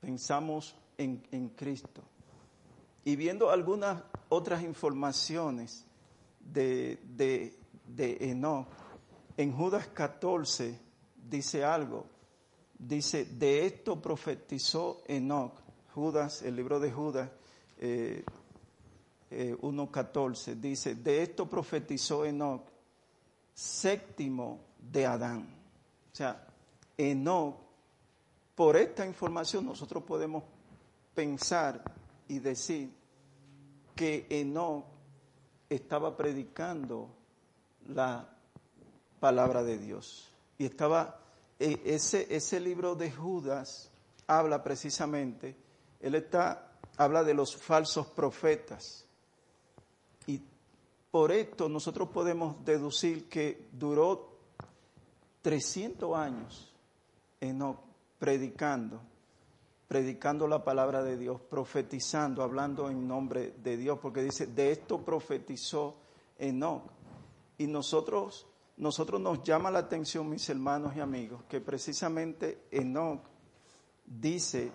Pensamos 0.00 0.74
en, 0.98 1.22
en 1.30 1.50
Cristo. 1.50 2.02
Y 3.04 3.16
viendo 3.16 3.50
algunas 3.50 4.02
otras 4.28 4.62
informaciones 4.62 5.84
de, 6.40 6.98
de, 7.16 7.56
de 7.86 8.30
Enoch, 8.30 8.68
en 9.36 9.52
Judas 9.52 9.86
14 9.88 10.78
dice 11.28 11.64
algo, 11.64 12.04
dice, 12.78 13.24
de 13.24 13.66
esto 13.66 14.00
profetizó 14.00 15.02
Enoch, 15.06 15.54
Judas, 15.94 16.42
el 16.42 16.56
libro 16.56 16.78
de 16.78 16.90
Judas, 16.92 17.30
eh, 17.78 18.24
1.14, 19.30 20.48
eh, 20.48 20.56
dice, 20.56 20.94
de 20.96 21.22
esto 21.22 21.48
profetizó 21.48 22.24
Enoch, 22.24 22.62
séptimo 23.54 24.60
de 24.78 25.06
Adán. 25.06 25.48
O 26.12 26.16
sea, 26.16 26.46
Enoch, 26.98 27.56
por 28.54 28.76
esta 28.76 29.06
información 29.06 29.64
nosotros 29.64 30.02
podemos 30.02 30.42
pensar 31.14 31.82
y 32.30 32.38
decir 32.38 32.90
que 33.96 34.26
Enoch 34.30 34.84
estaba 35.68 36.16
predicando 36.16 37.10
la 37.88 38.28
palabra 39.18 39.64
de 39.64 39.78
Dios. 39.78 40.32
Y 40.56 40.66
estaba, 40.66 41.20
e, 41.58 41.82
ese, 41.84 42.34
ese 42.34 42.60
libro 42.60 42.94
de 42.94 43.10
Judas 43.10 43.90
habla 44.28 44.62
precisamente, 44.62 45.56
él 46.00 46.14
está 46.14 46.70
habla 46.96 47.24
de 47.24 47.34
los 47.34 47.56
falsos 47.56 48.06
profetas. 48.06 49.04
Y 50.26 50.40
por 51.10 51.32
esto 51.32 51.68
nosotros 51.68 52.10
podemos 52.10 52.64
deducir 52.64 53.28
que 53.28 53.68
duró 53.72 54.38
300 55.42 56.16
años 56.16 56.72
Enoch 57.40 57.80
predicando, 58.20 59.00
predicando 59.90 60.46
la 60.46 60.62
palabra 60.62 61.02
de 61.02 61.18
Dios, 61.18 61.40
profetizando, 61.40 62.44
hablando 62.44 62.88
en 62.90 63.08
nombre 63.08 63.54
de 63.60 63.76
Dios, 63.76 63.98
porque 64.00 64.22
dice, 64.22 64.46
de 64.46 64.70
esto 64.70 65.04
profetizó 65.04 65.96
Enoch. 66.38 66.84
Y 67.58 67.66
nosotros, 67.66 68.46
nosotros 68.76 69.20
nos 69.20 69.42
llama 69.42 69.68
la 69.68 69.80
atención, 69.80 70.30
mis 70.30 70.48
hermanos 70.48 70.94
y 70.94 71.00
amigos, 71.00 71.42
que 71.48 71.60
precisamente 71.60 72.66
Enoch 72.70 73.20
dice 74.06 74.70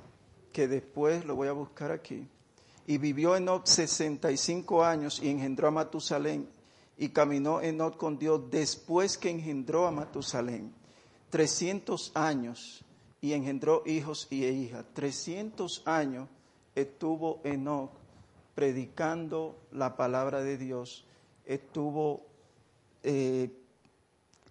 que 0.51 0.68
después, 0.68 1.24
lo 1.24 1.38
voy 1.38 1.47
a 1.47 1.53
buscar 1.53 1.93
aquí, 1.93 2.28
y 2.86 2.97
vivió 2.97 3.38
Enoch 3.38 3.66
65 3.66 4.84
años 4.84 5.22
y 5.24 5.30
engendró 5.30 5.70
a 5.70 5.72
Matusalén, 5.72 6.49
y 6.97 7.07
caminó 7.07 7.61
Enoch 7.61 7.95
con 7.95 8.20
Dios 8.20 8.51
después 8.51 9.18
que 9.18 9.30
engendró 9.30 9.88
a 9.88 9.91
Matusalén, 9.91 10.74
300 11.30 12.11
años, 12.16 12.84
y 13.26 13.34
engendró 13.34 13.82
hijos 13.88 14.28
y 14.30 14.45
hijas. 14.45 14.86
300 14.93 15.82
años 15.88 16.30
estuvo 16.76 17.41
Enoch 17.43 17.89
predicando 18.53 19.57
la 19.71 19.97
palabra 19.97 20.43
de 20.43 20.59
Dios, 20.59 21.07
estuvo 21.43 22.28
eh, 23.01 23.49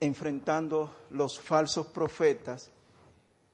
enfrentando 0.00 0.92
los 1.10 1.38
falsos 1.38 1.86
profetas 1.86 2.72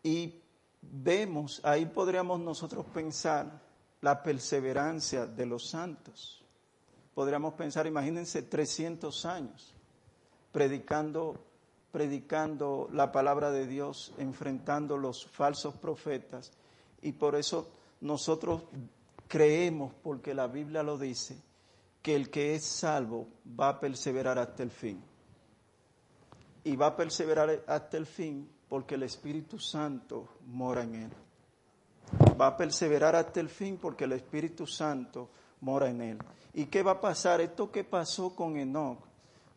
y 0.03 0.41
vemos, 0.81 1.61
ahí 1.65 1.85
podríamos 1.85 2.41
nosotros 2.41 2.87
pensar 2.87 3.61
la 4.01 4.23
perseverancia 4.23 5.27
de 5.27 5.45
los 5.45 5.69
santos. 5.69 6.43
Podríamos 7.15 7.53
pensar, 7.53 7.87
imagínense, 7.87 8.41
300 8.41 9.27
años 9.27 9.75
predicando, 10.51 11.45
predicando 11.93 12.89
la 12.93 13.13
palabra 13.13 13.51
de 13.51 13.67
Dios, 13.67 14.13
enfrentando 14.19 14.97
los 14.97 15.27
falsos 15.27 15.75
profetas. 15.75 16.53
Y 17.03 17.13
por 17.13 17.35
eso 17.35 17.69
nosotros 18.01 18.63
creemos, 19.29 19.93
porque 20.03 20.35
la 20.35 20.47
Biblia 20.47 20.83
lo 20.83 20.99
dice, 20.99 21.37
que 22.03 22.17
el 22.17 22.31
que 22.31 22.55
es 22.55 22.67
salvo 22.67 23.29
va 23.59 23.69
a 23.69 23.81
perseverar 23.81 24.39
hasta 24.39 24.63
el 24.63 24.71
fin. 24.71 25.03
Y 26.65 26.77
va 26.77 26.89
a 26.89 26.97
perseverar 26.97 27.63
hasta 27.67 27.97
el 27.97 28.07
fin 28.07 28.49
porque 28.69 28.95
el 28.95 29.03
Espíritu 29.03 29.59
Santo 29.59 30.29
mora 30.47 30.83
en 30.83 30.95
él. 30.95 31.11
Va 32.41 32.49
a 32.49 32.57
perseverar 32.57 33.17
hasta 33.17 33.41
el 33.41 33.49
fin 33.49 33.79
porque 33.81 34.05
el 34.05 34.13
Espíritu 34.13 34.67
Santo 34.67 35.31
mora 35.61 35.89
en 35.89 36.01
él. 36.01 36.19
¿Y 36.55 36.67
qué 36.67 36.83
va 36.83 36.93
a 36.93 37.01
pasar? 37.01 37.41
Esto 37.41 37.71
que 37.71 37.85
pasó 37.85 38.35
con 38.35 38.57
Enoch, 38.57 38.99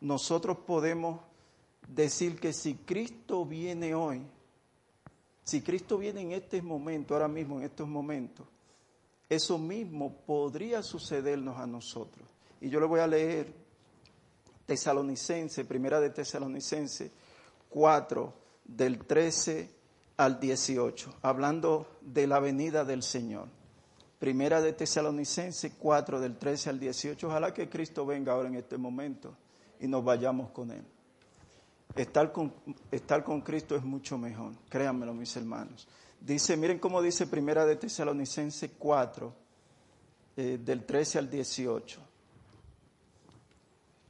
nosotros 0.01 0.57
podemos 0.59 1.19
decir 1.87 2.39
que 2.39 2.53
si 2.53 2.75
Cristo 2.75 3.45
viene 3.45 3.95
hoy, 3.95 4.21
si 5.43 5.61
Cristo 5.61 5.97
viene 5.97 6.21
en 6.21 6.31
este 6.31 6.61
momento, 6.61 7.13
ahora 7.13 7.27
mismo 7.27 7.59
en 7.59 7.65
estos 7.65 7.87
momentos, 7.87 8.47
eso 9.29 9.57
mismo 9.57 10.13
podría 10.25 10.81
sucedernos 10.83 11.57
a 11.57 11.67
nosotros. 11.67 12.27
Y 12.61 12.69
yo 12.69 12.79
le 12.79 12.85
voy 12.85 12.99
a 12.99 13.07
leer 13.07 13.53
Tesalonicense, 14.65 15.65
primera 15.65 15.99
de 15.99 16.09
Tesalonicense 16.11 17.11
4, 17.69 18.33
del 18.65 18.99
13 18.99 19.69
al 20.17 20.39
18, 20.39 21.15
hablando 21.21 21.97
de 22.01 22.27
la 22.27 22.39
venida 22.39 22.85
del 22.85 23.03
Señor. 23.03 23.47
Primera 24.19 24.61
de 24.61 24.71
Tesalonicense 24.71 25.73
4, 25.77 26.21
del 26.21 26.37
13 26.37 26.69
al 26.69 26.79
18. 26.79 27.27
Ojalá 27.27 27.53
que 27.53 27.67
Cristo 27.67 28.05
venga 28.05 28.31
ahora 28.31 28.47
en 28.47 28.55
este 28.55 28.77
momento 28.77 29.35
y 29.81 29.87
nos 29.87 30.03
vayamos 30.03 30.51
con 30.51 30.71
Él. 30.71 30.85
Estar 31.95 32.31
con, 32.31 32.53
estar 32.91 33.23
con 33.23 33.41
Cristo 33.41 33.75
es 33.75 33.83
mucho 33.83 34.17
mejor, 34.17 34.53
créanmelo 34.69 35.13
mis 35.13 35.35
hermanos. 35.35 35.87
Dice, 36.19 36.57
miren 36.57 36.79
cómo 36.79 37.01
dice 37.01 37.27
Primera 37.27 37.65
de 37.65 37.75
Tesalonicense 37.75 38.71
4, 38.71 39.33
eh, 40.37 40.59
del 40.63 40.85
13 40.85 41.19
al 41.19 41.29
18. 41.29 41.99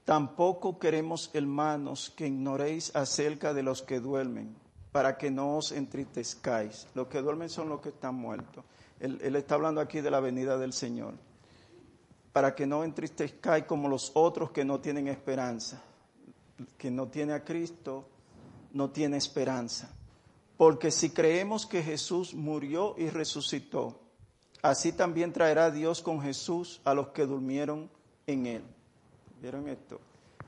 Tampoco 0.05 0.79
queremos, 0.79 1.29
hermanos, 1.33 2.13
que 2.15 2.27
ignoréis 2.27 2.95
acerca 2.95 3.53
de 3.53 3.63
los 3.63 3.81
que 3.81 3.99
duermen, 3.99 4.55
para 4.91 5.17
que 5.17 5.31
no 5.31 5.57
os 5.57 5.71
entristezcáis. 5.71 6.87
Los 6.93 7.07
que 7.07 7.21
duermen 7.21 7.49
son 7.49 7.69
los 7.69 7.81
que 7.81 7.89
están 7.89 8.15
muertos. 8.15 8.63
Él, 8.99 9.35
está 9.35 9.55
hablando 9.55 9.81
aquí 9.81 10.01
de 10.01 10.11
la 10.11 10.19
venida 10.19 10.57
del 10.57 10.71
Señor. 10.71 11.15
Para 12.31 12.53
que 12.53 12.65
no 12.65 12.83
entristezcáis 12.83 13.65
como 13.65 13.89
los 13.89 14.11
otros 14.13 14.51
que 14.51 14.63
no 14.63 14.79
tienen 14.79 15.07
esperanza. 15.07 15.81
Que 16.77 16.91
no 16.91 17.07
tiene 17.07 17.33
a 17.33 17.43
Cristo, 17.43 18.05
no 18.73 18.89
tiene 18.89 19.17
esperanza. 19.17 19.89
Porque 20.57 20.91
si 20.91 21.09
creemos 21.09 21.65
que 21.65 21.83
Jesús 21.83 22.33
murió 22.33 22.95
y 22.97 23.09
resucitó, 23.09 23.99
así 24.61 24.91
también 24.91 25.33
traerá 25.33 25.71
Dios 25.71 26.01
con 26.01 26.21
Jesús 26.21 26.81
a 26.83 26.93
los 26.93 27.09
que 27.09 27.25
durmieron 27.25 27.89
en 28.27 28.45
él. 28.45 28.63
¿Vieron 29.41 29.67
esto? 29.67 29.99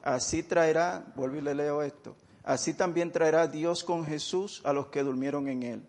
Así 0.04 0.44
traerá, 0.44 1.06
vuelvo 1.16 1.38
y 1.38 1.42
le 1.42 1.56
leo 1.56 1.82
esto, 1.82 2.16
así 2.44 2.74
también 2.74 3.12
traerá 3.12 3.48
Dios 3.48 3.84
con 3.84 4.06
Jesús 4.06 4.62
a 4.64 4.72
los 4.72 4.88
que 4.88 5.04
durmieron 5.04 5.48
en 5.48 5.64
él. 5.64 5.84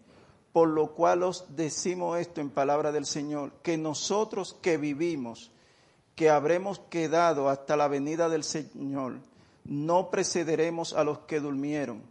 Por 0.53 0.69
lo 0.71 0.95
cual 0.95 1.23
os 1.23 1.45
decimos 1.55 2.19
esto 2.19 2.41
en 2.41 2.49
palabra 2.49 2.93
del 2.93 3.05
Señor, 3.05 3.53
que 3.63 3.77
nosotros 3.77 4.57
que 4.63 4.79
vivimos, 4.79 5.51
que 6.15 6.31
habremos 6.31 6.79
quedado 6.79 7.51
hasta 7.51 7.77
la 7.77 7.89
venida 7.89 8.31
del 8.31 8.43
Señor, 8.43 9.19
no 9.69 10.11
precederemos 10.11 10.93
a 10.93 11.05
los 11.05 11.21
que 11.21 11.41
durmieron, 11.41 12.03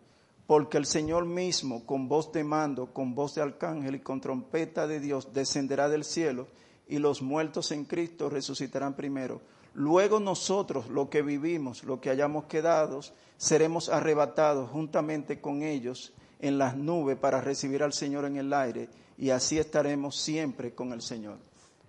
porque 0.47 0.77
el 0.77 0.85
Señor 0.85 1.25
mismo, 1.25 1.85
con 1.85 2.07
voz 2.07 2.31
de 2.31 2.43
mando, 2.43 2.93
con 2.93 3.15
voz 3.15 3.35
de 3.35 3.41
arcángel 3.41 3.95
y 3.95 3.99
con 3.99 4.21
trompeta 4.21 4.87
de 4.87 4.99
Dios, 4.99 5.33
descenderá 5.33 5.89
del 5.89 6.03
cielo, 6.03 6.47
y 6.87 6.99
los 6.99 7.21
muertos 7.21 7.71
en 7.71 7.85
Cristo 7.85 8.29
resucitarán 8.29 8.95
primero. 8.95 9.41
Luego 9.73 10.19
nosotros, 10.19 10.87
lo 10.89 11.09
que 11.09 11.21
vivimos, 11.21 11.83
lo 11.83 11.99
que 11.99 12.09
hayamos 12.09 12.45
quedado, 12.45 13.01
seremos 13.37 13.89
arrebatados 13.89 14.69
juntamente 14.69 15.41
con 15.41 15.63
ellos 15.63 16.13
en 16.39 16.57
las 16.57 16.77
nubes 16.77 17.17
para 17.17 17.41
recibir 17.41 17.83
al 17.83 17.93
Señor 17.93 18.25
en 18.25 18.37
el 18.37 18.53
aire 18.53 18.87
y 19.17 19.31
así 19.31 19.57
estaremos 19.57 20.15
siempre 20.15 20.73
con 20.73 20.93
el 20.93 21.01
Señor. 21.01 21.37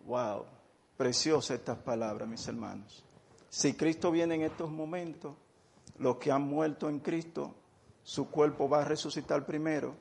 Wow, 0.07 0.45
preciosas 0.97 1.59
estas 1.59 1.79
palabras, 1.79 2.29
mis 2.29 2.47
hermanos. 2.49 3.05
Si 3.49 3.75
Cristo 3.75 4.11
viene 4.11 4.37
en 4.37 4.43
estos 4.43 4.71
momentos, 4.71 5.35
los 5.99 6.17
que 6.17 6.31
han 6.31 6.43
muerto 6.43 6.89
en 6.89 7.01
Cristo, 7.01 7.55
su 8.03 8.31
cuerpo 8.31 8.69
va 8.69 8.83
a 8.83 8.85
resucitar 8.85 9.45
primero 9.45 9.95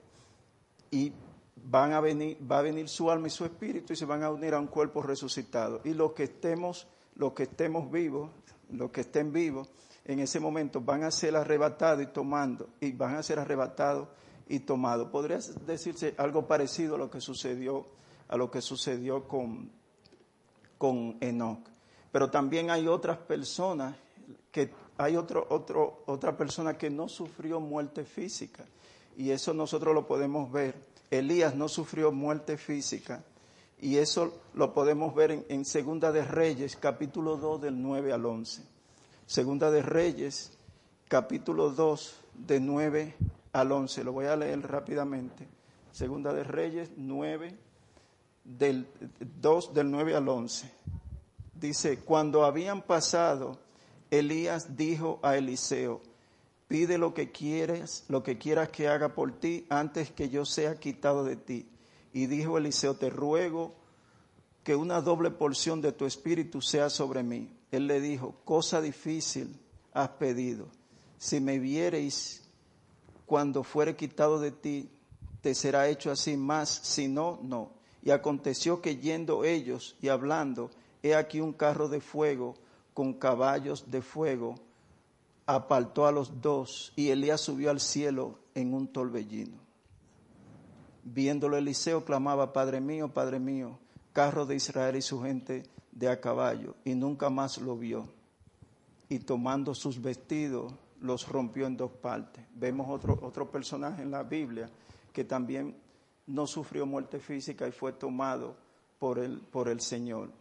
y 0.92 1.12
van 1.56 1.94
a 1.94 2.00
venir, 2.00 2.38
va 2.50 2.60
a 2.60 2.62
venir 2.62 2.88
su 2.88 3.10
alma 3.10 3.28
y 3.28 3.32
su 3.32 3.46
espíritu 3.46 3.94
y 3.94 3.96
se 3.96 4.06
van 4.06 4.24
a 4.24 4.30
unir 4.30 4.54
a 4.54 4.60
un 4.60 4.68
cuerpo 4.68 5.02
resucitado. 5.02 5.82
Y 5.84 5.94
los 5.94 6.14
que 6.14 6.24
estemos, 6.24 6.88
los 7.16 7.34
que 7.34 7.44
estemos 7.44 7.92
vivos, 7.92 8.30
los 8.72 8.92
que 8.92 9.02
estén 9.02 9.34
vivos, 9.34 9.70
en 10.06 10.20
ese 10.20 10.40
momento 10.40 10.82
van 10.82 11.04
a 11.04 11.12
ser 11.12 11.36
arrebatados 11.36 12.04
y 12.04 12.08
tomando, 12.08 12.70
y 12.80 12.92
van 12.92 13.16
a 13.16 13.24
ser 13.24 13.40
arrebatados 13.40 14.08
y 14.48 14.60
tomados. 14.60 15.10
Podría 15.10 15.40
decirse 15.66 16.14
algo 16.18 16.46
parecido 16.48 16.96
a 16.96 16.98
lo 17.00 17.10
que 17.10 17.22
sucedió, 17.22 17.88
a 18.28 18.38
lo 18.38 18.52
que 18.52 18.62
sucedió 18.62 19.28
con, 19.28 19.72
con 20.78 21.18
Enoch. 21.22 21.68
Pero 22.12 22.30
también 22.30 22.70
hay 22.70 22.88
otras 22.88 23.18
personas 23.18 23.96
que 24.52 24.72
hay 24.98 25.16
otro, 25.16 25.46
otro, 25.50 26.04
otra 26.06 26.38
persona 26.38 26.78
que 26.78 26.90
no 26.90 27.10
sufrió 27.10 27.60
muerte 27.60 28.06
física. 28.06 28.66
Y 29.18 29.32
eso 29.32 29.54
nosotros 29.54 29.94
lo 29.94 30.08
podemos 30.08 30.52
ver. 30.52 30.76
Elías 31.12 31.56
no 31.56 31.68
sufrió 31.68 32.12
muerte 32.12 32.58
física. 32.58 33.24
Y 33.80 33.98
eso 33.98 34.34
lo 34.54 34.74
podemos 34.74 35.14
ver 35.14 35.32
en, 35.32 35.46
en 35.50 35.66
Segunda 35.66 36.12
de 36.12 36.24
Reyes, 36.24 36.76
capítulo 36.78 37.38
2, 37.38 37.62
del 37.62 37.82
9 37.82 38.14
al 38.14 38.26
11. 38.26 38.64
Segunda 39.26 39.70
de 39.70 39.82
Reyes, 39.82 40.52
capítulo 41.08 41.70
2, 41.72 42.22
de 42.34 42.60
9 42.60 43.16
al 43.54 43.72
11. 43.72 44.04
Lo 44.04 44.14
voy 44.14 44.26
a 44.26 44.36
leer 44.36 44.62
rápidamente. 44.62 45.48
Segunda 45.92 46.34
de 46.34 46.44
Reyes 46.44 46.92
9, 46.96 47.58
del 48.44 48.88
2 49.42 49.74
del 49.74 49.92
9 49.92 50.16
al 50.16 50.30
11. 50.30 50.72
Dice, 51.54 52.00
cuando 52.00 52.46
habían 52.46 52.82
pasado, 52.82 53.58
Elías 54.20 54.76
dijo 54.76 55.20
a 55.24 55.38
Eliseo, 55.38 56.02
pide 56.68 56.98
lo 56.98 57.14
que 57.14 57.32
quieres, 57.32 58.06
lo 58.08 58.24
que 58.24 58.38
quieras 58.38 58.70
que 58.70 58.88
haga 58.88 59.14
por 59.16 59.40
ti 59.40 59.66
antes 59.70 60.12
que 60.12 60.30
yo 60.30 60.46
sea 60.46 60.80
quitado 60.80 61.24
de 61.24 61.36
ti. 61.36 61.70
Y 62.14 62.28
dijo 62.28 62.58
Eliseo, 62.58 62.96
te 62.96 63.10
ruego 63.10 63.76
que 64.64 64.76
una 64.76 65.02
doble 65.02 65.32
porción 65.32 65.82
de 65.82 65.92
tu 65.92 66.06
espíritu 66.06 66.62
sea 66.62 66.90
sobre 66.90 67.24
mí. 67.24 67.56
Él 67.72 67.88
le 67.88 68.00
dijo, 68.00 68.36
cosa 68.46 68.82
difícil 68.82 69.60
has 69.94 70.10
pedido. 70.10 70.68
Si 71.18 71.40
me 71.40 71.60
viereis 71.60 72.44
cuando 73.26 73.64
fuere 73.64 73.96
quitado 73.96 74.40
de 74.40 74.52
ti, 74.52 74.90
te 75.42 75.54
será 75.54 75.88
hecho 75.88 76.12
así 76.12 76.38
más, 76.38 76.70
si 76.70 77.08
no, 77.08 77.40
no. 77.44 77.74
Y 78.02 78.12
aconteció 78.12 78.82
que 78.82 78.98
yendo 78.98 79.44
ellos 79.44 79.96
y 80.02 80.08
hablando, 80.08 80.72
he 81.04 81.16
aquí 81.16 81.40
un 81.40 81.54
carro 81.54 81.88
de 81.88 82.02
fuego 82.02 82.56
con 82.96 83.14
caballos 83.14 83.92
de 83.92 84.02
fuego, 84.02 84.56
apartó 85.46 86.08
a 86.08 86.14
los 86.14 86.42
dos 86.42 86.94
y 86.96 87.10
Elías 87.10 87.42
subió 87.42 87.70
al 87.70 87.82
cielo 87.82 88.40
en 88.56 88.74
un 88.74 88.88
torbellino. 88.88 89.58
Viéndolo 91.04 91.58
Eliseo 91.58 92.06
clamaba, 92.06 92.54
Padre 92.54 92.80
mío, 92.80 93.10
Padre 93.10 93.38
mío, 93.38 93.78
carro 94.14 94.46
de 94.46 94.56
Israel 94.56 94.96
y 94.96 95.02
su 95.02 95.22
gente 95.22 95.64
de 95.92 96.08
a 96.08 96.22
caballo, 96.22 96.76
y 96.86 96.96
nunca 96.96 97.30
más 97.30 97.58
lo 97.60 97.78
vio. 97.78 98.08
Y 99.10 99.20
tomando 99.20 99.76
sus 99.76 100.02
vestidos, 100.02 100.74
los 101.02 101.28
rompió 101.28 101.68
en 101.68 101.76
dos 101.76 101.92
partes. 101.92 102.46
Vemos 102.56 102.88
otro, 102.90 103.20
otro 103.22 103.52
personaje 103.52 104.04
en 104.04 104.12
la 104.12 104.24
Biblia 104.24 104.70
que 105.12 105.26
también 105.26 105.76
no 106.28 106.48
sufrió 106.48 106.86
muerte 106.86 107.20
física 107.20 107.68
y 107.68 107.72
fue 107.74 107.92
tomado 107.92 108.56
por 109.00 109.20
el, 109.20 109.40
por 109.42 109.68
el 109.68 109.82
Señor. 109.82 110.32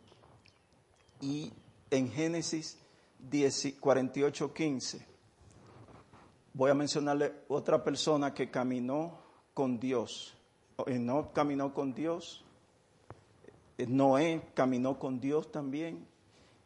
Y 1.21 1.53
en 1.97 2.11
Génesis 2.11 2.79
48, 3.81 4.53
15, 4.53 5.07
voy 6.53 6.71
a 6.71 6.75
mencionarle 6.75 7.33
otra 7.49 7.83
persona 7.83 8.35
que 8.35 8.51
caminó 8.51 9.19
con 9.55 9.79
Dios. 9.79 10.37
No 10.87 11.33
caminó 11.33 11.73
con 11.73 11.95
Dios, 11.95 12.45
Noé 13.79 14.43
caminó 14.55 14.99
con 14.99 15.21
Dios 15.21 15.51
también 15.53 16.07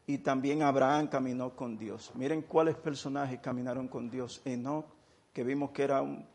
y 0.07 0.19
también 0.19 0.63
Abraham 0.63 1.09
caminó 1.09 1.55
con 1.55 1.77
Dios. 1.79 2.11
Miren 2.15 2.43
cuáles 2.43 2.77
personajes 2.77 3.41
caminaron 3.41 3.89
con 3.89 4.11
Dios. 4.11 4.41
Enoch, 4.47 4.87
que 5.33 5.45
vimos 5.45 5.71
que 5.71 5.83
era 5.83 6.01
un, 6.01 6.27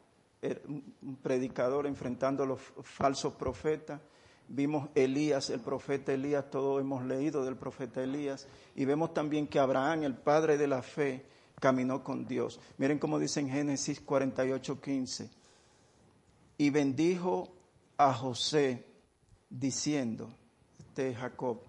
un 1.01 1.15
predicador 1.21 1.87
enfrentando 1.87 2.43
a 2.43 2.45
los 2.45 2.61
falsos 2.83 3.33
profetas. 3.33 3.99
Vimos 4.55 4.89
Elías, 4.93 5.49
el 5.49 5.61
profeta 5.61 6.13
Elías, 6.13 6.51
todos 6.51 6.79
hemos 6.79 7.03
leído 7.03 7.43
del 7.43 7.55
profeta 7.55 8.03
Elías. 8.03 8.47
Y 8.75 8.85
vemos 8.85 9.11
también 9.11 9.47
que 9.47 9.57
Abraham, 9.57 10.03
el 10.03 10.13
padre 10.13 10.59
de 10.59 10.67
la 10.67 10.83
fe, 10.83 11.25
caminó 11.59 12.03
con 12.03 12.27
Dios. 12.27 12.59
Miren 12.77 12.99
cómo 12.99 13.17
dice 13.17 13.39
en 13.39 13.49
Génesis 13.49 13.99
48, 13.99 14.79
15. 14.79 15.29
Y 16.59 16.69
bendijo 16.69 17.51
a 17.97 18.13
José 18.13 18.85
diciendo, 19.49 20.29
de 20.93 21.15
Jacob, 21.15 21.61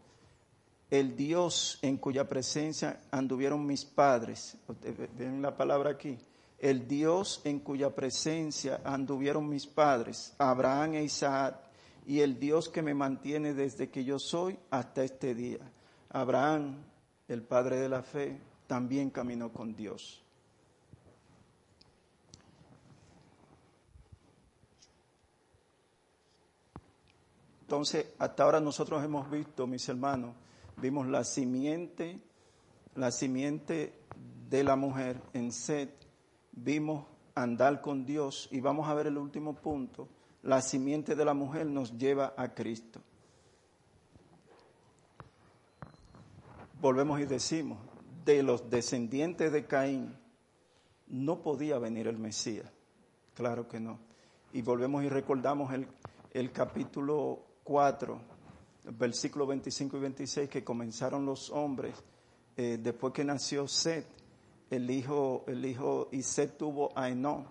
el 0.90 1.16
Dios 1.16 1.78
en 1.80 1.96
cuya 1.96 2.28
presencia 2.28 3.00
anduvieron 3.10 3.64
mis 3.64 3.86
padres, 3.86 4.58
ven 5.16 5.40
la 5.40 5.56
palabra 5.56 5.92
aquí, 5.92 6.18
el 6.58 6.86
Dios 6.86 7.40
en 7.44 7.60
cuya 7.60 7.94
presencia 7.94 8.82
anduvieron 8.84 9.48
mis 9.48 9.66
padres, 9.66 10.34
Abraham 10.36 10.96
e 10.96 11.04
Isaac, 11.04 11.64
y 12.06 12.20
el 12.20 12.38
Dios 12.38 12.68
que 12.68 12.82
me 12.82 12.94
mantiene 12.94 13.54
desde 13.54 13.90
que 13.90 14.04
yo 14.04 14.18
soy 14.18 14.58
hasta 14.70 15.04
este 15.04 15.34
día. 15.34 15.60
Abraham, 16.10 16.84
el 17.28 17.42
padre 17.42 17.80
de 17.80 17.88
la 17.88 18.02
fe, 18.02 18.38
también 18.66 19.10
caminó 19.10 19.52
con 19.52 19.74
Dios. 19.74 20.24
Entonces, 27.62 28.06
hasta 28.18 28.44
ahora 28.44 28.60
nosotros 28.60 29.02
hemos 29.02 29.30
visto, 29.30 29.66
mis 29.66 29.88
hermanos, 29.88 30.34
vimos 30.76 31.06
la 31.06 31.24
simiente, 31.24 32.20
la 32.94 33.10
simiente 33.10 33.94
de 34.50 34.62
la 34.62 34.76
mujer 34.76 35.20
en 35.32 35.50
Set, 35.50 35.90
vimos 36.52 37.06
andar 37.34 37.80
con 37.80 38.04
Dios 38.04 38.48
y 38.52 38.60
vamos 38.60 38.88
a 38.88 38.94
ver 38.94 39.06
el 39.06 39.16
último 39.16 39.54
punto, 39.54 40.08
la 40.44 40.60
simiente 40.60 41.14
de 41.14 41.24
la 41.24 41.34
mujer 41.34 41.66
nos 41.66 41.96
lleva 41.96 42.34
a 42.36 42.54
Cristo. 42.54 43.00
Volvemos 46.80 47.18
y 47.20 47.24
decimos, 47.24 47.78
de 48.26 48.42
los 48.42 48.68
descendientes 48.68 49.50
de 49.52 49.66
Caín 49.66 50.14
no 51.08 51.40
podía 51.40 51.78
venir 51.78 52.08
el 52.08 52.18
Mesías, 52.18 52.70
claro 53.34 53.68
que 53.68 53.80
no. 53.80 53.98
Y 54.52 54.60
volvemos 54.60 55.02
y 55.02 55.08
recordamos 55.08 55.72
el, 55.72 55.88
el 56.32 56.52
capítulo 56.52 57.40
4, 57.64 58.20
versículos 58.98 59.48
25 59.48 59.96
y 59.96 60.00
26, 60.00 60.50
que 60.50 60.62
comenzaron 60.62 61.24
los 61.24 61.50
hombres, 61.50 61.94
eh, 62.56 62.78
después 62.80 63.14
que 63.14 63.24
nació 63.24 63.66
Seth, 63.66 64.06
el 64.68 64.90
hijo, 64.90 65.44
el 65.46 65.64
hijo, 65.64 66.08
y 66.12 66.22
Seth 66.22 66.58
tuvo 66.58 66.92
a 66.94 67.08
Enoch, 67.08 67.46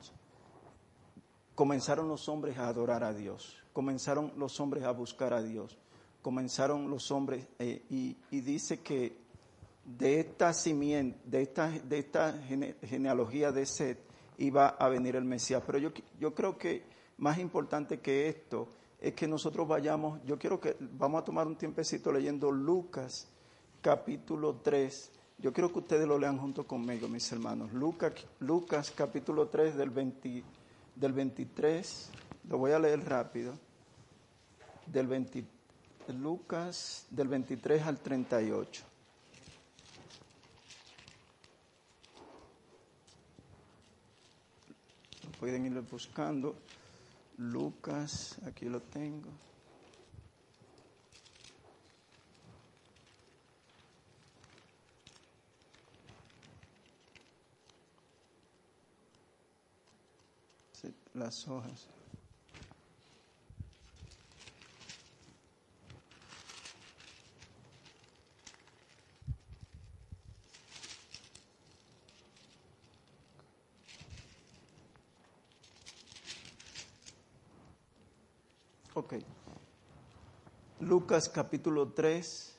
comenzaron 1.55 2.07
los 2.07 2.27
hombres 2.29 2.57
a 2.57 2.67
adorar 2.67 3.03
a 3.03 3.13
Dios, 3.13 3.63
comenzaron 3.73 4.33
los 4.37 4.59
hombres 4.59 4.83
a 4.83 4.91
buscar 4.91 5.33
a 5.33 5.41
Dios, 5.41 5.77
comenzaron 6.21 6.89
los 6.89 7.11
hombres, 7.11 7.45
eh, 7.59 7.83
y, 7.89 8.15
dice 8.41 8.79
que 8.81 9.17
de 9.85 10.19
esta 10.19 10.53
simiente, 10.53 11.19
de 11.25 11.41
esta, 11.41 11.69
de 11.69 11.99
esta 11.99 12.33
genealogía 12.83 13.51
de 13.51 13.65
Seth, 13.65 13.99
iba 14.37 14.69
a 14.69 14.87
venir 14.89 15.15
el 15.15 15.25
Mesías. 15.25 15.61
Pero 15.65 15.77
yo, 15.77 15.91
yo 16.19 16.33
creo 16.33 16.57
que 16.57 16.83
más 17.17 17.37
importante 17.37 17.99
que 17.99 18.29
esto 18.29 18.67
es 18.99 19.13
que 19.13 19.27
nosotros 19.27 19.67
vayamos, 19.67 20.21
yo 20.25 20.39
quiero 20.39 20.59
que 20.59 20.77
vamos 20.79 21.21
a 21.21 21.25
tomar 21.25 21.45
un 21.45 21.57
tiempecito 21.57 22.11
leyendo 22.11 22.51
Lucas 22.51 23.27
capítulo 23.81 24.61
3. 24.63 25.11
Yo 25.39 25.51
quiero 25.51 25.71
que 25.73 25.79
ustedes 25.79 26.07
lo 26.07 26.17
lean 26.17 26.37
junto 26.37 26.65
conmigo, 26.65 27.09
mis 27.09 27.29
hermanos. 27.33 27.73
Lucas, 27.73 28.13
Lucas 28.39 28.93
capítulo 28.95 29.49
3 29.49 29.75
del, 29.75 29.89
del 30.95 31.13
23, 31.13 32.09
lo 32.49 32.57
voy 32.57 32.71
a 32.71 32.79
leer 32.79 33.03
rápido, 33.07 33.53
del 34.85 35.07
20, 35.07 35.45
Lucas 36.09 37.05
del 37.09 37.27
23 37.27 37.81
al 37.83 37.99
38. 37.99 38.83
Pueden 45.39 45.65
ir 45.65 45.81
buscando. 45.81 46.55
Lucas, 47.37 48.37
aquí 48.45 48.65
lo 48.65 48.79
tengo. 48.79 49.29
las 61.13 61.47
hojas. 61.47 61.87
Ok. 78.95 79.15
Lucas 80.79 81.29
capítulo 81.29 81.93
3, 81.93 82.52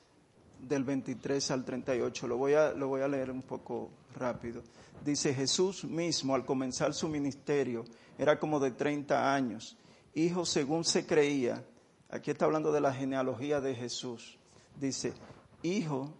del 0.67 0.83
23 0.83 1.51
al 1.51 1.65
38. 1.65 2.27
Lo 2.27 2.37
voy, 2.37 2.53
a, 2.53 2.71
lo 2.73 2.87
voy 2.87 3.01
a 3.01 3.07
leer 3.07 3.31
un 3.31 3.41
poco 3.41 3.91
rápido. 4.15 4.61
Dice, 5.03 5.33
Jesús 5.33 5.83
mismo 5.83 6.35
al 6.35 6.45
comenzar 6.45 6.93
su 6.93 7.07
ministerio 7.07 7.85
era 8.17 8.39
como 8.39 8.59
de 8.59 8.71
30 8.71 9.33
años, 9.33 9.77
hijo 10.13 10.45
según 10.45 10.83
se 10.83 11.05
creía. 11.05 11.63
Aquí 12.09 12.31
está 12.31 12.45
hablando 12.45 12.71
de 12.71 12.81
la 12.81 12.93
genealogía 12.93 13.61
de 13.61 13.75
Jesús. 13.75 14.37
Dice, 14.79 15.13
hijo 15.61 16.13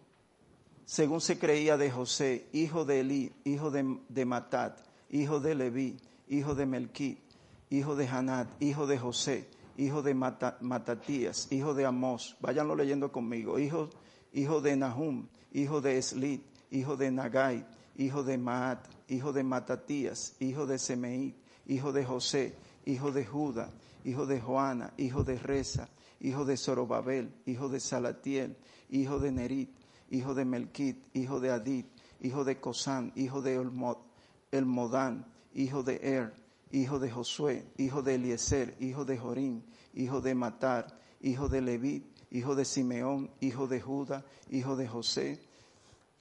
según 0.85 1.19
se 1.19 1.39
creía 1.39 1.77
de 1.77 1.89
José, 1.89 2.47
hijo 2.53 2.85
de 2.85 2.99
Elí, 2.99 3.31
hijo 3.43 3.71
de, 3.71 4.25
Matat, 4.25 4.79
hijo 5.09 5.39
de 5.39 5.55
Leví, 5.55 5.97
hijo 6.29 6.53
de 6.53 6.67
Melquí, 6.67 7.17
hijo 7.71 7.95
de 7.95 8.07
Hanat, 8.07 8.47
hijo 8.61 8.85
de 8.85 8.99
José, 8.99 9.49
hijo 9.77 10.03
de 10.03 10.13
Matatías, 10.13 11.51
hijo 11.51 11.73
de 11.73 11.85
Amós, 11.85 12.37
váyanlo 12.39 12.75
leyendo 12.75 13.11
conmigo, 13.11 13.57
hijo, 13.57 13.89
hijo 14.35 14.59
de 14.59 14.75
Nahum, 14.75 15.27
hijo 15.53 15.79
de 15.79 15.97
Eslit, 15.97 16.43
hijo 16.69 16.97
de 16.97 17.09
Nagai, 17.09 17.65
hijo 17.95 18.21
de 18.21 18.37
Maat, 18.37 18.85
hijo 19.07 19.31
de 19.31 19.43
Matatías, 19.43 20.35
hijo 20.41 20.67
de 20.67 20.77
Semeit, 20.77 21.35
hijo 21.65 21.93
de 21.93 22.03
José, 22.03 22.53
hijo 22.85 23.13
de 23.13 23.25
Judá, 23.25 23.71
hijo 24.03 24.25
de 24.25 24.41
Joana, 24.41 24.93
hijo 24.97 25.23
de 25.23 25.39
Reza, 25.39 25.87
hijo 26.19 26.43
de 26.43 26.57
Zorobabel, 26.57 27.31
hijo 27.45 27.69
de 27.69 27.79
Salatiel, 27.79 28.57
hijo 28.89 29.19
de 29.19 29.31
Nerit, 29.31 29.69
hijo 30.09 30.35
de 30.35 30.43
Melquit, 30.43 30.97
hijo 31.13 31.39
de 31.39 31.51
Adit, 31.51 31.87
hijo 32.19 32.43
de 32.43 32.59
Cosán, 32.59 33.13
hijo 33.15 33.41
de 33.41 33.65
Elmodán, 34.51 35.25
hijo 35.53 35.81
de 35.81 35.95
Er, 36.03 36.33
hijo 36.71 36.99
de 36.99 37.09
Josué, 37.09 37.65
hijo 37.77 38.01
de 38.01 38.15
Eliezer, 38.15 38.75
hijo 38.81 39.05
de 39.05 39.17
Jorim, 39.17 39.61
hijo 39.93 40.19
de 40.19 40.35
Matar, 40.35 40.87
hijo 41.21 41.47
de 41.47 41.61
Levit, 41.61 42.14
hijo 42.35 42.53
de 42.53 42.65
Simeón, 42.65 43.29
hijo 43.39 43.65
de 43.65 43.79
Judá, 43.79 44.25
hijo 44.49 44.75
de 44.75 44.89
José, 44.89 45.39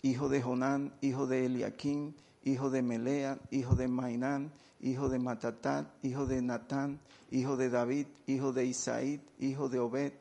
hijo 0.01 0.29
de 0.29 0.41
Jonán, 0.41 0.93
hijo 1.01 1.27
de 1.27 1.47
Eliaquín, 1.47 2.15
hijo 2.45 2.71
de 2.71 2.83
Melea, 2.83 3.41
hijo 3.51 3.75
de 3.75 3.89
Mainán, 3.89 4.53
hijo 4.81 5.09
de 5.09 5.19
Matatat, 5.19 5.89
hijo 6.05 6.25
de 6.25 6.41
Natán, 6.41 7.01
hijo 7.33 7.57
de 7.57 7.69
David, 7.69 8.07
hijo 8.29 8.53
de 8.53 8.65
Isaí, 8.65 9.21
hijo 9.41 9.69
de 9.69 9.81
Obed, 9.81 10.13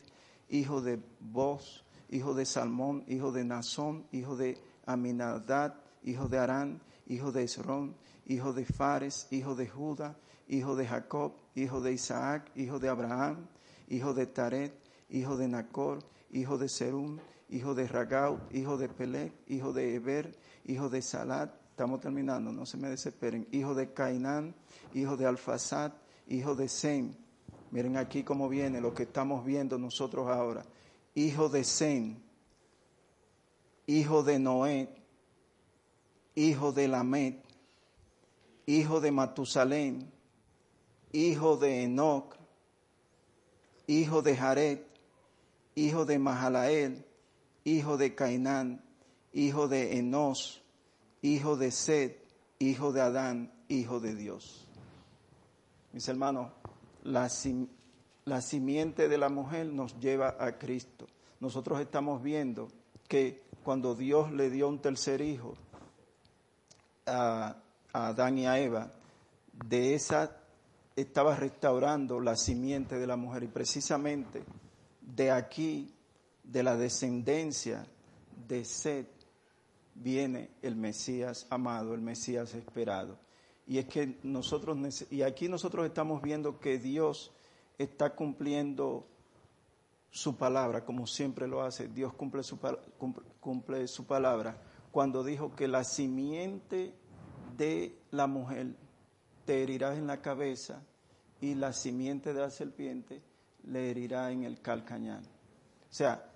hijo 0.49 0.81
de 0.81 0.99
Boz, 1.19 1.83
hijo 2.09 2.33
de 2.33 2.47
Salmón, 2.47 3.03
hijo 3.07 3.31
de 3.31 3.43
Nazón, 3.43 4.07
hijo 4.11 4.35
de 4.35 4.57
Aminadad, 4.87 5.75
hijo 6.03 6.27
de 6.27 6.39
Arán, 6.39 6.81
hijo 7.05 7.31
de 7.31 7.43
Esrón, 7.43 7.93
hijo 8.25 8.51
de 8.51 8.65
Fares, 8.65 9.27
hijo 9.29 9.53
de 9.53 9.67
Judá, 9.67 10.17
hijo 10.47 10.75
de 10.75 10.87
Jacob, 10.87 11.33
hijo 11.53 11.81
de 11.81 11.93
Isaac, 11.93 12.49
hijo 12.55 12.79
de 12.79 12.89
Abraham, 12.89 13.45
hijo 13.89 14.15
de 14.15 14.25
Taret, 14.25 14.82
hijo 15.13 15.37
de 15.37 15.47
Nacor, 15.47 15.99
hijo 16.31 16.57
de 16.57 16.67
Serum, 16.67 17.19
hijo 17.49 17.75
de 17.75 17.87
Ragau, 17.87 18.39
hijo 18.51 18.77
de 18.77 18.89
Pelec, 18.89 19.31
hijo 19.47 19.71
de 19.71 19.95
Eber, 19.95 20.35
hijo 20.65 20.89
de 20.89 21.03
Salat, 21.03 21.53
estamos 21.69 22.01
terminando, 22.01 22.51
no 22.51 22.65
se 22.65 22.77
me 22.77 22.89
desesperen, 22.89 23.47
hijo 23.51 23.75
de 23.75 23.93
Cainán, 23.93 24.55
hijo 24.93 25.15
de 25.15 25.27
Alfasad, 25.27 25.93
hijo 26.27 26.55
de 26.55 26.67
Sem. 26.67 27.13
Miren 27.69 27.97
aquí 27.97 28.23
cómo 28.23 28.49
viene 28.49 28.81
lo 28.81 28.93
que 28.93 29.03
estamos 29.03 29.45
viendo 29.45 29.77
nosotros 29.77 30.27
ahora. 30.27 30.65
Hijo 31.13 31.47
de 31.47 31.63
Sem, 31.63 32.17
hijo 33.85 34.23
de 34.23 34.39
Noé, 34.39 34.89
hijo 36.33 36.71
de 36.71 36.87
Lamet, 36.87 37.43
hijo 38.65 38.99
de 38.99 39.11
Matusalén, 39.11 40.11
hijo 41.11 41.57
de 41.57 41.83
Enoch, 41.83 42.35
hijo 43.85 44.23
de 44.23 44.35
Jared, 44.35 44.79
hijo 45.75 46.05
de 46.05 46.19
Mahalael, 46.19 47.05
hijo 47.63 47.97
de 47.97 48.15
Cainán, 48.15 48.83
hijo 49.33 49.67
de 49.67 49.97
Enos, 49.97 50.61
hijo 51.21 51.57
de 51.57 51.71
Sed, 51.71 52.15
hijo 52.59 52.91
de 52.91 53.01
Adán, 53.01 53.51
hijo 53.67 53.99
de 53.99 54.15
Dios. 54.15 54.67
Mis 55.91 56.07
hermanos, 56.07 56.51
la, 57.03 57.29
simiente 58.41 59.07
de 59.07 59.17
la 59.17 59.29
mujer 59.29 59.67
nos 59.67 59.99
lleva 59.99 60.35
a 60.39 60.57
Cristo. 60.57 61.07
Nosotros 61.39 61.79
estamos 61.81 62.21
viendo 62.23 62.69
que 63.07 63.43
cuando 63.63 63.95
Dios 63.95 64.31
le 64.31 64.49
dio 64.49 64.67
un 64.67 64.79
tercer 64.79 65.21
hijo 65.21 65.53
a, 67.05 67.57
a 67.91 68.07
Adán 68.07 68.37
y 68.37 68.47
a 68.47 68.59
Eva, 68.59 68.91
de 69.67 69.93
esa 69.93 70.37
estaba 70.95 71.35
restaurando 71.35 72.19
la 72.19 72.35
simiente 72.35 72.97
de 72.97 73.07
la 73.07 73.15
mujer 73.15 73.43
y 73.43 73.47
precisamente 73.47 74.43
de 75.05 75.31
aquí, 75.31 75.93
de 76.43 76.63
la 76.63 76.75
descendencia 76.75 77.85
de 78.47 78.65
Seth, 78.65 79.09
viene 79.95 80.49
el 80.61 80.75
Mesías 80.75 81.45
amado, 81.49 81.93
el 81.93 82.01
Mesías 82.01 82.53
esperado. 82.55 83.19
Y 83.65 83.77
es 83.77 83.85
que 83.85 84.17
nosotros, 84.23 84.77
y 85.09 85.21
aquí 85.21 85.47
nosotros 85.47 85.85
estamos 85.85 86.21
viendo 86.21 86.59
que 86.59 86.79
Dios 86.79 87.31
está 87.77 88.15
cumpliendo 88.15 89.07
su 90.09 90.37
palabra, 90.37 90.83
como 90.83 91.07
siempre 91.07 91.47
lo 91.47 91.61
hace. 91.61 91.87
Dios 91.87 92.13
cumple 92.13 92.43
su, 92.43 92.59
cumple 93.39 93.87
su 93.87 94.05
palabra 94.05 94.61
cuando 94.91 95.23
dijo 95.23 95.55
que 95.55 95.67
la 95.67 95.83
simiente 95.83 96.93
de 97.57 97.97
la 98.11 98.27
mujer 98.27 98.75
te 99.45 99.63
herirás 99.63 99.97
en 99.97 100.07
la 100.07 100.21
cabeza 100.21 100.83
y 101.41 101.55
la 101.55 101.73
simiente 101.73 102.33
de 102.33 102.41
la 102.41 102.49
serpiente 102.49 103.21
le 103.67 103.89
herirá 103.91 104.31
en 104.31 104.43
el 104.43 104.61
calcañán. 104.61 105.23
O 105.23 105.93
sea, 105.93 106.29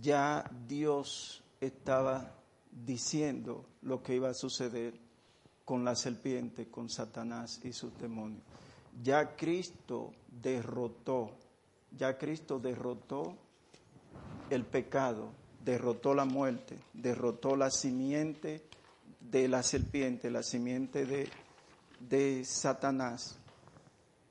ya 0.00 0.50
Dios 0.66 1.42
estaba 1.60 2.34
diciendo 2.70 3.66
lo 3.82 4.02
que 4.02 4.16
iba 4.16 4.30
a 4.30 4.34
suceder 4.34 4.94
con 5.64 5.84
la 5.84 5.94
serpiente, 5.94 6.68
con 6.68 6.88
Satanás 6.88 7.60
y 7.64 7.72
sus 7.72 7.96
demonios. 7.98 8.42
Ya 9.02 9.36
Cristo 9.36 10.12
derrotó, 10.28 11.30
ya 11.96 12.18
Cristo 12.18 12.58
derrotó 12.58 13.36
el 14.50 14.64
pecado, 14.64 15.30
derrotó 15.64 16.14
la 16.14 16.24
muerte, 16.24 16.78
derrotó 16.92 17.56
la 17.56 17.70
simiente 17.70 18.62
de 19.20 19.48
la 19.48 19.62
serpiente, 19.62 20.30
la 20.30 20.42
simiente 20.42 21.06
de, 21.06 21.28
de 22.00 22.44
Satanás. 22.44 23.38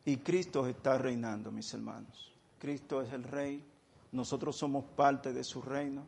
Y 0.06 0.18
Cristo 0.18 0.66
está 0.68 0.98
reinando, 0.98 1.52
mis 1.52 1.74
hermanos. 1.74 2.32
Cristo 2.58 3.02
es 3.02 3.12
el 3.14 3.24
rey, 3.24 3.64
nosotros 4.12 4.58
somos 4.58 4.86
parte 4.86 5.34
de 5.34 5.44
su 5.44 5.62
reino. 5.62 6.06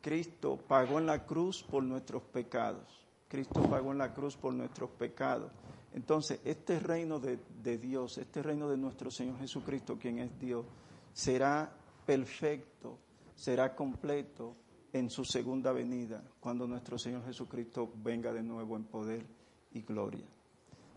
Cristo 0.00 0.56
pagó 0.56 0.98
en 0.98 1.06
la 1.06 1.24
cruz 1.24 1.62
por 1.62 1.82
nuestros 1.82 2.22
pecados. 2.22 2.86
Cristo 3.28 3.62
pagó 3.62 3.92
en 3.92 3.98
la 3.98 4.14
cruz 4.14 4.36
por 4.36 4.54
nuestros 4.54 4.90
pecados. 4.90 5.50
Entonces, 5.94 6.40
este 6.44 6.78
reino 6.80 7.18
de, 7.18 7.38
de, 7.62 7.78
Dios, 7.78 8.18
este 8.18 8.42
reino 8.42 8.68
de 8.68 8.76
nuestro 8.76 9.10
Señor 9.10 9.38
Jesucristo, 9.38 9.98
quien 9.98 10.18
es 10.18 10.38
Dios, 10.38 10.64
será 11.12 11.70
perfecto, 12.06 12.98
será 13.34 13.74
completo 13.74 14.54
en 14.92 15.10
su 15.10 15.24
segunda 15.24 15.72
venida, 15.72 16.22
cuando 16.40 16.66
nuestro 16.66 16.98
Señor 16.98 17.24
Jesucristo 17.24 17.90
venga 17.96 18.32
de 18.32 18.42
nuevo 18.42 18.76
en 18.76 18.84
poder 18.84 19.26
y 19.72 19.82
gloria. 19.82 20.26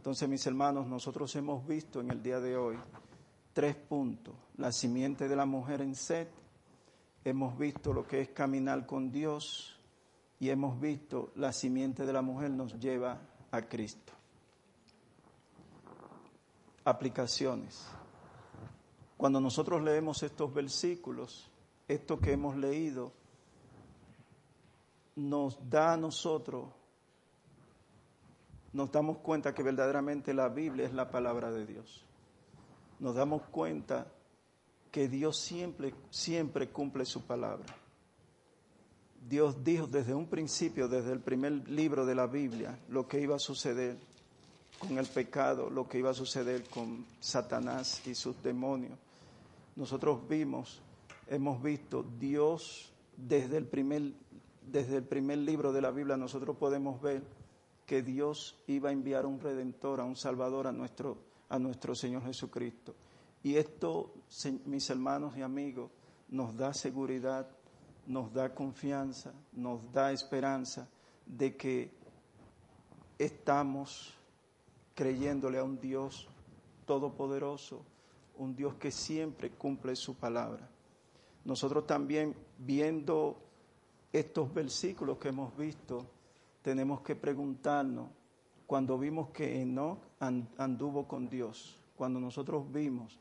Entonces, 0.01 0.27
mis 0.27 0.47
hermanos, 0.47 0.87
nosotros 0.87 1.35
hemos 1.35 1.63
visto 1.67 2.01
en 2.01 2.09
el 2.09 2.23
día 2.23 2.39
de 2.39 2.57
hoy 2.57 2.75
tres 3.53 3.75
puntos. 3.75 4.33
La 4.57 4.71
simiente 4.71 5.27
de 5.27 5.35
la 5.35 5.45
mujer 5.45 5.79
en 5.79 5.93
sed, 5.93 6.27
hemos 7.23 7.55
visto 7.55 7.93
lo 7.93 8.07
que 8.07 8.19
es 8.21 8.29
caminar 8.29 8.87
con 8.87 9.11
Dios 9.11 9.79
y 10.39 10.49
hemos 10.49 10.81
visto 10.81 11.31
la 11.35 11.53
simiente 11.53 12.03
de 12.03 12.13
la 12.13 12.23
mujer 12.23 12.49
nos 12.49 12.79
lleva 12.79 13.21
a 13.51 13.61
Cristo. 13.61 14.11
Aplicaciones. 16.83 17.87
Cuando 19.17 19.39
nosotros 19.39 19.83
leemos 19.83 20.23
estos 20.23 20.51
versículos, 20.51 21.47
esto 21.87 22.19
que 22.19 22.31
hemos 22.31 22.57
leído, 22.57 23.13
nos 25.15 25.59
da 25.69 25.93
a 25.93 25.97
nosotros, 25.97 26.69
nos 28.73 28.91
damos 28.91 29.17
cuenta 29.17 29.53
que 29.53 29.63
verdaderamente 29.63 30.33
la 30.33 30.49
Biblia 30.49 30.85
es 30.85 30.93
la 30.93 31.09
palabra 31.09 31.51
de 31.51 31.65
Dios. 31.65 32.05
Nos 32.99 33.15
damos 33.15 33.41
cuenta 33.43 34.07
que 34.91 35.07
Dios 35.07 35.37
siempre, 35.37 35.93
siempre 36.09 36.69
cumple 36.69 37.05
su 37.05 37.21
palabra. 37.23 37.75
Dios 39.27 39.63
dijo 39.63 39.87
desde 39.87 40.13
un 40.13 40.27
principio, 40.27 40.87
desde 40.87 41.11
el 41.11 41.19
primer 41.19 41.67
libro 41.69 42.05
de 42.05 42.15
la 42.15 42.27
Biblia, 42.27 42.79
lo 42.89 43.07
que 43.07 43.21
iba 43.21 43.35
a 43.35 43.39
suceder 43.39 43.97
con 44.79 44.97
el 44.97 45.05
pecado, 45.05 45.69
lo 45.69 45.87
que 45.87 45.99
iba 45.99 46.09
a 46.09 46.15
suceder 46.15 46.63
con 46.69 47.05
Satanás 47.19 48.05
y 48.07 48.15
sus 48.15 48.41
demonios. 48.41 48.97
Nosotros 49.75 50.27
vimos, 50.27 50.81
hemos 51.27 51.61
visto 51.61 52.03
Dios 52.19 52.91
desde 53.15 53.57
el 53.57 53.65
primer, 53.65 54.13
desde 54.71 54.97
el 54.97 55.03
primer 55.03 55.37
libro 55.37 55.71
de 55.71 55.81
la 55.81 55.91
Biblia, 55.91 56.17
nosotros 56.17 56.57
podemos 56.57 57.01
ver 57.01 57.21
que 57.91 58.01
Dios 58.01 58.55
iba 58.67 58.87
a 58.87 58.93
enviar 58.93 59.25
un 59.25 59.37
redentor, 59.37 59.99
a 59.99 60.05
un 60.05 60.15
salvador, 60.15 60.65
a 60.65 60.71
nuestro, 60.71 61.17
a 61.49 61.59
nuestro 61.59 61.93
Señor 61.93 62.23
Jesucristo. 62.23 62.95
Y 63.43 63.57
esto, 63.57 64.13
mis 64.63 64.89
hermanos 64.89 65.35
y 65.35 65.41
amigos, 65.41 65.91
nos 66.29 66.55
da 66.55 66.73
seguridad, 66.73 67.49
nos 68.07 68.31
da 68.31 68.55
confianza, 68.55 69.33
nos 69.51 69.91
da 69.91 70.13
esperanza 70.13 70.87
de 71.25 71.57
que 71.57 71.91
estamos 73.19 74.13
creyéndole 74.95 75.57
a 75.57 75.65
un 75.65 75.77
Dios 75.77 76.29
todopoderoso, 76.85 77.83
un 78.37 78.55
Dios 78.55 78.75
que 78.75 78.91
siempre 78.91 79.49
cumple 79.49 79.97
su 79.97 80.15
palabra. 80.15 80.65
Nosotros 81.43 81.85
también 81.85 82.37
viendo 82.57 83.35
estos 84.13 84.53
versículos 84.53 85.17
que 85.17 85.27
hemos 85.27 85.57
visto, 85.57 86.05
tenemos 86.61 87.01
que 87.01 87.15
preguntarnos, 87.15 88.09
cuando 88.67 88.97
vimos 88.97 89.29
que 89.29 89.61
Enoch 89.61 89.99
anduvo 90.19 91.07
con 91.07 91.29
Dios, 91.29 91.77
cuando 91.97 92.19
nosotros 92.19 92.71
vimos 92.71 93.19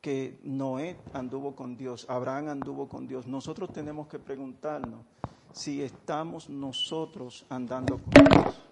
que 0.00 0.38
Noé 0.44 0.96
anduvo 1.12 1.54
con 1.54 1.76
Dios, 1.76 2.06
Abraham 2.08 2.48
anduvo 2.48 2.88
con 2.88 3.06
Dios, 3.06 3.26
nosotros 3.26 3.72
tenemos 3.72 4.06
que 4.08 4.18
preguntarnos 4.18 5.04
si 5.52 5.82
estamos 5.82 6.48
nosotros 6.48 7.44
andando 7.48 7.98
con 7.98 8.24
Dios. 8.24 8.62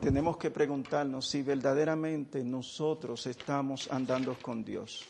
Tenemos 0.00 0.36
que 0.36 0.50
preguntarnos 0.52 1.26
si 1.26 1.42
verdaderamente 1.42 2.44
nosotros 2.44 3.26
estamos 3.26 3.90
andando 3.90 4.36
con 4.40 4.64
Dios. 4.64 5.04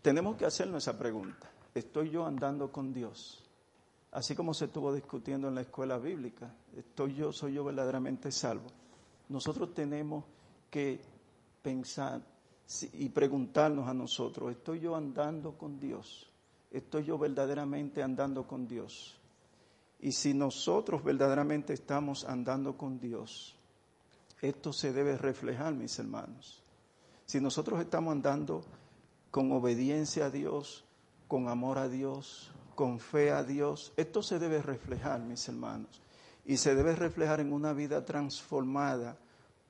Tenemos 0.00 0.36
que 0.36 0.44
hacernos 0.44 0.84
esa 0.84 0.96
pregunta. 0.96 1.50
¿Estoy 1.74 2.10
yo 2.10 2.24
andando 2.24 2.70
con 2.70 2.92
Dios? 2.92 3.42
Así 4.16 4.34
como 4.34 4.54
se 4.54 4.64
estuvo 4.64 4.94
discutiendo 4.94 5.46
en 5.46 5.56
la 5.56 5.60
escuela 5.60 5.98
bíblica, 5.98 6.50
¿estoy 6.74 7.16
yo, 7.16 7.34
soy 7.34 7.52
yo 7.52 7.64
verdaderamente 7.64 8.32
salvo? 8.32 8.64
Nosotros 9.28 9.74
tenemos 9.74 10.24
que 10.70 11.02
pensar 11.60 12.22
y 12.94 13.10
preguntarnos 13.10 13.86
a 13.86 13.92
nosotros, 13.92 14.50
¿estoy 14.52 14.80
yo 14.80 14.96
andando 14.96 15.58
con 15.58 15.78
Dios? 15.78 16.30
¿Estoy 16.70 17.04
yo 17.04 17.18
verdaderamente 17.18 18.02
andando 18.02 18.46
con 18.46 18.66
Dios? 18.66 19.20
Y 20.00 20.12
si 20.12 20.32
nosotros 20.32 21.04
verdaderamente 21.04 21.74
estamos 21.74 22.24
andando 22.24 22.74
con 22.74 22.98
Dios, 22.98 23.54
esto 24.40 24.72
se 24.72 24.94
debe 24.94 25.18
reflejar, 25.18 25.74
mis 25.74 25.98
hermanos. 25.98 26.62
Si 27.26 27.38
nosotros 27.38 27.78
estamos 27.80 28.12
andando 28.12 28.64
con 29.30 29.52
obediencia 29.52 30.24
a 30.24 30.30
Dios, 30.30 30.86
con 31.28 31.48
amor 31.48 31.76
a 31.76 31.90
Dios, 31.90 32.50
con 32.76 33.00
fe 33.00 33.32
a 33.32 33.42
Dios. 33.42 33.92
Esto 33.96 34.22
se 34.22 34.38
debe 34.38 34.62
reflejar, 34.62 35.18
mis 35.20 35.48
hermanos, 35.48 36.00
y 36.44 36.58
se 36.58 36.76
debe 36.76 36.94
reflejar 36.94 37.40
en 37.40 37.52
una 37.52 37.72
vida 37.72 38.04
transformada 38.04 39.18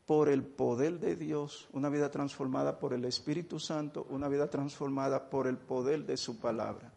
por 0.05 0.29
el 0.29 0.45
poder 0.45 1.01
de 1.01 1.17
Dios, 1.17 1.69
una 1.73 1.89
vida 1.89 2.11
transformada 2.11 2.79
por 2.79 2.93
el 2.93 3.07
Espíritu 3.07 3.59
Santo, 3.59 4.07
una 4.11 4.29
vida 4.29 4.51
transformada 4.51 5.31
por 5.31 5.47
el 5.47 5.57
poder 5.57 6.05
de 6.05 6.19
su 6.19 6.39
palabra. 6.39 6.93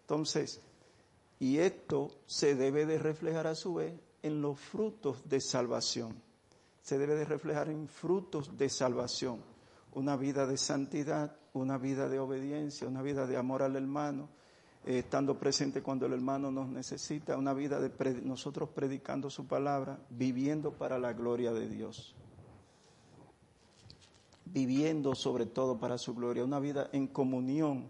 Entonces, 0.00 0.60
y 1.38 1.58
esto 1.58 2.10
se 2.26 2.54
debe 2.54 2.86
de 2.86 2.98
reflejar 2.98 3.46
a 3.46 3.54
su 3.54 3.74
vez 3.74 3.94
en 4.22 4.42
los 4.42 4.58
frutos 4.58 5.28
de 5.28 5.40
salvación. 5.40 6.14
Se 6.82 6.98
debe 6.98 7.14
de 7.14 7.24
reflejar 7.24 7.68
en 7.68 7.88
frutos 7.88 8.58
de 8.58 8.68
salvación. 8.68 9.40
Una 9.92 10.16
vida 10.16 10.46
de 10.46 10.56
santidad, 10.56 11.36
una 11.54 11.78
vida 11.78 12.08
de 12.08 12.18
obediencia, 12.18 12.86
una 12.86 13.00
vida 13.00 13.26
de 13.26 13.36
amor 13.36 13.62
al 13.62 13.76
hermano, 13.76 14.28
eh, 14.86 14.98
estando 14.98 15.38
presente 15.38 15.82
cuando 15.82 16.06
el 16.06 16.12
hermano 16.12 16.50
nos 16.50 16.68
necesita, 16.68 17.36
una 17.38 17.54
vida 17.54 17.80
de 17.80 17.90
nosotros 18.22 18.68
predicando 18.68 19.30
su 19.30 19.46
palabra, 19.46 19.98
viviendo 20.10 20.72
para 20.72 20.98
la 20.98 21.12
gloria 21.12 21.52
de 21.52 21.68
Dios. 21.68 22.14
Viviendo 24.44 25.14
sobre 25.14 25.46
todo 25.46 25.78
para 25.78 25.96
su 25.96 26.14
gloria, 26.14 26.44
una 26.44 26.60
vida 26.60 26.90
en 26.92 27.06
comunión, 27.06 27.88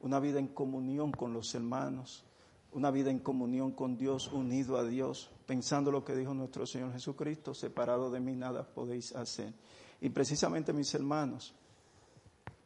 una 0.00 0.18
vida 0.18 0.40
en 0.40 0.48
comunión 0.48 1.12
con 1.12 1.32
los 1.32 1.54
hermanos, 1.54 2.24
una 2.72 2.90
vida 2.90 3.10
en 3.10 3.20
comunión 3.20 3.72
con 3.72 3.96
Dios, 3.96 4.32
unido 4.32 4.78
a 4.78 4.84
Dios, 4.84 5.30
pensando 5.46 5.92
lo 5.92 6.04
que 6.04 6.16
dijo 6.16 6.34
nuestro 6.34 6.66
Señor 6.66 6.92
Jesucristo, 6.92 7.54
separado 7.54 8.10
de 8.10 8.18
mí 8.18 8.34
nada 8.34 8.66
podéis 8.66 9.14
hacer. 9.14 9.52
Y 10.00 10.08
precisamente 10.08 10.72
mis 10.72 10.92
hermanos, 10.94 11.54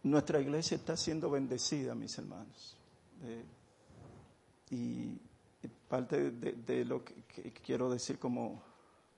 nuestra 0.02 0.40
iglesia 0.40 0.76
está 0.76 0.96
siendo 0.96 1.28
bendecida, 1.28 1.94
mis 1.94 2.16
hermanos. 2.16 2.76
Y 4.70 5.18
parte 5.88 6.30
de, 6.30 6.84
lo 6.84 7.04
que, 7.04 7.52
quiero 7.64 7.90
decir 7.90 8.18
como, 8.18 8.62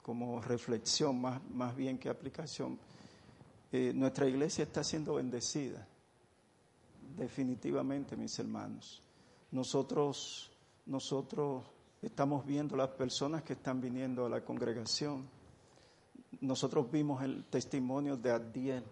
como 0.02 0.40
reflexión, 0.40 1.20
más, 1.20 1.40
más 1.50 1.74
bien 1.74 1.98
que 1.98 2.08
aplicación, 2.08 2.78
eh, 3.72 3.92
nuestra 3.94 4.26
iglesia 4.26 4.64
está 4.64 4.84
siendo 4.84 5.14
bendecida, 5.14 5.86
definitivamente, 7.16 8.16
mis 8.16 8.38
hermanos. 8.38 9.02
Nosotros, 9.50 10.50
nosotros 10.86 11.64
estamos 12.02 12.46
viendo 12.46 12.76
las 12.76 12.90
personas 12.90 13.42
que 13.42 13.54
están 13.54 13.80
viniendo 13.80 14.26
a 14.26 14.28
la 14.28 14.44
congregación. 14.44 15.28
Nosotros 16.40 16.90
vimos 16.90 17.22
el 17.22 17.44
testimonio 17.44 18.16
de 18.16 18.30
Adiel. 18.30 18.84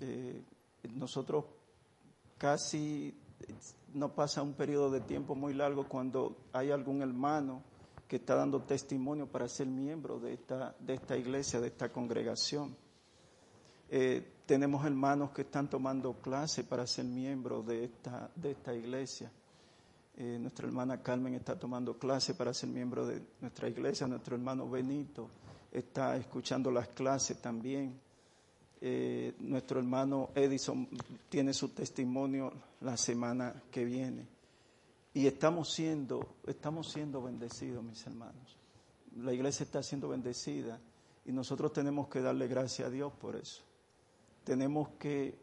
Eh, 0.00 0.42
nosotros 0.94 1.44
casi 2.36 3.14
no 3.94 4.14
pasa 4.14 4.42
un 4.42 4.54
periodo 4.54 4.90
de 4.90 5.00
tiempo 5.00 5.34
muy 5.34 5.54
largo 5.54 5.88
cuando 5.88 6.36
hay 6.52 6.70
algún 6.70 7.02
hermano 7.02 7.62
que 8.08 8.16
está 8.16 8.34
dando 8.34 8.62
testimonio 8.62 9.26
para 9.26 9.48
ser 9.48 9.66
miembro 9.66 10.18
de 10.18 10.34
esta, 10.34 10.74
de 10.78 10.94
esta 10.94 11.16
iglesia, 11.16 11.60
de 11.60 11.68
esta 11.68 11.90
congregación. 11.90 12.76
Eh, 13.88 14.32
tenemos 14.46 14.84
hermanos 14.84 15.30
que 15.30 15.42
están 15.42 15.68
tomando 15.70 16.14
clase 16.14 16.64
para 16.64 16.86
ser 16.86 17.04
miembro 17.04 17.62
de 17.62 17.84
esta, 17.84 18.30
de 18.34 18.50
esta 18.50 18.74
iglesia. 18.74 19.30
Eh, 20.16 20.38
nuestra 20.40 20.66
hermana 20.66 21.02
Carmen 21.02 21.34
está 21.34 21.58
tomando 21.58 21.98
clase 21.98 22.34
para 22.34 22.52
ser 22.52 22.68
miembro 22.68 23.06
de 23.06 23.22
nuestra 23.40 23.68
iglesia. 23.68 24.06
Nuestro 24.06 24.36
hermano 24.36 24.68
Benito 24.68 25.28
está 25.72 26.16
escuchando 26.16 26.70
las 26.70 26.88
clases 26.88 27.40
también. 27.40 28.00
Eh, 28.86 29.32
nuestro 29.38 29.78
hermano 29.78 30.28
Edison 30.34 30.86
tiene 31.30 31.54
su 31.54 31.70
testimonio 31.70 32.52
la 32.82 32.98
semana 32.98 33.62
que 33.70 33.82
viene. 33.82 34.26
Y 35.14 35.26
estamos 35.26 35.72
siendo, 35.72 36.36
estamos 36.46 36.92
siendo 36.92 37.22
bendecidos, 37.22 37.82
mis 37.82 38.06
hermanos. 38.06 38.58
La 39.16 39.32
iglesia 39.32 39.64
está 39.64 39.82
siendo 39.82 40.10
bendecida 40.10 40.78
y 41.24 41.32
nosotros 41.32 41.72
tenemos 41.72 42.08
que 42.08 42.20
darle 42.20 42.46
gracias 42.46 42.88
a 42.88 42.90
Dios 42.90 43.10
por 43.14 43.36
eso. 43.36 43.62
Tenemos 44.44 44.90
que 44.98 45.34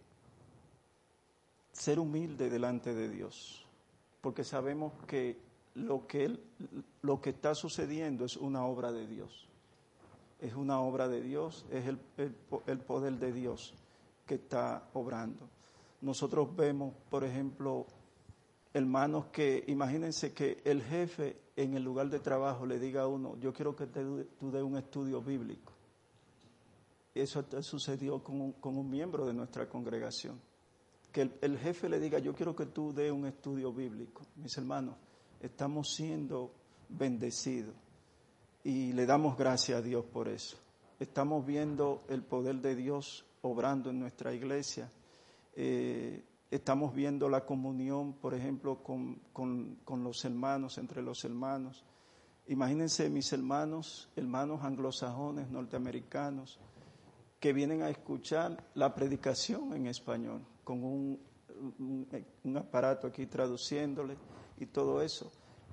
ser 1.71 1.97
humildes 1.97 2.51
delante 2.51 2.93
de 2.93 3.09
Dios, 3.09 3.65
porque 4.21 4.43
sabemos 4.43 4.93
que 5.07 5.39
lo 5.73 6.05
que, 6.05 6.37
lo 7.01 7.19
que 7.19 7.31
está 7.31 7.55
sucediendo 7.55 8.23
es 8.23 8.37
una 8.37 8.67
obra 8.67 8.91
de 8.91 9.07
Dios 9.07 9.47
es 10.41 10.55
una 10.55 10.81
obra 10.81 11.07
de 11.07 11.21
Dios, 11.21 11.65
es 11.71 11.85
el, 11.85 11.99
el, 12.65 12.79
poder 12.79 13.13
de 13.19 13.31
Dios 13.31 13.75
que 14.25 14.35
está 14.35 14.89
obrando. 14.93 15.47
Nosotros 16.01 16.55
vemos, 16.55 16.95
por 17.09 17.23
ejemplo, 17.23 17.85
hermanos 18.73 19.27
que, 19.27 19.63
imagínense 19.67 20.33
que 20.33 20.59
el 20.65 20.81
jefe 20.81 21.39
en 21.55 21.75
el 21.75 21.83
lugar 21.83 22.09
de 22.09 22.19
trabajo 22.19 22.65
le 22.65 22.79
diga 22.79 23.03
a 23.03 23.07
uno, 23.07 23.37
yo 23.37 23.53
quiero 23.53 23.75
que 23.75 23.85
tú 23.85 24.51
des 24.51 24.63
un 24.63 24.77
estudio 24.77 25.21
bíblico. 25.21 25.73
Eso 27.13 27.45
sucedió 27.61 28.23
con 28.23 28.41
un, 28.41 28.51
con 28.53 28.77
un 28.77 28.89
miembro 28.89 29.27
de 29.27 29.33
nuestra 29.33 29.69
congregación. 29.69 30.41
Que 31.11 31.21
el, 31.21 31.37
el 31.41 31.59
jefe 31.59 31.87
le 31.87 31.99
diga, 31.99 32.17
yo 32.17 32.33
quiero 32.33 32.55
que 32.55 32.65
tú 32.65 32.93
des 32.93 33.11
un 33.11 33.27
estudio 33.27 33.71
bíblico. 33.71 34.23
Mis 34.37 34.57
hermanos, 34.57 34.95
estamos 35.39 35.93
siendo 35.93 36.51
bendecidos 36.89 37.75
y 38.63 38.93
le 38.93 39.05
damos 39.05 39.37
gracias 39.37 39.79
a 39.79 39.81
Dios 39.81 40.05
por 40.05 40.27
eso. 40.27 40.57
Estamos 40.99 41.45
viendo 41.45 42.03
el 42.09 42.23
poder 42.23 42.57
de 42.57 42.75
Dios 42.75 43.25
obrando 43.41 43.89
en 43.89 43.99
nuestra 43.99 44.33
iglesia. 44.33 44.89
Eh, 45.55 46.23
estamos 46.51 46.93
viendo 46.93 47.27
la 47.27 47.45
comunión, 47.45 48.13
por 48.13 48.33
ejemplo, 48.33 48.83
con, 48.83 49.15
con, 49.33 50.03
los 50.03 50.23
hermanos, 50.25 50.77
entre 50.77 51.01
los 51.01 51.23
hermanos. 51.25 51.83
Imagínense 52.47 53.09
mis 53.09 53.33
hermanos, 53.33 54.09
hermanos 54.15 54.63
anglosajones, 54.63 55.49
norteamericanos, 55.49 56.59
que 57.39 57.53
vienen 57.53 57.81
a 57.81 57.89
escuchar 57.89 58.63
la 58.75 58.93
predicación 58.93 59.73
en 59.73 59.87
español, 59.87 60.45
con 60.63 60.83
un, 60.83 61.19
un 61.79 62.57
aparato 62.57 63.07
aquí 63.07 63.25
traduciéndole 63.25 64.15
y 64.59 64.67
todo 64.67 65.01
eso 65.01 65.31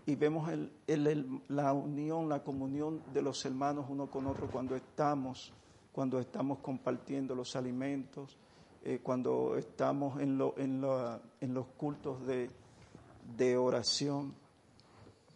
y 0.08 0.16
vemos 0.16 0.50
el, 0.50 1.42
la 1.48 1.74
unión, 1.74 2.30
la 2.30 2.42
comunión 2.42 3.02
de 3.12 3.20
los 3.20 3.44
hermanos 3.44 3.84
uno 3.90 4.10
con 4.10 4.26
otro 4.26 4.50
cuando 4.50 4.74
estamos, 4.74 5.52
cuando 5.92 6.18
estamos 6.18 6.60
compartiendo 6.60 7.34
los 7.34 7.54
alimentos, 7.56 8.38
eh, 8.84 9.00
cuando 9.02 9.58
estamos 9.58 10.18
en, 10.22 10.38
lo, 10.38 10.54
en, 10.56 10.82
en 11.42 11.52
los 11.52 11.66
cultos 11.76 12.26
de, 12.26 13.56
oración, 13.58 14.34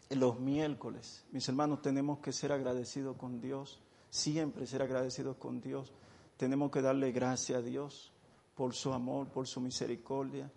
los 0.09 0.41
miércoles. 0.41 1.27
Mis 1.33 1.47
hermanos, 1.51 1.83
tenemos 1.83 2.21
que 2.21 2.33
ser 2.33 2.51
agradecidos 2.51 3.19
con 3.19 3.43
Dios, 3.43 3.79
siempre 4.09 4.67
ser 4.67 4.81
agradecidos 4.81 5.37
con 5.37 5.61
Dios. 5.61 5.93
tenemos 6.39 6.71
que 6.71 6.81
darle 6.81 7.13
gracias 7.13 7.59
a 7.59 7.63
Dios 7.63 8.11
por 8.55 8.73
su 8.73 8.95
amor, 8.95 9.29
por 9.29 9.47
su 9.47 9.61
misericordia, 9.61 10.51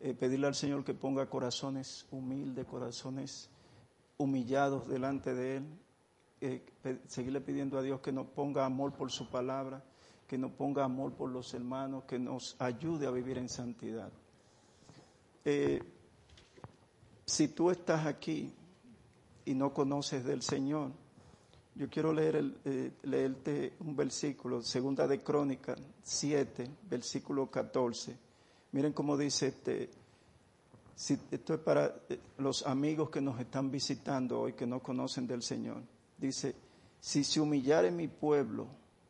eh, 0.00 0.14
pedirle 0.14 0.46
al 0.46 0.54
Señor 0.54 0.84
que 0.84 0.94
ponga 0.94 1.28
corazones 1.28 2.06
humildes, 2.10 2.64
corazones 2.64 3.50
humillados 4.18 4.88
delante 4.88 5.32
de 5.34 5.56
Él, 5.56 5.64
eh, 6.40 6.62
seguirle 7.06 7.40
pidiendo 7.40 7.78
a 7.78 7.82
Dios 7.82 8.00
que 8.00 8.12
nos 8.12 8.26
ponga 8.26 8.66
amor 8.66 8.92
por 8.92 9.10
su 9.10 9.30
palabra, 9.30 9.82
que 10.26 10.36
nos 10.36 10.52
ponga 10.52 10.84
amor 10.84 11.12
por 11.12 11.30
los 11.30 11.54
hermanos, 11.54 12.04
que 12.04 12.18
nos 12.18 12.56
ayude 12.58 13.06
a 13.06 13.10
vivir 13.10 13.38
en 13.38 13.48
santidad. 13.48 14.12
Eh, 15.44 15.80
si 17.24 17.48
tú 17.48 17.70
estás 17.70 18.06
aquí 18.06 18.52
y 19.44 19.54
no 19.54 19.72
conoces 19.72 20.24
del 20.24 20.42
Señor, 20.42 20.90
yo 21.74 21.88
quiero 21.88 22.12
leer 22.12 22.54
eh, 22.64 22.92
leerte 23.04 23.74
un 23.80 23.94
versículo, 23.94 24.62
segunda 24.62 25.06
de 25.06 25.22
Crónica 25.22 25.76
7, 26.02 26.68
versículo 26.90 27.50
14. 27.50 28.16
Miren 28.72 28.92
cómo 28.92 29.16
dice 29.16 29.46
este, 29.48 29.90
si, 30.98 31.16
esto 31.30 31.54
es 31.54 31.60
para 31.60 31.94
eh, 32.08 32.18
los 32.38 32.66
amigos 32.66 33.08
que 33.08 33.20
nos 33.20 33.38
están 33.38 33.70
visitando 33.70 34.40
hoy, 34.40 34.54
que 34.54 34.66
no 34.66 34.80
conocen 34.80 35.28
del 35.28 35.44
Señor. 35.44 35.80
Dice, 36.16 36.56
si 36.98 37.22
se 37.22 37.40
humillare 37.40 37.92
mi 37.92 38.08
pueblo, 38.08 38.66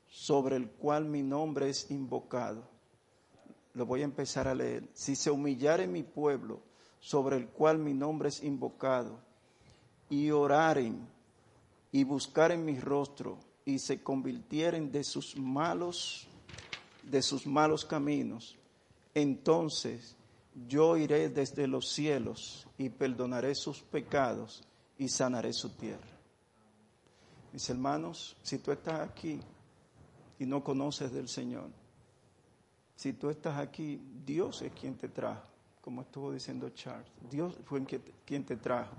sobre 0.06 0.56
el 0.56 0.68
cual 0.68 1.06
mi 1.06 1.22
nombre 1.22 1.70
es 1.70 1.90
invocado, 1.90 2.62
lo 3.72 3.86
voy 3.86 4.02
a 4.02 4.04
empezar 4.04 4.48
a 4.48 4.54
leer, 4.54 4.86
si 4.92 5.16
se 5.16 5.30
humillare 5.30 5.86
mi 5.86 6.02
pueblo, 6.02 6.60
sobre 7.00 7.38
el 7.38 7.48
cual 7.48 7.78
mi 7.78 7.94
nombre 7.94 8.28
es 8.28 8.42
invocado, 8.42 9.18
y 10.10 10.30
oraren 10.30 11.08
y 11.90 12.04
buscaren 12.04 12.66
mi 12.66 12.78
rostro 12.78 13.38
y 13.64 13.78
se 13.78 14.02
convirtieren 14.02 14.92
de 14.92 15.04
sus 15.04 15.36
malos 15.36 16.28
de 17.02 17.22
sus 17.22 17.46
malos 17.46 17.86
caminos, 17.86 18.58
entonces 19.14 20.17
yo 20.66 20.96
iré 20.96 21.28
desde 21.28 21.66
los 21.66 21.88
cielos 21.88 22.66
y 22.76 22.88
perdonaré 22.88 23.54
sus 23.54 23.82
pecados 23.82 24.62
y 24.96 25.08
sanaré 25.08 25.52
su 25.52 25.70
tierra. 25.70 26.18
Mis 27.52 27.68
hermanos, 27.70 28.36
si 28.42 28.58
tú 28.58 28.72
estás 28.72 29.00
aquí 29.00 29.40
y 30.38 30.46
no 30.46 30.62
conoces 30.62 31.12
del 31.12 31.28
Señor, 31.28 31.70
si 32.94 33.12
tú 33.12 33.30
estás 33.30 33.58
aquí, 33.58 34.00
Dios 34.24 34.62
es 34.62 34.72
quien 34.72 34.96
te 34.96 35.08
trajo, 35.08 35.46
como 35.80 36.02
estuvo 36.02 36.32
diciendo 36.32 36.68
Charles. 36.70 37.12
Dios 37.30 37.56
fue 37.64 37.84
quien 38.24 38.44
te 38.44 38.56
trajo. 38.56 38.96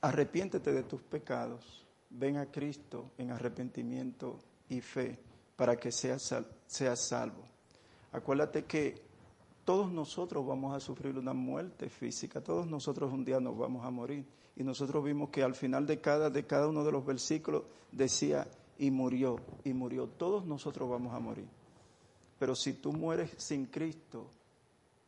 Arrepiéntete 0.00 0.72
de 0.72 0.82
tus 0.84 1.02
pecados, 1.02 1.86
ven 2.10 2.36
a 2.36 2.46
Cristo 2.46 3.12
en 3.18 3.30
arrepentimiento 3.30 4.38
y 4.68 4.80
fe 4.80 5.18
para 5.56 5.76
que 5.76 5.90
seas, 5.90 6.34
seas 6.66 7.08
salvo. 7.08 7.53
Acuérdate 8.14 8.64
que 8.64 9.02
todos 9.64 9.90
nosotros 9.90 10.46
vamos 10.46 10.72
a 10.72 10.78
sufrir 10.78 11.18
una 11.18 11.32
muerte 11.32 11.88
física, 11.88 12.40
todos 12.40 12.64
nosotros 12.64 13.12
un 13.12 13.24
día 13.24 13.40
nos 13.40 13.58
vamos 13.58 13.84
a 13.84 13.90
morir. 13.90 14.24
Y 14.54 14.62
nosotros 14.62 15.02
vimos 15.02 15.30
que 15.30 15.42
al 15.42 15.56
final 15.56 15.84
de 15.84 16.00
cada, 16.00 16.30
de 16.30 16.46
cada 16.46 16.68
uno 16.68 16.84
de 16.84 16.92
los 16.92 17.04
versículos 17.04 17.64
decía, 17.90 18.46
y 18.78 18.92
murió, 18.92 19.40
y 19.64 19.72
murió. 19.72 20.06
Todos 20.06 20.46
nosotros 20.46 20.88
vamos 20.88 21.12
a 21.12 21.18
morir. 21.18 21.48
Pero 22.38 22.54
si 22.54 22.74
tú 22.74 22.92
mueres 22.92 23.32
sin 23.36 23.66
Cristo, 23.66 24.28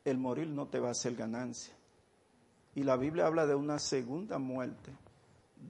el 0.04 0.18
morir 0.18 0.48
no 0.48 0.66
te 0.66 0.80
va 0.80 0.88
a 0.88 0.92
hacer 0.92 1.14
ganancia. 1.14 1.74
Y 2.74 2.82
la 2.82 2.96
Biblia 2.96 3.26
habla 3.26 3.46
de 3.46 3.54
una 3.54 3.78
segunda 3.78 4.38
muerte, 4.38 4.90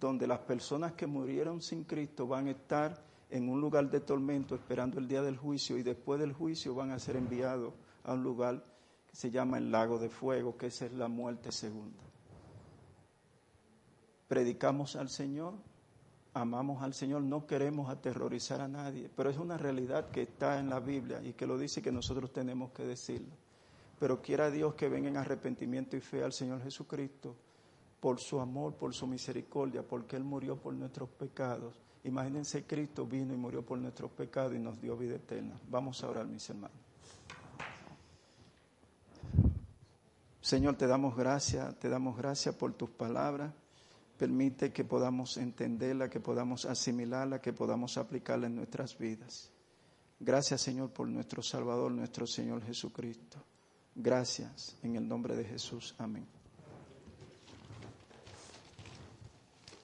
donde 0.00 0.26
las 0.26 0.38
personas 0.38 0.94
que 0.94 1.06
murieron 1.06 1.60
sin 1.60 1.84
Cristo 1.84 2.26
van 2.26 2.46
a 2.46 2.52
estar 2.52 3.05
en 3.30 3.48
un 3.48 3.60
lugar 3.60 3.90
de 3.90 4.00
tormento 4.00 4.54
esperando 4.54 4.98
el 4.98 5.08
día 5.08 5.22
del 5.22 5.36
juicio 5.36 5.76
y 5.78 5.82
después 5.82 6.20
del 6.20 6.32
juicio 6.32 6.74
van 6.74 6.90
a 6.90 6.98
ser 6.98 7.16
enviados 7.16 7.74
a 8.04 8.14
un 8.14 8.22
lugar 8.22 8.64
que 9.08 9.16
se 9.16 9.30
llama 9.30 9.58
el 9.58 9.70
lago 9.70 9.98
de 9.98 10.08
fuego, 10.08 10.56
que 10.56 10.66
esa 10.66 10.86
es 10.86 10.92
la 10.92 11.08
muerte 11.08 11.50
segunda. 11.50 12.02
Predicamos 14.28 14.96
al 14.96 15.08
Señor, 15.08 15.54
amamos 16.34 16.82
al 16.82 16.94
Señor, 16.94 17.22
no 17.22 17.46
queremos 17.46 17.90
aterrorizar 17.90 18.60
a 18.60 18.68
nadie, 18.68 19.10
pero 19.14 19.30
es 19.30 19.38
una 19.38 19.56
realidad 19.56 20.10
que 20.10 20.22
está 20.22 20.58
en 20.58 20.68
la 20.68 20.80
Biblia 20.80 21.20
y 21.22 21.32
que 21.32 21.46
lo 21.46 21.58
dice 21.58 21.82
que 21.82 21.92
nosotros 21.92 22.32
tenemos 22.32 22.72
que 22.72 22.84
decirlo. 22.84 23.34
Pero 23.98 24.20
quiera 24.20 24.50
Dios 24.50 24.74
que 24.74 24.88
venga 24.88 25.08
en 25.08 25.16
arrepentimiento 25.16 25.96
y 25.96 26.00
fe 26.00 26.22
al 26.22 26.32
Señor 26.32 26.62
Jesucristo 26.62 27.34
por 28.00 28.20
su 28.20 28.40
amor, 28.40 28.74
por 28.74 28.92
su 28.94 29.06
misericordia, 29.06 29.82
porque 29.82 30.16
Él 30.16 30.24
murió 30.24 30.56
por 30.56 30.74
nuestros 30.74 31.08
pecados. 31.08 31.74
Imagínense, 32.06 32.64
Cristo 32.64 33.04
vino 33.04 33.34
y 33.34 33.36
murió 33.36 33.62
por 33.62 33.78
nuestros 33.78 34.12
pecados 34.12 34.54
y 34.54 34.60
nos 34.60 34.80
dio 34.80 34.96
vida 34.96 35.16
eterna. 35.16 35.60
Vamos 35.68 36.04
a 36.04 36.08
orar, 36.08 36.26
mis 36.26 36.48
hermanos. 36.48 36.76
Señor, 40.40 40.76
te 40.76 40.86
damos 40.86 41.16
gracias, 41.16 41.76
te 41.80 41.88
damos 41.88 42.16
gracias 42.16 42.54
por 42.54 42.74
tus 42.74 42.90
palabras. 42.90 43.52
Permite 44.16 44.72
que 44.72 44.84
podamos 44.84 45.36
entenderla, 45.36 46.08
que 46.08 46.20
podamos 46.20 46.64
asimilarla, 46.64 47.40
que 47.40 47.52
podamos 47.52 47.98
aplicarla 47.98 48.46
en 48.46 48.54
nuestras 48.54 48.96
vidas. 48.96 49.50
Gracias, 50.20 50.60
Señor, 50.60 50.90
por 50.90 51.08
nuestro 51.08 51.42
Salvador, 51.42 51.90
nuestro 51.90 52.24
Señor 52.24 52.62
Jesucristo. 52.64 53.42
Gracias 53.96 54.76
en 54.84 54.94
el 54.94 55.08
nombre 55.08 55.34
de 55.34 55.44
Jesús. 55.44 55.96
Amén. 55.98 56.35